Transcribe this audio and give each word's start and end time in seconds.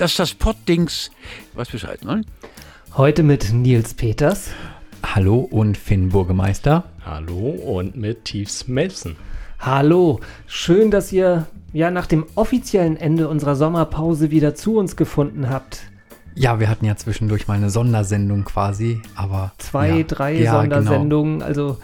Das 0.00 0.12
ist 0.12 0.18
das 0.18 0.32
Poddings. 0.32 1.10
Was 1.52 1.68
Bescheid, 1.68 2.02
ne? 2.06 2.22
Heute 2.96 3.22
mit 3.22 3.52
Nils 3.52 3.92
Peters. 3.92 4.48
Hallo 5.04 5.40
und 5.40 5.76
Finn 5.76 6.08
Burgemeister. 6.08 6.84
Hallo 7.04 7.50
und 7.50 7.96
mit 7.96 8.24
Tiefs 8.24 8.66
Melsen. 8.66 9.16
Hallo, 9.58 10.20
schön, 10.46 10.90
dass 10.90 11.12
ihr 11.12 11.48
ja 11.74 11.90
nach 11.90 12.06
dem 12.06 12.24
offiziellen 12.34 12.96
Ende 12.96 13.28
unserer 13.28 13.56
Sommerpause 13.56 14.30
wieder 14.30 14.54
zu 14.54 14.78
uns 14.78 14.96
gefunden 14.96 15.50
habt. 15.50 15.82
Ja, 16.34 16.60
wir 16.60 16.70
hatten 16.70 16.86
ja 16.86 16.96
zwischendurch 16.96 17.46
mal 17.46 17.58
eine 17.58 17.68
Sondersendung 17.68 18.46
quasi, 18.46 19.02
aber. 19.16 19.52
Zwei, 19.58 19.98
ja, 19.98 20.04
drei 20.04 20.32
ja, 20.32 20.52
Sondersendungen, 20.52 21.40
genau. 21.40 21.44
also. 21.44 21.78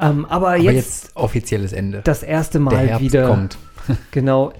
Ähm, 0.00 0.24
aber, 0.24 0.46
aber 0.46 0.56
jetzt, 0.56 0.74
jetzt, 0.76 1.10
offizielles 1.16 1.74
Ende. 1.74 2.00
Das 2.04 2.22
erste 2.22 2.58
Mal 2.58 3.00
wieder. 3.00 3.28
kommt. 3.28 3.58
genau. 4.12 4.54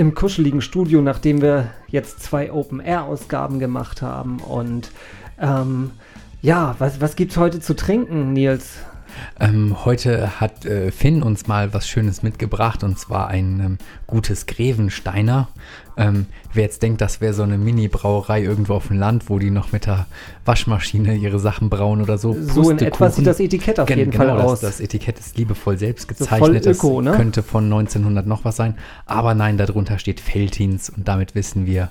Im 0.00 0.14
kuscheligen 0.14 0.62
Studio, 0.62 1.02
nachdem 1.02 1.42
wir 1.42 1.72
jetzt 1.88 2.22
zwei 2.22 2.50
Open-Air-Ausgaben 2.50 3.58
gemacht 3.58 4.00
haben. 4.00 4.38
Und 4.38 4.92
ähm, 5.38 5.90
ja, 6.40 6.74
was, 6.78 7.02
was 7.02 7.16
gibt's 7.16 7.36
heute 7.36 7.60
zu 7.60 7.76
trinken, 7.76 8.32
Nils? 8.32 8.78
Ähm, 9.38 9.84
heute 9.84 10.40
hat 10.40 10.64
äh, 10.64 10.90
Finn 10.90 11.22
uns 11.22 11.48
mal 11.48 11.74
was 11.74 11.86
Schönes 11.86 12.22
mitgebracht 12.22 12.82
und 12.82 12.98
zwar 12.98 13.28
ein 13.28 13.60
ähm, 13.60 13.78
gutes 14.06 14.46
Grevensteiner. 14.46 15.48
Ähm, 16.00 16.26
wer 16.54 16.64
jetzt 16.64 16.82
denkt, 16.82 17.00
das 17.00 17.20
wäre 17.20 17.34
so 17.34 17.42
eine 17.42 17.58
Mini-Brauerei 17.58 18.42
irgendwo 18.42 18.74
auf 18.74 18.88
dem 18.88 18.98
Land, 18.98 19.28
wo 19.28 19.38
die 19.38 19.50
noch 19.50 19.72
mit 19.72 19.86
der 19.86 20.06
Waschmaschine 20.44 21.14
ihre 21.14 21.38
Sachen 21.38 21.68
brauen 21.68 22.00
oder 22.00 22.16
so. 22.16 22.34
So 22.40 22.70
in 22.70 22.78
etwa 22.78 23.10
sieht 23.10 23.26
das 23.26 23.38
Etikett 23.38 23.78
auf 23.78 23.86
Gen 23.86 23.98
jeden 23.98 24.10
genau, 24.10 24.24
Fall 24.24 24.36
das, 24.38 24.46
aus. 24.46 24.60
Das 24.60 24.80
Etikett 24.80 25.18
ist 25.18 25.36
liebevoll 25.36 25.76
selbst 25.76 26.08
So 26.08 26.24
gezeichnet. 26.24 26.64
voll 26.64 26.72
öko, 26.72 27.02
das 27.02 27.12
ne? 27.12 27.16
könnte 27.16 27.42
von 27.42 27.64
1900 27.64 28.26
noch 28.26 28.44
was 28.44 28.56
sein. 28.56 28.76
Aber 29.04 29.34
nein, 29.34 29.58
darunter 29.58 29.98
steht 29.98 30.20
Feltins 30.20 30.88
und 30.88 31.06
damit 31.06 31.34
wissen 31.34 31.66
wir 31.66 31.90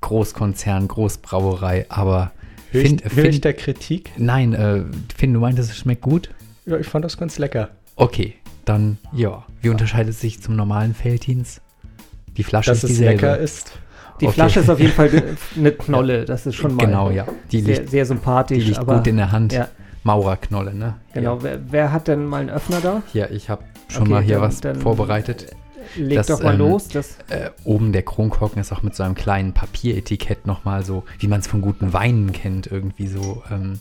Großkonzern, 0.00 0.88
Großbrauerei. 0.88 1.86
Aber 1.90 2.32
hör 2.70 2.82
ich 2.82 3.00
Finn, 3.06 3.40
der 3.42 3.54
Kritik? 3.54 4.12
nein, 4.16 4.54
äh, 4.54 4.84
Finn, 5.14 5.34
du 5.34 5.40
meintest, 5.40 5.70
es 5.70 5.76
schmeckt 5.76 6.02
gut? 6.02 6.30
Ja, 6.64 6.78
ich 6.78 6.86
fand 6.86 7.04
das 7.04 7.18
ganz 7.18 7.38
lecker. 7.38 7.70
Okay, 7.96 8.34
dann 8.64 8.98
ja. 9.12 9.44
Wie 9.60 9.68
unterscheidet 9.68 10.14
es 10.14 10.20
sich 10.20 10.40
zum 10.40 10.56
normalen 10.56 10.94
Feltins? 10.94 11.60
Die 12.36 12.44
Flasche 12.44 12.70
Dass 12.70 12.78
ist 12.78 12.84
es 12.84 12.90
dieselbe. 12.90 13.12
lecker 13.14 13.38
ist. 13.38 13.72
Die 14.20 14.26
Okay. 14.26 14.34
Flasche 14.34 14.60
ist 14.60 14.68
auf 14.70 14.78
jeden 14.80 14.92
Fall 14.92 15.10
eine 15.56 15.72
Knolle, 15.72 16.24
das 16.26 16.46
ist 16.46 16.54
schon 16.54 16.74
mal 16.74 16.84
Genau, 16.86 17.10
ja. 17.10 17.26
Die 17.52 17.60
sehr, 17.62 17.76
liegt, 17.78 17.90
sehr 17.90 18.04
die 18.04 18.08
sympathisch. 18.08 18.66
liegt 18.66 18.78
aber, 18.78 18.96
gut 18.96 19.06
in 19.06 19.16
der 19.16 19.32
Hand. 19.32 19.52
Ja, 19.52 19.68
Maurerknolle, 20.04 20.74
ne? 20.74 20.96
genau. 21.14 21.36
Ja, 21.36 21.42
Wer, 21.42 21.58
wer 21.70 21.92
hat 21.92 22.08
denn 22.08 22.24
mal 22.26 22.40
einen 22.42 22.50
Öffner 22.50 22.80
da? 22.82 23.02
Hier, 23.12 23.30
ich 23.30 23.48
habe 23.50 23.62
schon 23.88 24.02
Okay, 24.02 24.10
mal 24.10 24.22
hier 24.22 24.34
dann- 24.36 24.42
was 24.44 24.60
dann- 24.60 24.80
vorbereitet. 24.80 25.46
Leg 25.96 26.18
Das, 26.18 26.26
doch 26.28 26.42
mal 26.42 26.52
ähm, 26.54 26.58
los. 26.60 26.88
Das, 26.88 27.16
Äh, 27.30 27.50
oben 27.64 27.92
der 27.92 28.02
Kronkorken 28.02 28.60
ist 28.60 28.70
auch 28.72 28.82
mit 28.82 28.94
so 28.94 29.02
einem 29.02 29.14
kleinen 29.14 29.52
Papieretikett 29.54 30.46
nochmal 30.46 30.84
so, 30.84 31.04
wie 31.18 31.26
man 31.26 31.40
es 31.40 31.46
von 31.46 31.62
guten 31.62 31.92
Weinen 31.92 32.32
kennt, 32.32 32.66
irgendwie 32.66 33.08
so 33.08 33.42
ähm, 33.50 33.80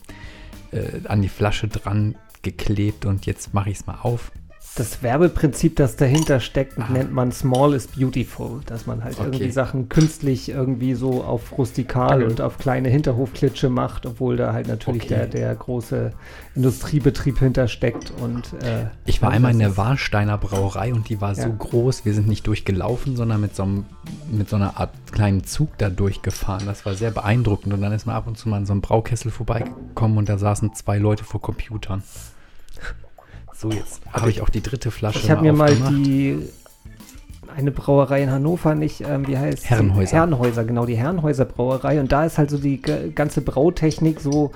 äh, 0.71 1.07
an 1.07 1.21
die 1.21 1.29
Flasche 1.29 1.67
dran 1.67 2.15
geklebt 2.41 3.05
und 3.05 3.25
jetzt 3.25 3.53
mache 3.53 3.69
ich 3.69 3.77
es 3.79 3.85
mal 3.85 3.97
auf. 4.01 4.31
Das 4.75 5.03
Werbeprinzip, 5.03 5.75
das 5.75 5.95
dahinter 5.97 6.39
steckt, 6.39 6.77
Ah. 6.79 6.87
nennt 6.91 7.11
man 7.11 7.31
Small 7.33 7.73
is 7.73 7.87
Beautiful. 7.87 8.61
Dass 8.65 8.85
man 8.85 9.03
halt 9.03 9.15
Okay. 9.19 9.25
irgendwie 9.25 9.51
Sachen 9.51 9.89
künstlich 9.89 10.49
irgendwie 10.49 10.93
so 10.93 11.23
auf 11.23 11.57
rustikal 11.57 12.09
Danke. 12.19 12.25
und 12.27 12.41
auf 12.41 12.57
kleine 12.57 12.87
Hinterhofklitsche 12.89 13.69
macht, 13.69 14.05
obwohl 14.05 14.37
da 14.37 14.53
halt 14.53 14.67
natürlich 14.67 15.03
Okay. 15.03 15.15
der, 15.15 15.27
der 15.27 15.55
große 15.55 16.11
Industriebetrieb 16.55 17.39
hintersteckt. 17.39 18.11
Und, 18.21 18.53
äh, 18.63 18.85
Ich 19.05 19.21
war 19.21 19.31
einmal 19.31 19.51
in 19.51 19.59
der 19.59 19.75
Warsteiner 19.75 20.37
Brauerei 20.37 20.93
und 20.93 21.09
die 21.09 21.19
war 21.19 21.33
Ja. 21.35 21.43
so 21.43 21.49
groß, 21.51 22.05
wir 22.05 22.13
sind 22.13 22.27
nicht 22.27 22.47
durchgelaufen, 22.47 23.15
sondern 23.15 23.41
mit 23.41 23.55
so, 23.55 23.63
einem, 23.63 23.85
mit 24.31 24.49
so 24.49 24.55
einer 24.55 24.77
Art 24.79 24.91
kleinen 25.11 25.43
Zug 25.43 25.77
da 25.77 25.89
durchgefahren. 25.89 26.65
Das 26.65 26.85
war 26.85 26.93
sehr 26.93 27.11
beeindruckend 27.11 27.73
und 27.73 27.81
dann 27.81 27.91
ist 27.91 28.05
man 28.05 28.15
ab 28.15 28.27
und 28.27 28.37
zu 28.37 28.47
mal 28.47 28.57
in 28.57 28.65
so 28.65 28.73
einem 28.73 28.81
Braukessel 28.81 29.31
vorbeigekommen 29.31 30.17
und 30.17 30.29
da 30.29 30.37
saßen 30.37 30.73
zwei 30.73 30.97
Leute 30.99 31.23
vor 31.23 31.41
Computern. 31.41 32.03
So, 33.61 33.69
jetzt 33.71 33.99
habe 34.13 34.29
ich 34.29 34.41
auch 34.41 34.47
die 34.47 34.63
dritte 34.63 34.89
Flasche 34.89 35.19
Ich 35.19 35.29
habe 35.29 35.41
mir 35.41 35.51
mal 35.51 35.75
die 35.75 36.37
eine 37.57 37.71
Brauerei 37.71 38.23
in 38.23 38.31
Hannover 38.31 38.73
nicht, 38.73 39.01
ähm, 39.01 39.27
wie 39.27 39.37
heißt? 39.37 39.69
Herrenhäuser. 39.69 40.15
Herrenhäuser, 40.15 40.63
genau, 40.63 40.85
die 40.85 40.95
Herrenhäuser 40.95 41.43
Brauerei. 41.43 41.99
Und 41.99 42.09
da 42.11 42.23
ist 42.23 42.37
halt 42.37 42.49
so 42.51 42.57
die 42.57 42.79
ganze 42.81 43.41
Brautechnik 43.41 44.21
so 44.21 44.51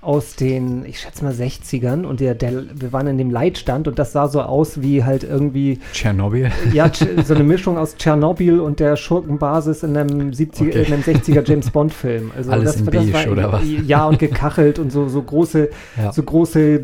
aus 0.00 0.36
den, 0.36 0.86
ich 0.86 1.00
schätze 1.00 1.24
mal 1.24 1.34
60ern. 1.34 2.04
Und 2.06 2.20
der, 2.20 2.34
der, 2.34 2.62
wir 2.74 2.92
waren 2.94 3.06
in 3.08 3.18
dem 3.18 3.30
Leitstand 3.30 3.86
und 3.86 3.98
das 3.98 4.12
sah 4.12 4.28
so 4.28 4.40
aus 4.40 4.80
wie 4.80 5.04
halt 5.04 5.24
irgendwie, 5.24 5.80
Tschernobyl. 5.92 6.50
ja, 6.72 6.90
so 7.26 7.34
eine 7.34 7.44
Mischung 7.44 7.76
aus 7.76 7.96
Tschernobyl 7.96 8.60
und 8.60 8.80
der 8.80 8.96
Schurkenbasis 8.96 9.82
in 9.82 9.94
einem, 9.94 10.32
70, 10.32 10.68
Okay. 10.68 10.84
in 10.86 10.92
einem 10.94 11.02
60er 11.02 11.46
James 11.46 11.68
Bond 11.70 11.92
Film. 11.92 12.30
Also 12.34 12.50
Alles 12.52 12.76
in 12.76 12.86
beige, 12.86 13.30
oder 13.30 13.52
was? 13.52 13.62
Ja, 13.86 14.06
und 14.06 14.18
gekachelt 14.18 14.78
und 14.78 14.90
so, 14.90 15.06
so 15.08 15.20
große 15.20 15.68
Ja. 16.02 16.12
so 16.12 16.22
große 16.22 16.82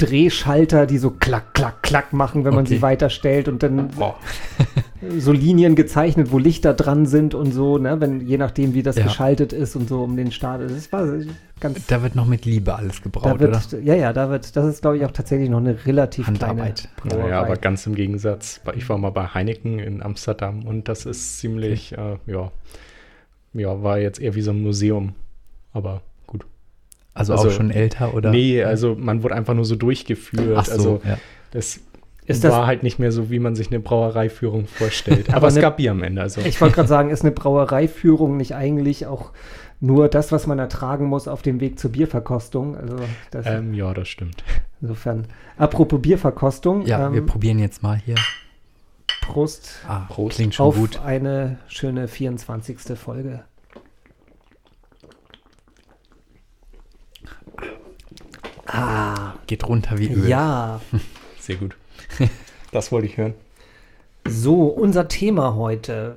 Drehschalter, 0.00 0.86
die 0.86 0.98
so 0.98 1.10
klack, 1.10 1.54
klack, 1.54 1.82
klack 1.82 2.12
machen, 2.12 2.44
wenn 2.44 2.54
man 2.54 2.64
Okay. 2.64 2.76
sie 2.76 2.82
weiterstellt 2.82 3.48
und 3.48 3.62
dann 3.62 3.90
so 5.18 5.32
Linien 5.32 5.74
gezeichnet, 5.74 6.32
wo 6.32 6.38
Lichter 6.38 6.74
dran 6.74 7.06
sind 7.06 7.34
und 7.34 7.52
so, 7.52 7.78
ne, 7.78 8.00
wenn 8.00 8.20
je 8.26 8.38
nachdem, 8.38 8.74
wie 8.74 8.82
das 8.82 8.96
Ja. 8.96 9.04
geschaltet 9.04 9.52
ist 9.52 9.76
und 9.76 9.88
so 9.88 10.02
um 10.04 10.16
den 10.16 10.32
Start. 10.32 10.62
Das 10.62 10.90
war 10.92 11.06
ganz. 11.60 11.86
Da 11.86 12.02
wird 12.02 12.14
noch 12.16 12.26
mit 12.26 12.44
Liebe 12.44 12.74
alles 12.74 13.02
gebraut, 13.02 13.26
Da 13.26 13.34
oder? 13.34 13.52
wird, 13.52 13.84
ja, 13.84 13.94
ja, 13.94 14.12
da 14.12 14.30
wird, 14.30 14.56
das 14.56 14.66
ist, 14.66 14.80
glaube 14.82 14.96
ich, 14.98 15.04
auch 15.04 15.10
tatsächlich 15.10 15.48
noch 15.50 15.58
eine 15.58 15.84
relativ 15.86 16.26
Handarbeit. 16.26 16.88
kleine. 17.02 17.28
Ja, 17.28 17.40
aber 17.42 17.56
ganz 17.56 17.86
im 17.86 17.94
Gegensatz. 17.94 18.60
Ich 18.76 18.88
war 18.88 18.98
mal 18.98 19.10
bei 19.10 19.26
Heineken 19.26 19.78
in 19.78 20.02
Amsterdam 20.02 20.64
und 20.66 20.88
das 20.88 21.06
ist 21.06 21.38
ziemlich, 21.38 21.92
äh, 21.96 22.16
ja, 22.26 22.50
ja, 23.52 23.82
war 23.82 23.98
jetzt 23.98 24.20
eher 24.20 24.34
wie 24.34 24.42
so 24.42 24.50
ein 24.52 24.62
Museum. 24.62 25.14
Aber. 25.72 26.02
Also, 27.14 27.32
Also, 27.32 27.48
auch 27.48 27.52
schon 27.52 27.70
älter, 27.70 28.14
oder? 28.14 28.30
Nee, 28.30 28.62
also 28.62 28.94
man 28.94 29.22
wurde 29.22 29.34
einfach 29.34 29.54
nur 29.54 29.64
so 29.64 29.76
durchgeführt. 29.76 30.56
Ach 30.56 30.64
so, 30.64 30.72
also 30.72 31.00
ja. 31.04 31.18
das 31.50 31.80
Ist 32.26 32.44
das- 32.44 32.52
war 32.52 32.66
halt 32.66 32.82
nicht 32.84 32.98
mehr 32.98 33.10
so, 33.12 33.30
wie 33.30 33.38
man 33.40 33.56
sich 33.56 33.68
eine 33.68 33.80
Brauereiführung 33.80 34.66
vorstellt. 34.66 35.28
Aber, 35.28 35.38
Aber 35.38 35.46
es 35.48 35.54
eine- 35.54 35.62
gab 35.62 35.76
Bier 35.78 35.90
am 35.90 36.02
Ende. 36.02 36.22
Also 36.22 36.40
Ich 36.42 36.60
wollte 36.60 36.76
gerade 36.76 36.88
sagen, 36.88 37.10
ist 37.10 37.22
eine 37.22 37.32
Brauereiführung 37.32 38.36
nicht 38.36 38.54
eigentlich 38.54 39.06
auch 39.06 39.32
nur 39.80 40.08
das, 40.08 40.30
was 40.30 40.46
man 40.46 40.58
ertragen 40.58 41.06
muss 41.06 41.26
auf 41.26 41.42
dem 41.42 41.58
Weg 41.60 41.78
zur 41.78 41.90
Bierverkostung? 41.90 42.76
Also 42.76 42.96
das, 43.30 43.46
ähm, 43.46 43.74
ja, 43.74 43.92
das 43.94 44.08
stimmt. 44.08 44.44
insofern. 44.80 45.26
Apropos 45.56 46.00
Bierverkostung, 46.00 46.86
Ja, 46.86 47.10
wir 47.12 47.18
ähm, 47.20 47.26
probieren 47.26 47.58
jetzt 47.58 47.82
mal 47.82 47.96
hier. 48.04 48.16
Prost 49.22 49.80
Ah, 49.88 50.06
Prost. 50.08 50.36
klingt 50.36 50.54
schon 50.54 50.66
auf 50.66 50.76
gut. 50.76 51.00
eine 51.04 51.58
schöne 51.68 52.08
24. 52.08 52.78
Folge. 52.96 53.44
Ah, 58.72 59.34
Geht 59.46 59.66
runter 59.68 59.98
wie 59.98 60.08
Öl. 60.12 60.28
ja. 60.28 60.80
Sehr 61.40 61.56
gut. 61.56 61.76
Das 62.72 62.92
wollte 62.92 63.08
ich 63.08 63.16
hören. 63.16 63.34
So, 64.28 64.66
unser 64.66 65.08
Thema 65.08 65.56
heute. 65.56 66.14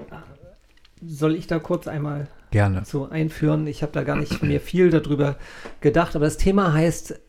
Soll 1.04 1.34
ich 1.34 1.48
da 1.48 1.58
kurz 1.58 1.88
einmal 1.88 2.28
Gerne. 2.52 2.84
so 2.86 3.10
einführen? 3.10 3.66
Ich 3.66 3.82
habe 3.82 3.92
da 3.92 4.04
gar 4.04 4.16
nicht 4.18 4.44
mir 4.44 4.62
viel 4.62 4.92
darüber 4.92 5.36
gedacht, 5.82 6.16
aber 6.16 6.26
das 6.26 6.38
Thema 6.38 6.72
heißt 6.74 7.20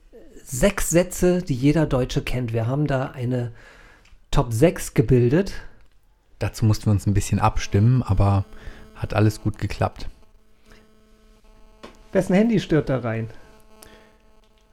sechs 0.45 0.91
Sätze, 0.91 1.41
die 1.41 1.55
jeder 1.55 1.87
Deutsche 1.87 2.21
kennt. 2.21 2.53
Wir 2.53 2.67
haben 2.67 2.87
da 2.87 3.13
eine 3.13 3.53
Top 4.31 4.53
6 4.53 4.93
gebildet. 4.93 5.55
Dazu 6.39 6.67
mussten 6.67 6.85
wir 6.85 6.91
uns 6.93 7.07
ein 7.07 7.15
bisschen 7.15 7.39
abstimmen, 7.39 8.03
aber 8.03 8.45
hat 8.97 9.15
alles 9.15 9.41
gut 9.41 9.57
geklappt. 9.57 10.07
Wessen 12.13 12.35
Handy 12.35 12.61
stört 12.61 12.91
da 12.91 12.99
rein? 12.99 13.31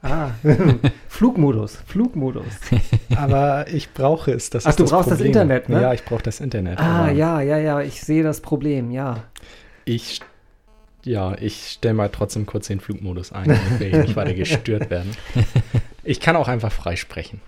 Ah, 0.04 0.32
Flugmodus, 1.08 1.78
Flugmodus. 1.86 2.46
Aber 3.16 3.68
ich 3.68 3.94
brauche 3.94 4.32
es. 4.32 4.50
Das 4.50 4.66
Ach, 4.66 4.76
du 4.76 4.86
brauchst 4.86 5.12
das 5.12 5.18
Problem. 5.18 5.28
Internet, 5.28 5.70
ne? 5.70 5.82
Ja, 5.82 5.94
ich 5.94 6.04
brauche 6.04 6.24
das 6.24 6.40
Internet. 6.40 6.80
Ah, 6.80 7.04
aber 7.04 7.12
ja, 7.12 7.42
ja, 7.42 7.58
ja, 7.58 7.82
ich 7.82 8.02
sehe 8.02 8.24
das 8.24 8.42
Problem, 8.42 8.90
ja. 8.90 9.24
Ich, 9.86 10.22
ja, 11.04 11.36
ich 11.38 11.74
stelle 11.74 11.94
mal 11.94 12.10
trotzdem 12.10 12.46
kurz 12.46 12.68
den 12.68 12.80
Flugmodus 12.80 13.32
ein, 13.32 13.50
damit 13.50 13.80
wir 13.80 13.88
hier 13.90 14.02
nicht 14.02 14.16
weiter 14.16 14.34
gestört 14.34 14.90
werden. 14.90 15.16
Ich 16.04 16.20
kann 16.20 16.36
auch 16.36 16.48
einfach 16.48 16.72
freisprechen. 16.72 17.42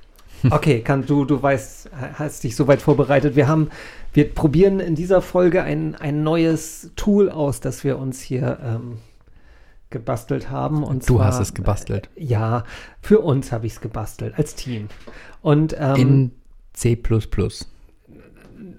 Okay, 0.52 0.82
kann, 0.82 1.08
du, 1.08 1.26
du 1.26 1.42
weißt, 1.42 1.90
hast 2.14 2.44
dich 2.44 2.56
soweit 2.56 2.84
vorbereitet. 2.84 3.36
Wir 3.36 3.48
haben, 3.48 3.72
wir 4.14 4.32
probieren 4.32 4.80
in 4.80 4.94
dieser 4.94 5.24
Folge 5.24 5.64
ein, 5.64 5.96
ein 5.96 6.22
neues 6.22 6.92
Tool 6.96 7.32
aus, 7.32 7.62
das 7.62 7.84
wir 7.84 7.98
uns 7.98 8.22
hier 8.22 8.60
ähm, 8.64 8.98
gebastelt 9.94 10.50
haben. 10.50 10.84
Und 10.84 11.08
Du 11.08 11.16
zwar, 11.16 11.28
hast 11.28 11.40
es 11.40 11.54
gebastelt. 11.54 12.10
Äh, 12.16 12.26
ja, 12.26 12.66
für 13.02 13.20
uns 13.20 13.54
habe 13.54 13.66
ich 13.66 13.74
es 13.74 13.82
gebastelt, 13.82 14.34
als 14.38 14.56
Team. 14.56 14.90
Und 15.42 15.74
ähm, 15.80 15.96
In 15.96 16.32
C. 16.74 17.00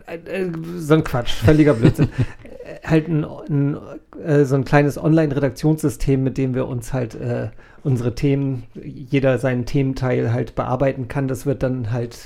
äh, 0.06 0.16
äh, 0.16 0.52
so 0.76 0.94
ein 0.94 1.05
Quatsch, 1.05 1.32
völliger 1.32 1.72
Blödsinn. 1.72 2.11
Äh, 2.64 2.88
halt 2.88 3.08
ein, 3.08 3.25
ein, 3.25 3.76
äh, 4.25 4.46
so 4.46 4.55
ein 4.55 4.64
kleines 4.64 4.96
Online-Redaktionssystem, 4.96 6.25
mit 6.25 6.38
dem 6.38 6.55
wir 6.55 6.66
uns 6.66 6.94
halt 6.94 7.14
äh, 7.14 7.50
unsere 7.82 8.14
Themen, 8.14 8.62
jeder 8.82 9.37
seinen 9.37 9.66
Thementeil 9.66 10.32
halt 10.32 10.55
bearbeiten 10.55 11.06
kann. 11.06 11.28
Das 11.28 11.44
wird 11.44 11.62
dann 11.62 11.93
halt 11.93 12.16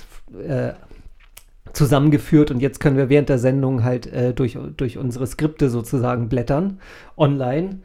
äh, 0.46 0.74
zusammengeführt 1.72 2.52
und 2.52 2.60
jetzt 2.60 2.78
können 2.78 2.96
wir 2.96 3.08
während 3.08 3.28
der 3.28 3.38
Sendung 3.38 3.82
halt 3.82 4.06
äh, 4.12 4.32
durch, 4.32 4.56
durch 4.76 4.96
unsere 4.96 5.26
Skripte 5.26 5.70
sozusagen 5.70 6.28
blättern 6.28 6.78
online. 7.16 7.80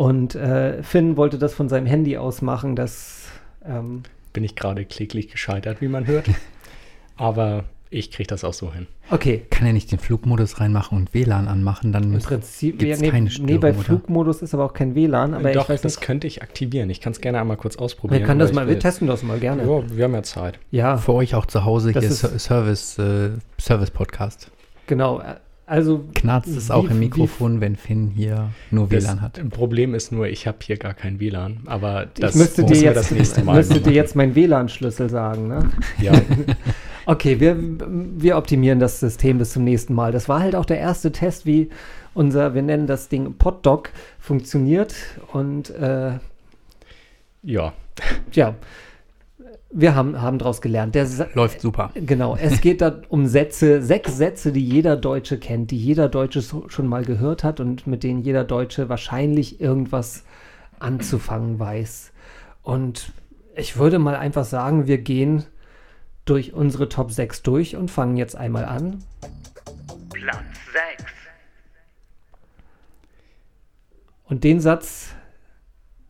Und 0.00 0.34
äh, 0.34 0.82
Finn 0.82 1.18
wollte 1.18 1.36
das 1.36 1.52
von 1.52 1.68
seinem 1.68 1.84
Handy 1.84 2.16
aus 2.16 2.40
machen, 2.40 2.74
das 2.74 3.26
ähm, 3.62 4.02
Bin 4.32 4.44
ich 4.44 4.56
gerade 4.56 4.86
kläglich 4.86 5.28
gescheitert, 5.28 5.82
wie 5.82 5.88
man 5.88 6.06
hört. 6.06 6.24
Aber 7.18 7.64
ich 7.90 8.10
kriege 8.10 8.26
das 8.26 8.42
auch 8.44 8.54
so 8.54 8.72
hin. 8.72 8.86
okay. 9.10 9.42
Kann 9.50 9.66
er 9.66 9.74
nicht 9.74 9.92
den 9.92 9.98
Flugmodus 9.98 10.58
reinmachen 10.58 10.96
und 10.96 11.12
WLAN 11.12 11.48
anmachen? 11.48 11.92
Dann 11.92 12.04
Im 12.04 12.12
müsste 12.12 12.28
Prinzip, 12.28 12.78
gibt's 12.78 13.00
nee, 13.02 13.10
keine 13.10 13.24
nee, 13.28 13.58
bei 13.58 13.72
Störung, 13.72 13.74
oder? 13.74 13.84
Flugmodus 13.84 14.40
ist 14.40 14.54
aber 14.54 14.64
auch 14.64 14.72
kein 14.72 14.94
WLAN, 14.94 15.34
aber 15.34 15.52
Doch, 15.52 15.64
ich 15.64 15.68
weiß 15.68 15.82
das 15.82 15.96
nicht. 15.96 16.06
könnte 16.06 16.26
ich 16.28 16.40
aktivieren. 16.40 16.88
Ich 16.88 17.02
kann 17.02 17.12
es 17.12 17.20
gerne 17.20 17.38
einmal 17.38 17.58
kurz 17.58 17.76
ausprobieren. 17.76 18.20
Wir 18.20 18.26
können 18.26 18.40
das 18.40 18.54
mal, 18.54 18.68
wir 18.68 18.78
testen 18.78 19.06
das 19.06 19.22
mal 19.22 19.38
gerne. 19.38 19.64
Ja, 19.64 19.82
wir 19.96 20.04
haben 20.04 20.14
ja 20.14 20.22
Zeit. 20.22 20.58
Ja, 20.70 20.96
für 20.96 21.12
euch 21.12 21.34
auch 21.34 21.44
zu 21.44 21.66
Hause 21.66 21.92
Das 21.92 22.02
hier 22.04 22.10
ist- 22.10 22.20
Ser- 22.20 22.38
Service, 22.38 22.98
äh, 22.98 23.32
Service 23.60 23.90
Podcast. 23.90 24.50
genau. 24.86 25.20
Also 25.70 26.04
Knarzt 26.14 26.48
es 26.48 26.70
auch 26.72 26.84
im 26.84 26.96
wie- 26.96 27.04
Mikrofon, 27.04 27.60
wenn 27.60 27.76
Finn 27.76 28.08
hier 28.08 28.50
nur 28.72 28.88
Das 28.88 29.04
WLAN 29.04 29.20
hat. 29.22 29.40
Problem 29.50 29.94
ist 29.94 30.10
nur, 30.10 30.26
ich 30.26 30.48
habe 30.48 30.58
hier 30.62 30.76
gar 30.76 30.94
kein 30.94 31.20
WLAN. 31.20 31.60
Aber 31.66 32.06
das 32.18 32.34
ich 32.34 32.40
müsste 32.40 32.64
dir 32.64 32.76
jetzt, 32.80 32.96
das 32.96 33.10
nächste 33.12 33.44
Mal 33.44 33.54
müsste 33.56 33.80
dir 33.80 33.92
jetzt 33.92 34.16
meinen 34.16 34.34
WLAN-Schlüssel 34.34 35.08
sagen, 35.08 35.46
ne? 35.46 35.70
Ja, 36.00 36.12
Okay, 37.06 37.40
wir, 37.40 37.56
wir 37.58 38.36
optimieren 38.36 38.78
das 38.80 39.00
System 39.00 39.38
bis 39.38 39.52
zum 39.52 39.64
nächsten 39.64 39.94
Mal. 39.94 40.12
Das 40.12 40.28
war 40.28 40.40
halt 40.40 40.54
auch 40.54 40.64
der 40.66 40.78
erste 40.78 41.12
Test, 41.12 41.46
wie 41.46 41.70
unser, 42.14 42.54
wir 42.54 42.62
nennen 42.62 42.86
das 42.86 43.08
Ding 43.08 43.34
Poddoc, 43.38 43.90
funktioniert. 44.18 44.94
Und 45.32 45.70
äh, 45.70 46.12
ja. 47.42 47.72
ja, 48.32 48.54
wir 49.72 49.94
haben, 49.94 50.20
haben 50.20 50.38
daraus 50.38 50.60
gelernt. 50.60 50.94
Der, 50.94 51.06
Läuft 51.34 51.60
super. 51.60 51.90
Genau, 51.94 52.36
es 52.36 52.60
geht 52.60 52.80
da 52.80 53.00
um 53.08 53.26
Sätze, 53.26 53.82
sechs 53.82 54.16
Sätze, 54.16 54.52
die 54.52 54.64
jeder 54.64 54.96
Deutsche 54.96 55.38
kennt, 55.38 55.70
die 55.70 55.78
jeder 55.78 56.08
Deutsche 56.08 56.40
so, 56.40 56.68
schon 56.68 56.86
mal 56.86 57.04
gehört 57.04 57.44
hat 57.44 57.60
und 57.60 57.86
mit 57.86 58.02
denen 58.02 58.20
jeder 58.22 58.44
Deutsche 58.44 58.88
wahrscheinlich 58.88 59.60
irgendwas 59.60 60.24
anzufangen 60.80 61.58
weiß. 61.58 62.12
Und 62.62 63.12
ich 63.54 63.76
würde 63.76 63.98
mal 63.98 64.16
einfach 64.16 64.44
sagen, 64.44 64.86
wir 64.86 64.98
gehen 64.98 65.44
durch 66.24 66.52
unsere 66.52 66.88
Top 66.88 67.12
6 67.12 67.42
durch 67.42 67.76
und 67.76 67.90
fangen 67.90 68.16
jetzt 68.16 68.36
einmal 68.36 68.64
an. 68.64 69.04
Platz 70.12 70.44
6. 70.98 71.04
Und 74.24 74.44
den 74.44 74.60
Satz, 74.60 75.14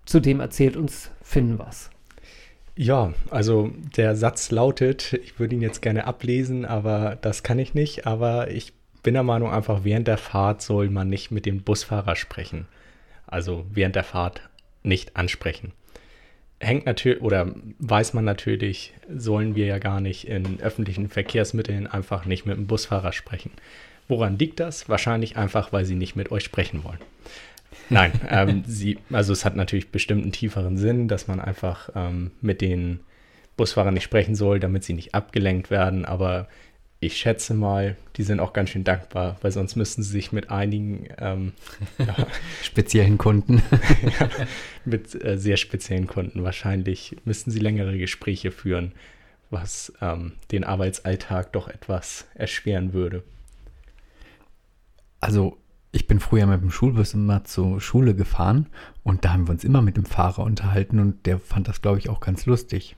zu 0.04 0.20
dem 0.20 0.40
erzählt 0.40 0.76
uns 0.76 1.10
Finn 1.22 1.58
was. 1.58 1.90
Ja, 2.82 3.12
also 3.28 3.70
der 3.94 4.16
Satz 4.16 4.50
lautet, 4.50 5.12
ich 5.12 5.38
würde 5.38 5.54
ihn 5.54 5.60
jetzt 5.60 5.82
gerne 5.82 6.06
ablesen, 6.06 6.64
aber 6.64 7.18
das 7.20 7.42
kann 7.42 7.58
ich 7.58 7.74
nicht. 7.74 8.06
Aber 8.06 8.50
ich 8.50 8.72
bin 9.02 9.12
der 9.12 9.22
Meinung, 9.22 9.50
einfach 9.50 9.84
während 9.84 10.08
der 10.08 10.16
Fahrt 10.16 10.62
soll 10.62 10.88
man 10.88 11.10
nicht 11.10 11.30
mit 11.30 11.44
dem 11.44 11.60
Busfahrer 11.60 12.16
sprechen. 12.16 12.66
Also 13.26 13.66
während 13.70 13.96
der 13.96 14.04
Fahrt 14.04 14.48
nicht 14.82 15.14
ansprechen. 15.14 15.72
Hängt 16.58 16.86
natürlich 16.86 17.20
oder 17.20 17.54
weiß 17.80 18.14
man 18.14 18.24
natürlich, 18.24 18.94
sollen 19.14 19.56
wir 19.56 19.66
ja 19.66 19.76
gar 19.76 20.00
nicht 20.00 20.26
in 20.26 20.58
öffentlichen 20.62 21.10
Verkehrsmitteln 21.10 21.86
einfach 21.86 22.24
nicht 22.24 22.46
mit 22.46 22.56
dem 22.56 22.66
Busfahrer 22.66 23.12
sprechen. 23.12 23.50
Woran 24.08 24.38
liegt 24.38 24.58
das? 24.58 24.88
Wahrscheinlich 24.88 25.36
einfach, 25.36 25.70
weil 25.70 25.84
sie 25.84 25.96
nicht 25.96 26.16
mit 26.16 26.32
euch 26.32 26.44
sprechen 26.44 26.82
wollen. 26.82 26.98
Nein, 27.90 28.12
ähm, 28.28 28.62
sie, 28.66 28.98
also 29.10 29.32
es 29.32 29.44
hat 29.44 29.56
natürlich 29.56 29.90
bestimmt 29.90 30.22
einen 30.22 30.32
tieferen 30.32 30.78
Sinn, 30.78 31.08
dass 31.08 31.28
man 31.28 31.40
einfach 31.40 31.90
ähm, 31.94 32.30
mit 32.40 32.60
den 32.60 33.00
Busfahrern 33.56 33.94
nicht 33.94 34.04
sprechen 34.04 34.34
soll, 34.34 34.60
damit 34.60 34.84
sie 34.84 34.94
nicht 34.94 35.14
abgelenkt 35.14 35.70
werden. 35.70 36.04
Aber 36.04 36.48
ich 37.00 37.16
schätze 37.16 37.54
mal, 37.54 37.96
die 38.16 38.22
sind 38.22 38.40
auch 38.40 38.52
ganz 38.52 38.70
schön 38.70 38.84
dankbar, 38.84 39.38
weil 39.40 39.50
sonst 39.50 39.74
müssten 39.74 40.02
sie 40.02 40.12
sich 40.12 40.32
mit 40.32 40.50
einigen 40.50 41.08
ähm, 41.18 41.52
ja, 41.98 42.14
Speziellen 42.62 43.18
Kunden. 43.18 43.62
mit 44.84 45.22
äh, 45.24 45.36
sehr 45.36 45.56
speziellen 45.56 46.06
Kunden 46.06 46.44
wahrscheinlich 46.44 47.16
müssten 47.24 47.50
sie 47.50 47.58
längere 47.58 47.98
Gespräche 47.98 48.50
führen, 48.50 48.92
was 49.50 49.92
ähm, 50.00 50.32
den 50.52 50.62
Arbeitsalltag 50.62 51.52
doch 51.52 51.68
etwas 51.68 52.26
erschweren 52.34 52.92
würde. 52.92 53.22
Also, 55.20 55.58
ich 55.92 56.06
bin 56.06 56.20
früher 56.20 56.46
mit 56.46 56.62
dem 56.62 56.70
Schulbus 56.70 57.14
immer 57.14 57.44
zur 57.44 57.80
Schule 57.80 58.14
gefahren 58.14 58.66
und 59.02 59.24
da 59.24 59.32
haben 59.32 59.46
wir 59.48 59.52
uns 59.52 59.64
immer 59.64 59.82
mit 59.82 59.96
dem 59.96 60.04
Fahrer 60.04 60.44
unterhalten 60.44 60.98
und 61.00 61.26
der 61.26 61.38
fand 61.38 61.68
das, 61.68 61.82
glaube 61.82 61.98
ich, 61.98 62.08
auch 62.08 62.20
ganz 62.20 62.46
lustig. 62.46 62.96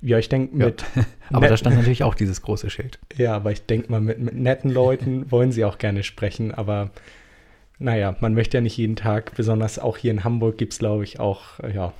Ja, 0.00 0.18
ich 0.18 0.28
denke 0.28 0.56
Ja. 0.56 0.66
mit 0.66 0.84
Aber 1.30 1.48
da 1.48 1.56
stand 1.56 1.76
natürlich 1.76 2.04
auch 2.04 2.14
dieses 2.14 2.40
große 2.42 2.70
Schild. 2.70 2.98
Ja, 3.16 3.34
aber 3.34 3.50
ich 3.52 3.66
denke 3.66 3.90
mal, 3.90 4.00
mit, 4.00 4.18
mit 4.20 4.34
netten 4.34 4.70
Leuten 4.70 5.30
wollen 5.30 5.52
sie 5.52 5.64
auch 5.64 5.78
gerne 5.78 6.02
sprechen, 6.04 6.54
aber 6.54 6.90
naja, 7.80 8.16
man 8.20 8.34
möchte 8.34 8.56
ja 8.56 8.60
nicht 8.60 8.76
jeden 8.76 8.96
Tag, 8.96 9.34
besonders 9.36 9.78
auch 9.78 9.96
hier 9.96 10.10
in 10.10 10.24
Hamburg 10.24 10.58
gibt 10.58 10.72
es, 10.72 10.78
glaube 10.78 11.04
ich, 11.04 11.20
auch 11.20 11.60
ja, 11.72 11.92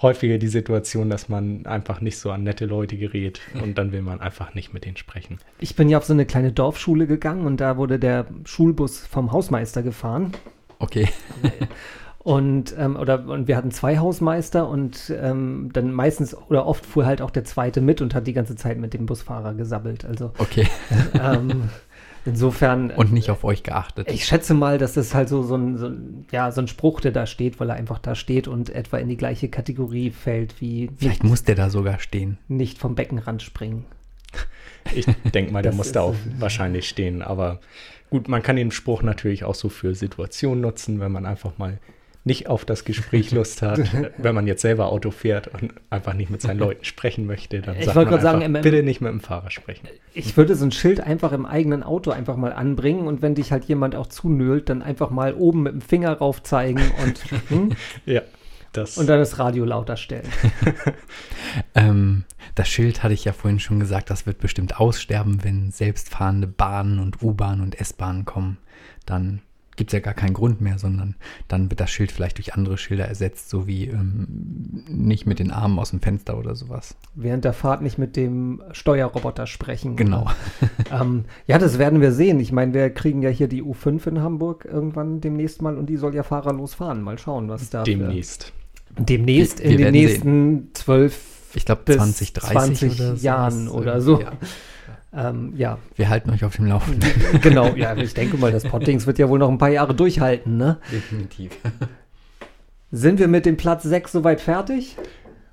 häufiger 0.00 0.38
die 0.38 0.48
Situation, 0.48 1.10
dass 1.10 1.28
man 1.28 1.66
einfach 1.66 2.00
nicht 2.00 2.18
so 2.18 2.30
an 2.30 2.44
nette 2.44 2.66
Leute 2.66 2.96
gerät 2.96 3.40
und 3.62 3.78
dann 3.78 3.92
will 3.92 4.02
man 4.02 4.20
einfach 4.20 4.54
nicht 4.54 4.72
mit 4.72 4.84
denen 4.84 4.96
sprechen. 4.96 5.38
Ich 5.58 5.74
bin 5.76 5.88
ja 5.88 5.98
auf 5.98 6.04
so 6.04 6.12
eine 6.12 6.26
kleine 6.26 6.52
Dorfschule 6.52 7.06
gegangen 7.06 7.46
und 7.46 7.60
da 7.60 7.76
wurde 7.76 7.98
der 7.98 8.26
Schulbus 8.44 8.98
vom 9.06 9.32
Hausmeister 9.32 9.82
gefahren. 9.82 10.32
Okay. 10.78 11.08
Und, 12.20 12.74
ähm, 12.76 12.96
oder, 12.96 13.26
und 13.26 13.48
wir 13.48 13.56
hatten 13.56 13.70
zwei 13.70 13.96
Hausmeister 13.98 14.68
und 14.68 15.10
ähm, 15.18 15.70
dann 15.72 15.92
meistens 15.92 16.36
oder 16.36 16.66
oft 16.66 16.84
fuhr 16.84 17.06
halt 17.06 17.22
auch 17.22 17.30
der 17.30 17.44
zweite 17.44 17.80
mit 17.80 18.02
und 18.02 18.14
hat 18.14 18.26
die 18.26 18.34
ganze 18.34 18.54
Zeit 18.54 18.76
mit 18.76 18.92
dem 18.92 19.06
Busfahrer 19.06 19.54
gesabbelt. 19.54 20.04
Also 20.04 20.32
Okay. 20.36 20.68
ähm, 21.18 21.70
insofern. 22.28 22.90
Und 22.90 23.12
nicht 23.12 23.30
auf 23.30 23.44
euch 23.44 23.62
geachtet. 23.62 24.10
ich 24.10 24.24
schätze 24.24 24.54
mal, 24.54 24.78
dass 24.78 24.94
das 24.94 25.14
halt 25.14 25.28
so, 25.28 25.42
so, 25.42 25.56
ein, 25.56 25.76
so, 25.76 25.86
ein, 25.86 26.26
ja, 26.30 26.52
so 26.52 26.60
ein 26.60 26.68
Spruch, 26.68 27.00
der 27.00 27.12
da 27.12 27.26
steht, 27.26 27.58
weil 27.60 27.70
er 27.70 27.76
einfach 27.76 27.98
da 27.98 28.14
steht 28.14 28.48
und 28.48 28.70
etwa 28.70 28.98
in 28.98 29.08
die 29.08 29.16
gleiche 29.16 29.48
Kategorie 29.48 30.10
fällt 30.10 30.60
wie 30.60 30.90
Vielleicht 30.96 31.24
muss 31.24 31.42
der 31.42 31.54
da 31.54 31.70
sogar 31.70 31.98
stehen. 31.98 32.38
nicht 32.48 32.78
vom 32.78 32.94
Beckenrand 32.94 33.42
springen. 33.42 33.84
Ich 34.94 35.06
denke 35.34 35.52
mal, 35.52 35.62
der 35.62 35.72
muss 35.72 35.92
da 35.92 36.02
auch 36.02 36.14
wahrscheinlich 36.38 36.88
stehen. 36.88 37.22
Aber 37.22 37.60
gut, 38.10 38.28
man 38.28 38.42
kann 38.42 38.56
den 38.56 38.70
Spruch 38.70 39.02
natürlich 39.02 39.44
auch 39.44 39.54
so 39.54 39.68
für 39.68 39.94
Situationen 39.94 40.60
nutzen, 40.60 41.00
wenn 41.00 41.12
man 41.12 41.26
einfach 41.26 41.58
mal 41.58 41.78
nicht 42.28 42.46
auf 42.48 42.64
das 42.64 42.84
Gespräch 42.84 43.30
Lust 43.32 43.62
hat. 43.62 43.80
wenn 44.18 44.34
man 44.34 44.46
jetzt 44.46 44.62
selber 44.62 44.92
Auto 44.92 45.10
fährt 45.10 45.48
und 45.48 45.72
einfach 45.90 46.14
nicht 46.14 46.30
mit 46.30 46.40
seinen 46.40 46.60
Leuten 46.60 46.84
sprechen 46.84 47.26
möchte, 47.26 47.60
dann 47.60 47.76
Ich 47.76 47.86
sagt 47.86 47.96
wollte 47.96 48.10
man 48.12 48.20
gerade 48.20 48.22
sagen, 48.22 48.42
einfach, 48.44 48.58
im- 48.60 48.62
bitte 48.70 48.82
nicht 48.84 49.00
mit 49.00 49.10
dem 49.10 49.20
Fahrer 49.20 49.50
sprechen. 49.50 49.88
Ich 50.14 50.36
würde 50.36 50.54
so 50.54 50.64
ein 50.64 50.70
Schild 50.72 51.00
einfach 51.00 51.32
im 51.32 51.44
eigenen 51.46 51.82
Auto 51.82 52.12
einfach 52.12 52.36
mal 52.36 52.52
anbringen 52.52 53.06
und 53.08 53.20
wenn 53.22 53.34
dich 53.34 53.50
halt 53.50 53.64
jemand 53.64 53.96
auch 53.96 54.06
zunölt, 54.06 54.68
dann 54.68 54.82
einfach 54.82 55.10
mal 55.10 55.34
oben 55.34 55.62
mit 55.64 55.72
dem 55.72 55.80
Finger 55.80 56.12
rauf 56.12 56.42
zeigen 56.44 56.80
und, 57.04 57.24
hm, 57.48 57.72
Ja, 58.06 58.22
das 58.72 58.98
und 58.98 59.08
dann 59.08 59.18
das 59.18 59.38
Radio 59.38 59.64
lauter 59.64 59.96
stellen. 59.96 60.28
Ähm, 61.74 62.24
das 62.54 62.68
Schild 62.68 63.02
hatte 63.02 63.14
ich 63.14 63.24
ja 63.24 63.32
vorhin 63.32 63.60
schon 63.60 63.80
gesagt, 63.80 64.10
das 64.10 64.26
wird 64.26 64.38
bestimmt 64.38 64.78
aussterben, 64.80 65.42
wenn 65.44 65.70
selbstfahrende 65.70 66.46
Bahnen 66.46 66.98
und 66.98 67.22
U-Bahnen 67.22 67.62
und 67.62 67.80
S-Bahnen 67.80 68.24
kommen. 68.24 68.58
Dann 69.06 69.40
gibt 69.78 69.90
es 69.90 69.94
ja 69.94 70.00
gar 70.00 70.12
keinen 70.12 70.34
Grund 70.34 70.60
mehr, 70.60 70.78
sondern 70.78 71.14
dann 71.46 71.70
wird 71.70 71.80
das 71.80 71.90
Schild 71.90 72.12
vielleicht 72.12 72.36
durch 72.36 72.52
andere 72.54 72.76
Schilder 72.76 73.06
ersetzt, 73.06 73.48
so 73.48 73.66
wie 73.66 73.86
ähm, 73.86 74.84
nicht 74.90 75.24
mit 75.26 75.38
den 75.38 75.50
Armen 75.50 75.78
aus 75.78 75.90
dem 75.90 76.00
Fenster 76.00 76.36
oder 76.36 76.54
sowas. 76.54 76.96
Während 77.14 77.44
der 77.46 77.52
Fahrt 77.54 77.80
nicht 77.80 77.96
mit 77.96 78.16
dem 78.16 78.60
Steuerroboter 78.72 79.46
sprechen. 79.46 79.96
Genau. 79.96 80.26
Ähm, 80.90 81.24
ja, 81.46 81.58
das 81.58 81.78
werden 81.78 82.00
wir 82.00 82.12
sehen. 82.12 82.40
Ich 82.40 82.50
meine, 82.50 82.72
wir 82.72 82.88
kriegen 82.90 83.20
ja 83.22 83.28
hier 83.28 83.46
die 83.46 83.62
U5 83.62 84.06
in 84.08 84.22
Hamburg 84.22 84.64
irgendwann 84.64 85.20
demnächst 85.20 85.60
mal 85.60 85.76
und 85.76 85.86
die 85.86 85.96
soll 85.98 86.14
ja 86.14 86.22
fahrerlos 86.22 86.72
fahren. 86.74 87.02
Mal 87.02 87.18
schauen, 87.18 87.48
was 87.50 87.68
da. 87.68 87.82
demnächst. 87.82 88.52
Demnächst 88.98 89.58
Wir- 89.62 89.70
in 89.72 89.76
den 89.78 89.92
nächsten 89.92 90.68
zwölf 90.72 91.50
Ich 91.54 91.66
glaube 91.66 91.82
bis 91.84 91.96
20, 91.96 92.32
30 92.32 92.52
20 92.52 92.92
oder 93.00 93.16
so. 93.16 93.24
Jahren 93.26 93.68
oder 93.68 94.00
so. 94.00 94.20
Ja. 94.20 94.32
Ähm, 95.12 95.54
ja, 95.56 95.78
Wir 95.96 96.08
halten 96.08 96.30
euch 96.30 96.44
auf 96.44 96.56
dem 96.56 96.66
Laufenden. 96.66 97.10
genau. 97.42 97.74
Ja, 97.74 97.96
ich 97.96 98.14
denke 98.14 98.36
mal, 98.36 98.52
das 98.52 98.64
Poddings 98.64 99.06
wird 99.06 99.18
ja 99.18 99.28
wohl 99.28 99.38
noch 99.38 99.48
ein 99.48 99.58
paar 99.58 99.70
Jahre 99.70 99.94
durchhalten, 99.94 100.56
ne? 100.56 100.78
Definitiv. 100.92 101.52
Sind 102.90 103.18
wir 103.18 103.28
mit 103.28 103.46
dem 103.46 103.56
Platz 103.56 103.82
6 103.84 104.12
soweit 104.12 104.40
fertig? 104.40 104.96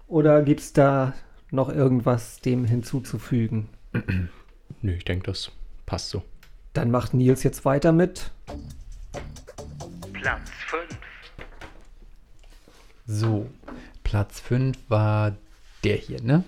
Oder 0.08 0.42
gibt 0.42 0.60
es 0.62 0.74
da 0.74 1.14
noch 1.52 1.70
irgendwas 1.70 2.40
dem 2.42 2.66
hinzuzufügen? 2.66 3.70
Nö, 4.82 4.94
ich 4.94 5.06
denke, 5.06 5.26
das 5.28 5.52
passt 5.86 6.10
so. 6.10 6.24
Dann 6.74 6.92
macht 6.92 7.14
Nils 7.14 7.44
jetzt 7.44 7.64
weiter 7.64 7.92
mit. 7.92 8.32
Platz 10.14 10.50
5. 10.68 10.84
So, 13.08 13.48
Platz 14.04 14.40
5 14.42 14.78
war 14.90 15.36
der 15.84 15.96
hier, 15.96 16.22
ne? 16.22 16.44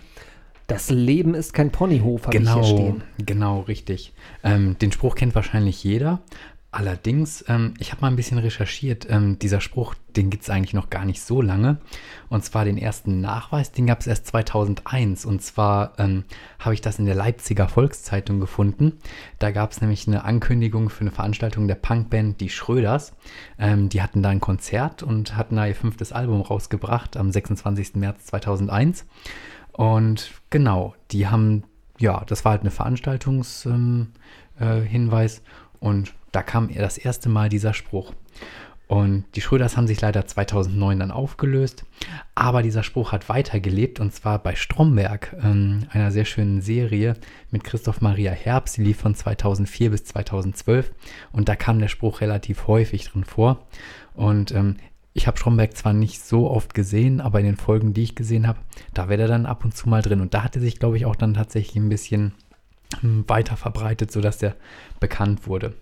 Das 0.68 0.90
Leben 0.90 1.34
ist 1.34 1.54
kein 1.54 1.72
Ponyhof, 1.72 2.28
habe 2.28 2.38
ich 2.38 2.44
hier 2.44 2.54
Genau, 2.54 2.64
stehen. 2.64 3.04
genau, 3.26 3.60
richtig. 3.62 4.14
Ähm, 4.44 4.78
den 4.80 4.92
Spruch 4.92 5.16
kennt 5.16 5.34
wahrscheinlich 5.34 5.84
jeder, 5.84 6.22
Allerdings, 6.70 7.46
ähm, 7.48 7.74
ich 7.80 7.92
habe 7.92 8.02
mal 8.02 8.10
ein 8.10 8.18
bisschen 8.18 8.38
recherchiert. 8.40 9.08
Ähm, 9.10 9.40
dieser 9.40 9.62
Spruch, 9.62 9.96
den 10.18 10.30
gibt 10.30 10.44
es 10.44 10.50
eigentlich 10.50 10.74
noch 10.74 10.90
gar 10.90 11.06
nicht 11.06 11.22
so 11.22 11.42
lange. 11.42 11.78
Und 12.28 12.44
zwar 12.44 12.66
den 12.66 12.78
ersten 12.78 13.22
Nachweis, 13.22 13.72
den 13.72 13.88
gab 13.88 14.02
es 14.02 14.06
erst 14.08 14.28
2001. 14.28 15.26
Und 15.26 15.42
zwar 15.42 15.94
ähm, 15.98 16.26
habe 16.60 16.74
ich 16.76 16.82
das 16.82 17.00
in 17.00 17.06
der 17.06 17.16
Leipziger 17.16 17.70
Volkszeitung 17.70 18.42
gefunden. 18.42 19.00
Da 19.40 19.52
gab 19.52 19.72
es 19.72 19.80
nämlich 19.80 20.08
eine 20.08 20.26
Ankündigung 20.26 20.90
für 20.90 21.02
eine 21.02 21.12
Veranstaltung 21.12 21.70
der 21.70 21.76
Punkband 21.76 22.42
Die 22.42 22.50
Schröders. 22.50 23.14
Ähm, 23.58 23.88
die 23.88 24.02
hatten 24.02 24.22
da 24.22 24.30
ein 24.30 24.42
Konzert 24.42 25.04
und 25.04 25.38
hatten 25.38 25.56
da 25.56 25.66
ihr 25.66 25.74
fünftes 25.76 26.12
Album 26.12 26.42
rausgebracht 26.42 27.16
am 27.16 27.32
26. 27.32 27.96
März 27.96 28.26
2001. 28.26 29.06
Und 29.78 30.32
genau, 30.50 30.96
die 31.12 31.28
haben, 31.28 31.64
ja, 32.00 32.26
das 32.26 32.44
war 32.44 32.54
halt 32.54 32.62
eine 32.62 32.72
Veranstaltungshinweis. 32.72 35.38
Äh, 35.38 35.42
und 35.80 36.16
da 36.32 36.42
kam 36.42 36.74
das 36.74 36.98
erste 36.98 37.30
Mal 37.30 37.50
dieser 37.50 37.76
Spruch. 37.76 38.12
Und 38.88 39.26
die 39.36 39.42
Schröders 39.42 39.78
haben 39.78 39.86
sich 39.86 40.02
leider 40.02 40.26
2009 40.26 41.00
dann 41.00 41.12
aufgelöst. 41.12 41.86
Aber 42.34 42.64
dieser 42.64 42.82
Spruch 42.82 43.12
hat 43.12 43.30
weitergelebt 43.30 44.00
und 44.00 44.12
zwar 44.14 44.40
bei 44.40 44.56
Stromberg, 44.56 45.36
ähm, 45.44 45.86
einer 45.92 46.12
sehr 46.12 46.26
schönen 46.26 46.62
Serie 46.62 47.14
mit 47.52 47.64
Christoph 47.64 48.02
Maria 48.02 48.32
Herbst. 48.32 48.78
Die 48.78 48.84
lief 48.84 48.98
von 48.98 49.14
2004 49.14 49.92
bis 49.92 50.06
2012 50.06 50.92
und 51.34 51.50
da 51.50 51.56
kam 51.56 51.78
der 51.78 51.90
Spruch 51.90 52.22
relativ 52.22 52.66
häufig 52.66 53.08
drin 53.08 53.26
vor. 53.26 53.68
Und 54.16 54.52
ähm, 54.54 54.78
ich 55.18 55.26
habe 55.26 55.38
Stromberg 55.38 55.76
zwar 55.76 55.94
nicht 55.94 56.24
so 56.24 56.48
oft 56.48 56.76
gesehen, 56.76 57.22
aber 57.22 57.40
in 57.40 57.48
den 57.48 57.58
Folgen, 57.58 57.92
die 57.92 58.04
ich 58.04 58.14
gesehen 58.14 58.48
habe, 58.48 58.60
da 58.94 59.10
wäre 59.10 59.24
er 59.24 59.28
dann 59.28 59.48
ab 59.48 59.66
und 59.66 59.76
zu 59.76 59.90
mal 59.90 60.04
drin. 60.04 60.22
Und 60.22 60.36
da 60.36 60.44
hatte 60.44 60.60
sich, 60.60 60.78
glaube 60.78 60.96
ich, 60.96 61.08
auch 61.08 61.16
dann 61.16 61.34
tatsächlich 61.34 61.76
ein 61.76 61.90
bisschen 61.90 62.34
ähm, 63.04 63.24
weiter 63.28 63.58
verbreitet, 63.58 64.12
sodass 64.12 64.38
der 64.38 64.56
bekannt 65.00 65.48
wurde. 65.48 65.74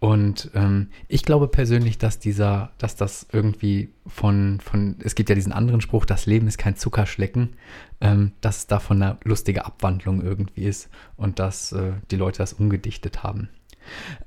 Und 0.00 0.50
ähm, 0.54 0.88
ich 1.08 1.24
glaube 1.24 1.48
persönlich, 1.48 1.98
dass 1.98 2.18
dieser, 2.18 2.72
dass 2.78 2.96
das 2.96 3.26
irgendwie 3.32 3.90
von, 4.06 4.60
von, 4.62 4.96
es 5.00 5.14
gibt 5.14 5.28
ja 5.28 5.34
diesen 5.34 5.52
anderen 5.52 5.82
Spruch, 5.82 6.06
das 6.06 6.24
Leben 6.24 6.46
ist 6.46 6.56
kein 6.56 6.76
Zuckerschlecken, 6.76 7.56
ähm, 8.00 8.32
dass 8.40 8.58
es 8.58 8.66
davon 8.66 9.02
eine 9.02 9.18
lustige 9.24 9.66
Abwandlung 9.66 10.22
irgendwie 10.22 10.64
ist 10.64 10.88
und 11.16 11.38
dass 11.38 11.72
äh, 11.72 11.92
die 12.10 12.16
Leute 12.16 12.38
das 12.38 12.54
umgedichtet 12.54 13.22
haben. 13.22 13.50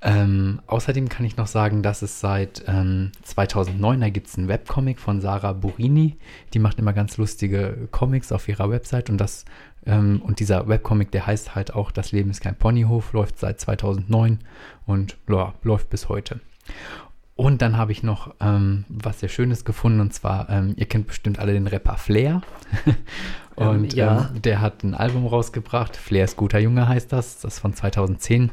Ähm, 0.02 0.62
außerdem 0.68 1.10
kann 1.10 1.26
ich 1.26 1.38
noch 1.38 1.48
sagen, 1.48 1.84
dass 1.84 2.02
es 2.02 2.20
seit 2.20 2.64
ähm, 2.68 3.12
2009, 3.24 4.02
da 4.02 4.10
gibt 4.10 4.28
es 4.28 4.38
einen 4.38 4.48
Webcomic 4.48 5.00
von 5.00 5.22
Sarah 5.22 5.54
Burini, 5.54 6.18
die 6.54 6.60
macht 6.60 6.80
immer 6.80 6.94
ganz 6.94 7.18
lustige 7.18 7.88
Comics 7.92 8.32
auf 8.32 8.48
ihrer 8.48 8.70
Website 8.70 9.10
und 9.10 9.18
das 9.18 9.46
ähm, 9.86 10.22
und 10.24 10.40
dieser 10.40 10.68
Webcomic, 10.68 11.12
der 11.12 11.26
heißt 11.26 11.56
halt 11.56 11.74
auch 11.74 11.92
Das 11.92 12.12
Leben 12.12 12.30
ist 12.30 12.42
kein 12.42 12.56
Ponyhof, 12.56 13.14
läuft 13.14 13.40
seit 13.40 13.60
2009 13.60 14.40
und 14.86 15.18
ja, 15.30 15.54
läuft 15.64 15.90
bis 15.90 16.10
heute. 16.10 16.40
Und 17.36 17.62
dann 17.62 17.78
habe 17.78 17.92
ich 17.92 18.02
noch 18.02 18.34
ähm, 18.42 18.84
was 18.90 19.20
sehr 19.20 19.30
Schönes 19.30 19.64
gefunden 19.64 20.00
und 20.00 20.14
zwar, 20.14 20.50
ähm, 20.50 20.74
ihr 20.76 20.88
kennt 20.88 21.08
bestimmt 21.08 21.40
alle 21.40 21.54
den 21.54 21.68
Rapper 21.68 21.98
Flair. 21.98 22.42
und 23.58 23.94
ähm, 23.94 23.98
ja. 23.98 24.30
ähm, 24.34 24.42
der 24.44 24.62
hat 24.62 24.84
ein 24.84 24.94
Album 24.94 25.26
rausgebracht. 25.26 25.98
Flair 25.98 26.26
ist 26.26 26.38
guter 26.38 26.60
Junge 26.60 26.88
heißt 26.88 27.12
das. 27.12 27.40
Das 27.40 27.56
ist 27.56 27.60
von 27.60 27.74
2010. 27.74 28.52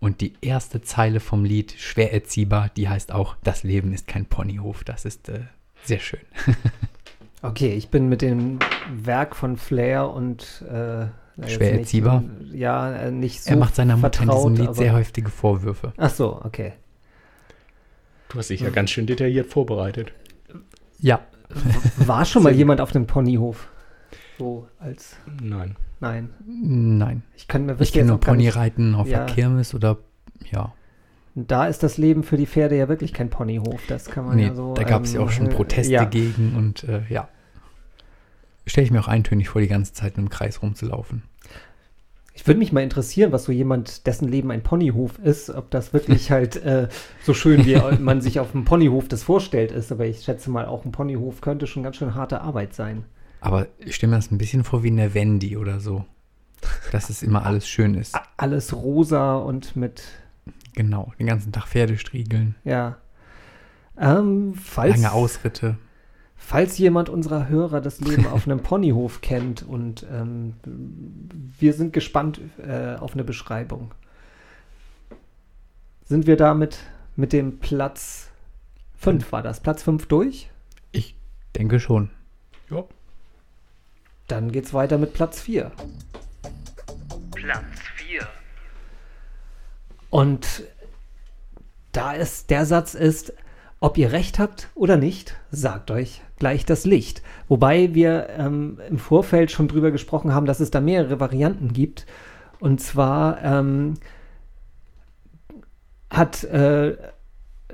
Und 0.00 0.22
die 0.22 0.32
erste 0.40 0.80
Zeile 0.80 1.20
vom 1.20 1.44
Lied, 1.44 1.74
schwer 1.76 2.14
erziehbar, 2.14 2.70
die 2.74 2.88
heißt 2.88 3.12
auch, 3.12 3.36
das 3.44 3.64
Leben 3.64 3.92
ist 3.92 4.06
kein 4.06 4.24
Ponyhof. 4.24 4.82
Das 4.82 5.04
ist 5.04 5.28
äh, 5.28 5.40
sehr 5.84 5.98
schön. 5.98 6.20
okay, 7.42 7.74
ich 7.74 7.90
bin 7.90 8.08
mit 8.08 8.22
dem 8.22 8.58
Werk 8.90 9.36
von 9.36 9.58
Flair 9.58 10.08
und 10.08 10.64
äh, 10.70 11.06
schwer 11.48 11.78
erziehbar. 11.78 12.24
Ja, 12.50 12.94
äh, 12.94 13.10
nicht 13.10 13.42
so. 13.42 13.50
Er 13.50 13.56
macht 13.58 13.74
seiner 13.74 13.98
Mutter 13.98 14.22
in 14.22 14.30
diesem 14.30 14.54
Lied 14.54 14.74
sehr 14.74 14.96
heftige 14.96 15.30
Vorwürfe. 15.30 15.92
Ach 15.98 16.10
so, 16.10 16.40
okay. 16.42 16.72
Du 18.30 18.38
hast 18.38 18.48
dich 18.48 18.60
ja 18.62 18.70
ganz 18.70 18.90
schön 18.90 19.06
detailliert 19.06 19.48
vorbereitet. 19.48 20.12
Ja. 20.98 21.20
War 21.98 22.24
schon 22.24 22.42
mal 22.42 22.52
jemand 22.56 22.80
auf 22.80 22.92
dem 22.92 23.06
Ponyhof? 23.06 23.68
So 24.38 24.68
als. 24.78 25.16
Nein. 25.42 25.76
Nein. 26.00 26.30
Nein. 26.46 27.22
Ich 27.36 27.48
kann 27.48 27.66
mir 27.66 27.76
Ich 27.80 27.92
kenne 27.92 28.08
nur 28.08 28.20
Ponyreiten 28.20 28.94
auf 28.94 29.08
ja. 29.08 29.24
der 29.24 29.34
Kirmes 29.34 29.74
oder 29.74 29.98
ja. 30.50 30.74
Da 31.34 31.66
ist 31.66 31.82
das 31.82 31.98
Leben 31.98 32.22
für 32.22 32.36
die 32.36 32.46
Pferde 32.46 32.76
ja 32.76 32.88
wirklich 32.88 33.12
kein 33.12 33.28
Ponyhof. 33.28 33.80
Das 33.88 34.06
kann 34.06 34.24
man 34.24 34.36
nee, 34.36 34.46
ja 34.46 34.54
so. 34.54 34.74
Da 34.74 34.84
gab 34.84 35.04
es 35.04 35.12
ähm, 35.12 35.20
ja 35.20 35.26
auch 35.26 35.30
schon 35.30 35.46
ähm, 35.46 35.52
Proteste 35.52 35.92
ja. 35.92 36.04
gegen 36.04 36.54
und 36.56 36.84
äh, 36.84 37.02
ja. 37.08 37.28
Stelle 38.66 38.84
ich 38.86 38.90
mir 38.90 39.00
auch 39.00 39.08
eintönig 39.08 39.48
vor, 39.48 39.60
die 39.60 39.68
ganze 39.68 39.92
Zeit 39.92 40.18
im 40.18 40.28
Kreis 40.28 40.62
rumzulaufen. 40.62 41.22
Ich 42.34 42.46
würde 42.46 42.58
mich 42.58 42.72
mal 42.72 42.82
interessieren, 42.82 43.32
was 43.32 43.44
so 43.44 43.52
jemand, 43.52 44.06
dessen 44.06 44.28
Leben 44.28 44.50
ein 44.50 44.62
Ponyhof 44.62 45.18
ist, 45.18 45.50
ob 45.50 45.70
das 45.70 45.92
wirklich 45.92 46.30
halt 46.30 46.56
äh, 46.56 46.88
so 47.22 47.32
schön, 47.32 47.64
wie 47.64 47.76
man 47.98 48.20
sich 48.20 48.40
auf 48.40 48.54
einem 48.54 48.64
Ponyhof 48.64 49.08
das 49.08 49.22
vorstellt, 49.22 49.72
ist. 49.72 49.92
Aber 49.92 50.04
ich 50.04 50.20
schätze 50.20 50.50
mal, 50.50 50.66
auch 50.66 50.84
ein 50.84 50.92
Ponyhof 50.92 51.40
könnte 51.40 51.66
schon 51.66 51.82
ganz 51.82 51.96
schön 51.96 52.14
harte 52.14 52.40
Arbeit 52.40 52.74
sein. 52.74 53.04
Aber 53.40 53.68
ich 53.78 53.94
stelle 53.94 54.10
mir 54.10 54.16
das 54.16 54.30
ein 54.30 54.38
bisschen 54.38 54.64
vor 54.64 54.82
wie 54.82 54.88
eine 54.88 55.14
Wendy 55.14 55.56
oder 55.56 55.80
so. 55.80 56.04
Dass 56.92 57.10
es 57.10 57.22
immer 57.22 57.44
alles 57.46 57.68
schön 57.68 57.94
ist. 57.94 58.16
Alles 58.36 58.74
rosa 58.74 59.36
und 59.36 59.76
mit. 59.76 60.02
Genau, 60.74 61.12
den 61.18 61.26
ganzen 61.26 61.52
Tag 61.52 61.66
Pferdestriegeln. 61.66 62.54
Ja. 62.64 62.96
Ähm, 63.98 64.54
falls, 64.54 64.96
Lange 64.96 65.12
Ausritte. 65.12 65.78
Falls 66.36 66.76
jemand 66.76 67.08
unserer 67.08 67.48
Hörer 67.48 67.80
das 67.80 68.00
Leben 68.00 68.26
auf 68.32 68.46
einem 68.46 68.60
Ponyhof 68.60 69.20
kennt 69.20 69.62
und 69.62 70.06
ähm, 70.12 70.54
wir 71.58 71.72
sind 71.72 71.92
gespannt 71.92 72.40
äh, 72.58 72.96
auf 72.96 73.14
eine 73.14 73.24
Beschreibung. 73.24 73.92
Sind 76.04 76.26
wir 76.26 76.36
damit 76.36 76.78
mit 77.16 77.32
dem 77.32 77.58
Platz 77.58 78.30
5 78.98 79.32
war 79.32 79.42
das? 79.42 79.60
Platz 79.60 79.82
5 79.82 80.06
durch? 80.06 80.50
Ich 80.92 81.16
denke 81.56 81.80
schon. 81.80 82.10
Ja. 82.70 82.84
Dann 84.26 84.50
geht's 84.50 84.74
weiter 84.74 84.98
mit 84.98 85.14
Platz 85.14 85.40
4. 85.40 85.70
Platz 87.32 87.64
4. 87.96 88.26
Und 90.10 90.64
da 91.92 92.12
ist 92.12 92.50
der 92.50 92.66
Satz 92.66 92.94
ist, 92.94 93.32
ob 93.80 93.98
ihr 93.98 94.12
recht 94.12 94.38
habt 94.38 94.68
oder 94.74 94.96
nicht, 94.96 95.36
sagt 95.50 95.90
euch 95.90 96.22
gleich 96.38 96.64
das 96.64 96.84
Licht. 96.84 97.22
Wobei 97.48 97.94
wir 97.94 98.28
ähm, 98.30 98.80
im 98.88 98.98
Vorfeld 98.98 99.50
schon 99.50 99.68
drüber 99.68 99.90
gesprochen 99.90 100.34
haben, 100.34 100.46
dass 100.46 100.60
es 100.60 100.70
da 100.70 100.80
mehrere 100.80 101.20
Varianten 101.20 101.72
gibt. 101.72 102.06
Und 102.58 102.80
zwar 102.80 103.42
ähm, 103.42 103.94
hat 106.10 106.44
äh, 106.44 106.96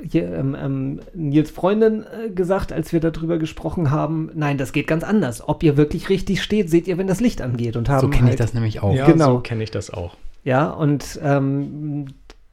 hier, 0.00 0.32
ähm, 0.32 0.56
ähm, 0.58 1.00
Nils 1.14 1.50
Freundin 1.50 2.04
äh, 2.04 2.30
gesagt, 2.30 2.72
als 2.72 2.92
wir 2.92 3.00
darüber 3.00 3.38
gesprochen 3.38 3.90
haben, 3.90 4.30
nein, 4.34 4.58
das 4.58 4.72
geht 4.72 4.86
ganz 4.86 5.04
anders. 5.04 5.46
Ob 5.46 5.62
ihr 5.62 5.76
wirklich 5.76 6.08
richtig 6.08 6.42
steht, 6.42 6.70
seht 6.70 6.88
ihr, 6.88 6.98
wenn 6.98 7.06
das 7.06 7.20
Licht 7.20 7.42
angeht. 7.42 7.76
Und 7.76 7.88
haben 7.88 8.00
so 8.00 8.08
kenne 8.08 8.24
halt, 8.24 8.34
ich 8.34 8.38
das 8.38 8.54
nämlich 8.54 8.82
auch. 8.82 8.94
Ja, 8.94 9.06
genau. 9.06 9.34
so 9.34 9.40
kenne 9.40 9.62
ich 9.62 9.70
das 9.70 9.90
auch. 9.90 10.16
Ja, 10.44 10.70
und 10.70 11.20
ähm, 11.22 12.06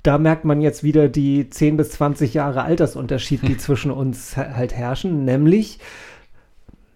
da 0.03 0.17
merkt 0.17 0.45
man 0.45 0.61
jetzt 0.61 0.83
wieder 0.83 1.07
die 1.07 1.49
10 1.49 1.77
bis 1.77 1.91
20 1.91 2.33
Jahre 2.33 2.63
Altersunterschied, 2.63 3.47
die 3.47 3.57
zwischen 3.57 3.91
uns 3.91 4.37
halt 4.37 4.73
herrschen, 4.73 5.25
nämlich 5.25 5.79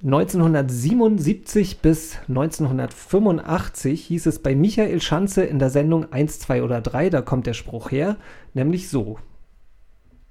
1977 0.03 1.79
bis 1.79 2.17
1985 2.27 4.03
hieß 4.05 4.25
es 4.25 4.39
bei 4.39 4.53
Michael 4.53 4.99
Schanze 5.01 5.43
in 5.43 5.59
der 5.59 5.69
Sendung 5.69 6.11
1, 6.11 6.39
2 6.39 6.63
oder 6.63 6.81
3, 6.81 7.09
da 7.09 7.21
kommt 7.21 7.47
der 7.47 7.53
Spruch 7.53 7.89
her, 7.89 8.17
nämlich 8.53 8.89
so. 8.89 9.17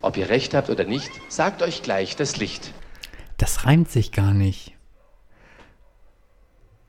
Ob 0.02 0.16
ihr 0.16 0.28
recht 0.28 0.52
habt 0.52 0.68
oder 0.68 0.84
nicht, 0.84 1.10
sagt 1.28 1.62
euch 1.62 1.82
gleich 1.82 2.16
das 2.16 2.36
Licht. 2.36 2.72
Das 3.38 3.64
reimt 3.64 3.90
sich 3.90 4.12
gar 4.12 4.34
nicht. 4.34 4.74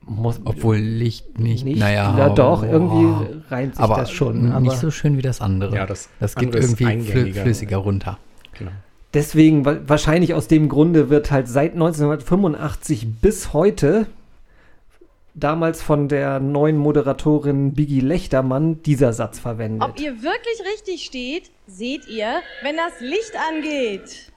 Muss, 0.06 0.40
Obwohl 0.44 0.76
Licht 0.76 1.38
nicht, 1.38 1.64
nicht 1.64 1.78
naja. 1.78 2.14
Ja, 2.18 2.28
doch, 2.28 2.62
oh, 2.62 2.66
irgendwie 2.66 3.40
reimt 3.48 3.76
sich 3.76 3.82
aber 3.82 3.96
das 3.96 4.10
schon. 4.10 4.52
Aber 4.52 4.60
nicht 4.60 4.76
so 4.76 4.90
schön 4.90 5.16
wie 5.16 5.22
das 5.22 5.40
andere. 5.40 5.74
Ja, 5.74 5.86
das, 5.86 6.10
das 6.20 6.34
geht 6.34 6.54
irgendwie 6.54 7.00
flü 7.00 7.32
flüssiger 7.32 7.78
runter. 7.78 8.18
Genau. 8.58 8.72
Deswegen, 9.14 9.64
wahrscheinlich 9.64 10.34
aus 10.34 10.48
dem 10.48 10.68
Grunde 10.68 11.08
wird 11.08 11.30
halt 11.30 11.48
seit 11.48 11.72
1985 11.72 13.20
bis 13.20 13.52
heute 13.52 14.06
damals 15.34 15.82
von 15.82 16.08
der 16.08 16.40
neuen 16.40 16.76
Moderatorin 16.76 17.74
Biggie 17.74 18.00
Lechtermann 18.00 18.82
dieser 18.82 19.12
Satz 19.12 19.38
verwendet. 19.38 19.88
Ob 19.88 20.00
ihr 20.00 20.22
wirklich 20.22 20.62
richtig 20.72 21.04
steht, 21.04 21.50
seht 21.66 22.06
ihr, 22.08 22.40
wenn 22.62 22.76
das 22.76 23.00
Licht 23.00 23.32
angeht. 23.50 24.32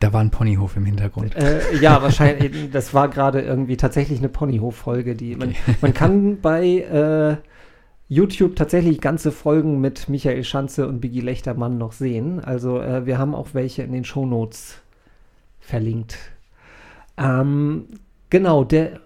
Da 0.00 0.12
war 0.12 0.20
ein 0.20 0.30
Ponyhof 0.30 0.76
im 0.76 0.84
Hintergrund. 0.84 1.34
Äh, 1.36 1.76
ja, 1.80 2.02
wahrscheinlich. 2.02 2.70
Das 2.72 2.92
war 2.92 3.08
gerade 3.08 3.40
irgendwie 3.40 3.76
tatsächlich 3.76 4.18
eine 4.18 4.28
Ponyhof-Folge. 4.28 5.14
Die 5.14 5.36
man, 5.36 5.54
man 5.80 5.94
kann 5.94 6.40
bei 6.40 6.66
äh, 6.66 7.36
YouTube 8.08 8.56
tatsächlich 8.56 9.00
ganze 9.00 9.32
Folgen 9.32 9.80
mit 9.80 10.08
Michael 10.08 10.44
Schanze 10.44 10.86
und 10.86 11.00
Biggie 11.00 11.20
Lechtermann 11.20 11.78
noch 11.78 11.92
sehen. 11.92 12.40
Also 12.40 12.80
äh, 12.80 13.06
wir 13.06 13.18
haben 13.18 13.34
auch 13.34 13.48
welche 13.52 13.82
in 13.82 13.92
den 13.92 14.04
Shownotes 14.04 14.78
verlinkt. 15.60 16.18
Ähm, 17.16 17.86
genau, 18.28 18.64
der, 18.64 19.00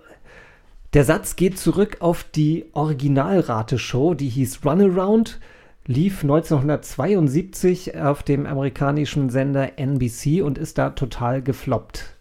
der 0.95 1.04
Satz 1.04 1.37
geht 1.37 1.59
zurück 1.59 1.99
auf 2.00 2.25
die 2.25 2.66
Originalrate-Show, 2.73 4.14
die 4.14 4.28
hieß 4.28 4.64
Runaround 4.64 5.40
lief 5.88 6.23
1972 6.23 7.97
auf 7.97 8.23
dem 8.23 8.47
amerikanischen 8.47 9.30
Sender 9.30 9.78
NBC 9.78 10.42
und 10.42 10.59
ist 10.59 10.76
da 10.78 10.90
total 10.90 11.42
gefloppt. 11.42 12.14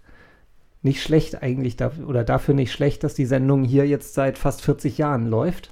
Nicht 0.81 1.03
schlecht 1.03 1.43
eigentlich, 1.43 1.75
oder 2.07 2.23
dafür 2.23 2.53
nicht 2.53 2.71
schlecht, 2.71 3.03
dass 3.03 3.13
die 3.13 3.25
Sendung 3.25 3.65
hier 3.65 3.85
jetzt 3.85 4.13
seit 4.13 4.37
fast 4.37 4.61
40 4.61 4.97
Jahren 4.97 5.27
läuft. 5.27 5.71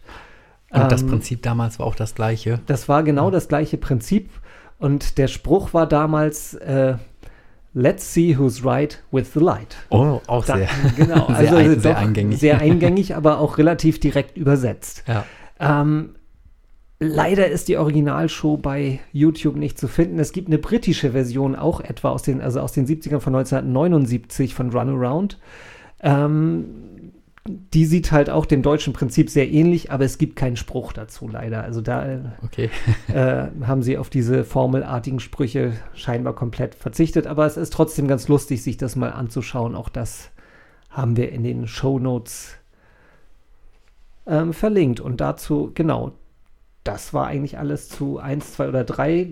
Und 0.71 0.91
das 0.91 1.03
Ähm, 1.03 1.07
Prinzip 1.07 1.41
damals 1.41 1.79
war 1.79 1.85
auch 1.85 1.95
das 1.95 2.15
gleiche. 2.15 2.59
Das 2.65 2.89
war 2.89 3.01
genau 3.03 3.31
das 3.31 3.47
gleiche 3.47 3.77
Prinzip. 3.77 4.29
Und 4.77 5.17
der 5.17 5.29
Spruch 5.29 5.73
war 5.73 5.87
damals, 5.87 6.53
äh, 6.55 6.95
let's 7.75 8.11
see 8.11 8.35
who's 8.37 8.63
right 8.65 8.99
with 9.11 9.33
the 9.33 9.39
light. 9.39 9.75
Oh, 9.89 10.21
auch 10.25 10.45
Da, 10.45 10.57
sehr. 10.57 10.69
genau, 10.97 11.27
sehr, 11.27 11.37
also 11.37 11.55
ein, 11.57 11.79
sehr 11.79 11.97
eingängig. 11.97 12.39
Sehr 12.39 12.59
eingängig, 12.59 13.15
aber 13.15 13.39
auch 13.39 13.59
relativ 13.59 13.99
direkt 13.99 14.37
übersetzt. 14.37 15.03
ja. 15.07 15.25
Ähm, 15.59 16.15
leider 16.99 17.47
ist 17.47 17.67
die 17.67 17.77
Originalshow 17.77 18.57
bei 18.57 18.99
YouTube 19.11 19.57
nicht 19.57 19.77
zu 19.77 19.87
finden. 19.87 20.19
Es 20.19 20.31
gibt 20.31 20.47
eine 20.47 20.57
britische 20.57 21.11
Version 21.11 21.55
auch 21.55 21.81
etwa 21.81 22.09
aus 22.09 22.23
den, 22.23 22.41
also 22.41 22.61
aus 22.61 22.71
den 22.71 22.87
70ern 22.87 23.19
von 23.19 23.35
1979 23.35 24.53
von 24.53 24.69
Runaround. 24.71 25.37
Ähm, 26.01 26.65
die 27.47 27.85
sieht 27.85 28.11
halt 28.11 28.29
auch 28.31 28.47
dem 28.47 28.63
deutschen 28.63 28.93
Prinzip 28.93 29.29
sehr 29.29 29.51
ähnlich, 29.51 29.91
aber 29.91 30.03
es 30.03 30.17
gibt 30.17 30.35
keinen 30.35 30.55
Spruch 30.57 30.93
dazu 30.93 31.27
leider. 31.27 31.63
Also 31.63 31.79
da 31.79 32.33
Okay. 32.43 32.71
äh, 33.07 33.47
haben 33.67 33.83
sie 33.83 33.97
auf 33.99 34.09
diese 34.09 34.43
formelartigen 34.43 35.19
Sprüche 35.19 35.73
scheinbar 35.93 36.33
komplett 36.33 36.73
verzichtet. 36.73 37.27
Aber 37.27 37.45
es 37.45 37.55
ist 37.55 37.71
trotzdem 37.71 38.07
ganz 38.07 38.27
lustig, 38.27 38.63
sich 38.63 38.77
das 38.77 38.95
mal 38.95 39.11
anzuschauen. 39.11 39.75
Auch 39.75 39.89
das 39.89 40.31
haben 40.89 41.17
wir 41.17 41.31
in 41.31 41.43
den 41.43 41.67
Show 41.67 41.99
Notes 41.99 42.55
ähm, 44.25 44.51
verlinkt. 44.51 44.99
Und 44.99 45.21
dazu, 45.21 45.69
genau, 45.75 46.13
das 46.83 47.13
war 47.13 47.27
eigentlich 47.27 47.59
alles 47.59 47.89
zu 47.89 48.17
1, 48.17 48.53
2 48.53 48.69
oder 48.69 48.83
3. 48.83 49.27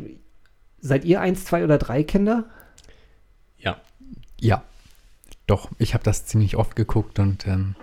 Seid 0.79 1.03
ihr 1.05 1.19
1, 1.19 1.45
2 1.45 1.63
oder 1.63 1.79
3 1.79 2.03
Kinder? 2.03 2.45
Ja. 3.57 3.77
Ja. 4.39 4.63
Doch, 5.47 5.71
ich 5.79 5.95
habe 5.95 6.03
das 6.03 6.27
ziemlich 6.27 6.57
oft 6.57 6.75
geguckt 6.75 7.17
und 7.17 7.47
ähm, 7.47 7.75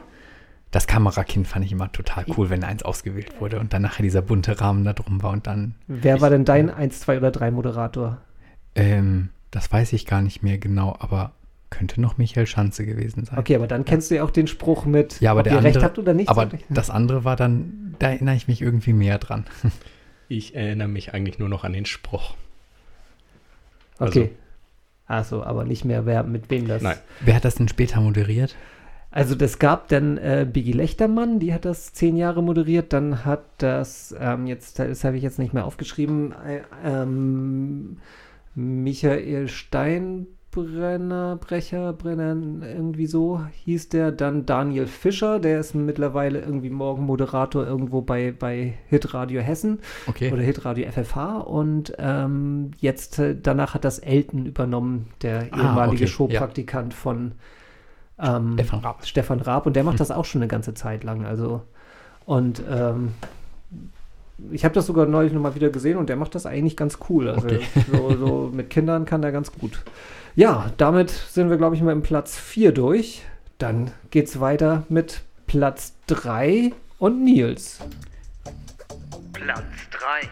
das 0.70 0.86
Kamerakind 0.86 1.46
fand 1.48 1.64
ich 1.64 1.72
immer 1.72 1.90
total 1.90 2.24
cool, 2.36 2.48
wenn 2.50 2.62
eins 2.64 2.82
ausgewählt 2.82 3.40
wurde 3.40 3.58
und 3.58 3.72
dann 3.72 3.82
nachher 3.82 4.02
dieser 4.04 4.22
bunte 4.22 4.60
Rahmen 4.60 4.84
da 4.84 4.92
drum 4.92 5.22
war 5.22 5.30
und 5.32 5.46
dann, 5.46 5.74
Wer 5.88 6.20
war 6.20 6.30
denn 6.30 6.44
dein 6.44 6.70
1, 6.70 7.00
2 7.00 7.16
oder 7.18 7.30
3 7.30 7.50
Moderator? 7.50 8.18
ähm, 8.76 9.30
das 9.50 9.72
weiß 9.72 9.92
ich 9.94 10.06
gar 10.06 10.22
nicht 10.22 10.42
mehr 10.44 10.58
genau, 10.58 10.96
aber 11.00 11.32
könnte 11.70 12.00
noch 12.00 12.18
Michael 12.18 12.46
Schanze 12.46 12.84
gewesen 12.86 13.24
sein. 13.24 13.38
Okay, 13.38 13.56
aber 13.56 13.66
dann 13.66 13.84
kennst 13.84 14.10
du 14.10 14.16
ja 14.16 14.22
auch 14.24 14.30
den 14.30 14.46
Spruch 14.46 14.84
mit, 14.86 15.20
Ja, 15.20 15.32
aber 15.32 15.40
ob 15.40 15.44
der 15.44 15.54
ihr 15.54 15.58
recht 15.62 15.76
andere- 15.76 15.84
habt 15.84 15.98
oder 15.98 16.14
nicht. 16.14 16.28
Aber 16.28 16.52
ich. 16.52 16.64
das 16.68 16.88
andere 16.90 17.24
war 17.24 17.34
dann, 17.36 17.94
da 17.98 18.10
erinnere 18.10 18.36
ich 18.36 18.46
mich 18.48 18.62
irgendwie 18.62 18.92
mehr 18.92 19.18
dran. 19.18 19.44
Ich 20.32 20.54
erinnere 20.54 20.86
mich 20.86 21.12
eigentlich 21.12 21.40
nur 21.40 21.48
noch 21.48 21.64
an 21.64 21.72
den 21.72 21.86
Spruch. 21.86 22.34
Okay. 23.98 24.30
Achso, 25.06 25.42
aber 25.42 25.64
nicht 25.64 25.84
mehr, 25.84 26.06
wer 26.06 26.22
mit 26.22 26.50
wem 26.50 26.68
das. 26.68 26.82
Nein. 26.82 26.98
Wer 27.20 27.34
hat 27.34 27.44
das 27.44 27.56
denn 27.56 27.66
später 27.68 28.00
moderiert? 28.00 28.54
Also 29.12 29.34
das 29.34 29.58
gab 29.58 29.88
dann 29.88 30.18
äh, 30.18 30.46
Biggie 30.50 30.72
Lechtermann, 30.72 31.40
die 31.40 31.52
hat 31.52 31.64
das 31.64 31.92
zehn 31.92 32.16
Jahre 32.16 32.42
moderiert. 32.42 32.92
Dann 32.92 33.24
hat 33.24 33.42
das, 33.58 34.14
ähm, 34.18 34.46
jetzt, 34.46 34.78
das 34.78 35.02
habe 35.04 35.16
ich 35.16 35.22
jetzt 35.22 35.38
nicht 35.38 35.52
mehr 35.52 35.64
aufgeschrieben, 35.64 36.32
äh, 36.46 36.60
ähm, 36.84 37.96
Michael 38.54 39.48
Steinbrenner, 39.48 41.36
Brecher, 41.40 41.92
Brenner, 41.92 42.36
irgendwie 42.62 43.06
so 43.06 43.40
hieß 43.64 43.88
der. 43.90 44.12
Dann 44.12 44.46
Daniel 44.46 44.86
Fischer, 44.86 45.38
der 45.40 45.60
ist 45.60 45.74
mittlerweile 45.74 46.40
irgendwie 46.40 46.70
Morgenmoderator 46.70 47.66
irgendwo 47.66 48.02
bei, 48.02 48.32
bei 48.36 48.74
Hitradio 48.88 49.40
Hessen 49.40 49.80
Okay. 50.06 50.32
oder 50.32 50.42
Hitradio 50.42 50.88
FFH. 50.90 51.38
Und 51.38 51.94
ähm, 51.98 52.72
jetzt, 52.78 53.18
äh, 53.18 53.36
danach 53.40 53.74
hat 53.74 53.84
das 53.84 53.98
Elton 53.98 54.46
übernommen, 54.46 55.08
der 55.22 55.48
Ah, 55.52 55.58
ehemalige 55.58 56.04
okay, 56.04 56.12
Showpraktikant 56.12 56.94
von 56.94 57.32
ähm, 58.22 58.52
Stefan 58.54 58.80
Raab. 58.80 59.06
Stefan 59.06 59.40
Raab 59.40 59.66
und 59.66 59.74
der 59.76 59.84
macht 59.84 60.00
das 60.00 60.10
auch 60.10 60.24
schon 60.24 60.40
eine 60.42 60.48
ganze 60.48 60.74
Zeit 60.74 61.04
lang. 61.04 61.24
Also 61.24 61.62
und 62.26 62.62
ähm, 62.70 63.14
ich 64.52 64.64
habe 64.64 64.74
das 64.74 64.86
sogar 64.86 65.06
neulich 65.06 65.32
nochmal 65.32 65.54
wieder 65.54 65.68
gesehen 65.70 65.98
und 65.98 66.08
der 66.08 66.16
macht 66.16 66.34
das 66.34 66.46
eigentlich 66.46 66.76
ganz 66.76 66.98
cool. 67.08 67.28
Also 67.28 67.46
Okay. 67.46 67.60
so, 67.92 68.16
so 68.16 68.50
mit 68.52 68.70
Kindern 68.70 69.04
kann 69.04 69.22
der 69.22 69.32
ganz 69.32 69.52
gut. 69.52 69.82
Ja, 70.36 70.70
damit 70.76 71.10
sind 71.10 71.50
wir, 71.50 71.56
glaube 71.56 71.74
ich, 71.76 71.82
mal 71.82 71.92
im 71.92 72.02
Platz 72.02 72.38
4 72.38 72.72
durch. 72.72 73.22
Dann 73.58 73.90
geht's 74.10 74.40
weiter 74.40 74.84
mit 74.88 75.22
Platz 75.46 75.94
3 76.06 76.72
und 76.98 77.24
Nils. 77.24 77.80
Platz 79.32 79.62
3. 79.90 80.28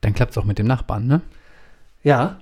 Dann 0.00 0.12
klappt 0.12 0.32
es 0.32 0.38
auch 0.38 0.44
mit 0.44 0.58
dem 0.58 0.66
Nachbarn, 0.66 1.06
ne? 1.06 1.22
Ja, 2.02 2.38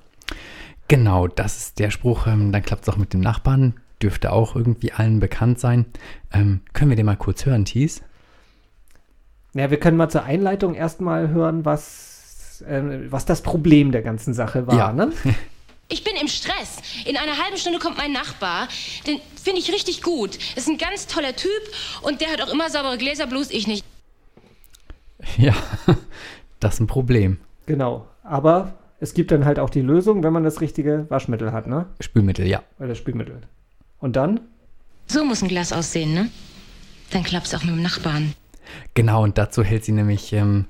Genau, 0.92 1.26
das 1.26 1.56
ist 1.56 1.78
der 1.78 1.90
Spruch. 1.90 2.26
Ähm, 2.26 2.52
dann 2.52 2.60
klappt 2.60 2.82
es 2.82 2.88
auch 2.90 2.98
mit 2.98 3.14
dem 3.14 3.20
Nachbarn. 3.20 3.80
Dürfte 4.02 4.30
auch 4.30 4.54
irgendwie 4.54 4.92
allen 4.92 5.20
bekannt 5.20 5.58
sein. 5.58 5.86
Ähm, 6.34 6.60
können 6.74 6.90
wir 6.90 6.98
den 6.98 7.06
mal 7.06 7.16
kurz 7.16 7.46
hören, 7.46 7.64
Thies? 7.64 8.02
ja, 9.54 9.70
wir 9.70 9.80
können 9.80 9.96
mal 9.96 10.10
zur 10.10 10.24
Einleitung 10.24 10.74
erstmal 10.74 11.30
hören, 11.30 11.64
was, 11.64 12.62
ähm, 12.68 13.06
was 13.10 13.24
das 13.24 13.40
Problem 13.40 13.90
der 13.90 14.02
ganzen 14.02 14.34
Sache 14.34 14.66
war. 14.66 14.76
Ja. 14.76 14.92
Ne? 14.92 15.12
Ich 15.88 16.04
bin 16.04 16.14
im 16.20 16.28
Stress. 16.28 16.78
In 17.06 17.16
einer 17.16 17.38
halben 17.42 17.56
Stunde 17.56 17.78
kommt 17.78 17.96
mein 17.96 18.12
Nachbar. 18.12 18.68
Den 19.06 19.18
finde 19.42 19.60
ich 19.60 19.72
richtig 19.72 20.02
gut. 20.02 20.38
Ist 20.56 20.68
ein 20.68 20.78
ganz 20.78 21.06
toller 21.06 21.36
Typ 21.36 21.50
und 22.02 22.20
der 22.20 22.28
hat 22.32 22.42
auch 22.42 22.50
immer 22.52 22.68
saubere 22.68 22.98
Gläser, 22.98 23.26
bloß 23.26 23.50
ich 23.50 23.66
nicht. 23.66 23.84
Ja, 25.38 25.54
das 26.60 26.74
ist 26.74 26.80
ein 26.80 26.86
Problem. 26.86 27.38
Genau. 27.66 28.06
Aber 28.22 28.74
es 29.02 29.14
gibt 29.14 29.32
dann 29.32 29.44
halt 29.44 29.58
auch 29.58 29.68
die 29.68 29.80
Lösung, 29.80 30.22
wenn 30.22 30.32
man 30.32 30.44
das 30.44 30.60
richtige 30.60 31.06
Waschmittel 31.08 31.52
hat, 31.52 31.66
ne? 31.66 31.86
Spülmittel, 31.98 32.46
ja. 32.46 32.62
Oder 32.78 32.88
das 32.88 32.98
Spülmittel. 32.98 33.40
Und 33.98 34.14
dann? 34.14 34.38
So 35.06 35.24
muss 35.24 35.42
ein 35.42 35.48
Glas 35.48 35.72
aussehen, 35.72 36.14
ne? 36.14 36.30
Dann 37.10 37.24
klappt's 37.24 37.52
auch 37.52 37.64
mit 37.64 37.74
dem 37.74 37.82
Nachbarn. 37.82 38.34
Genau, 38.94 39.24
und 39.24 39.38
dazu 39.38 39.64
hält 39.64 39.84
sie 39.84 39.90
nämlich, 39.90 40.32
ähm, 40.32 40.66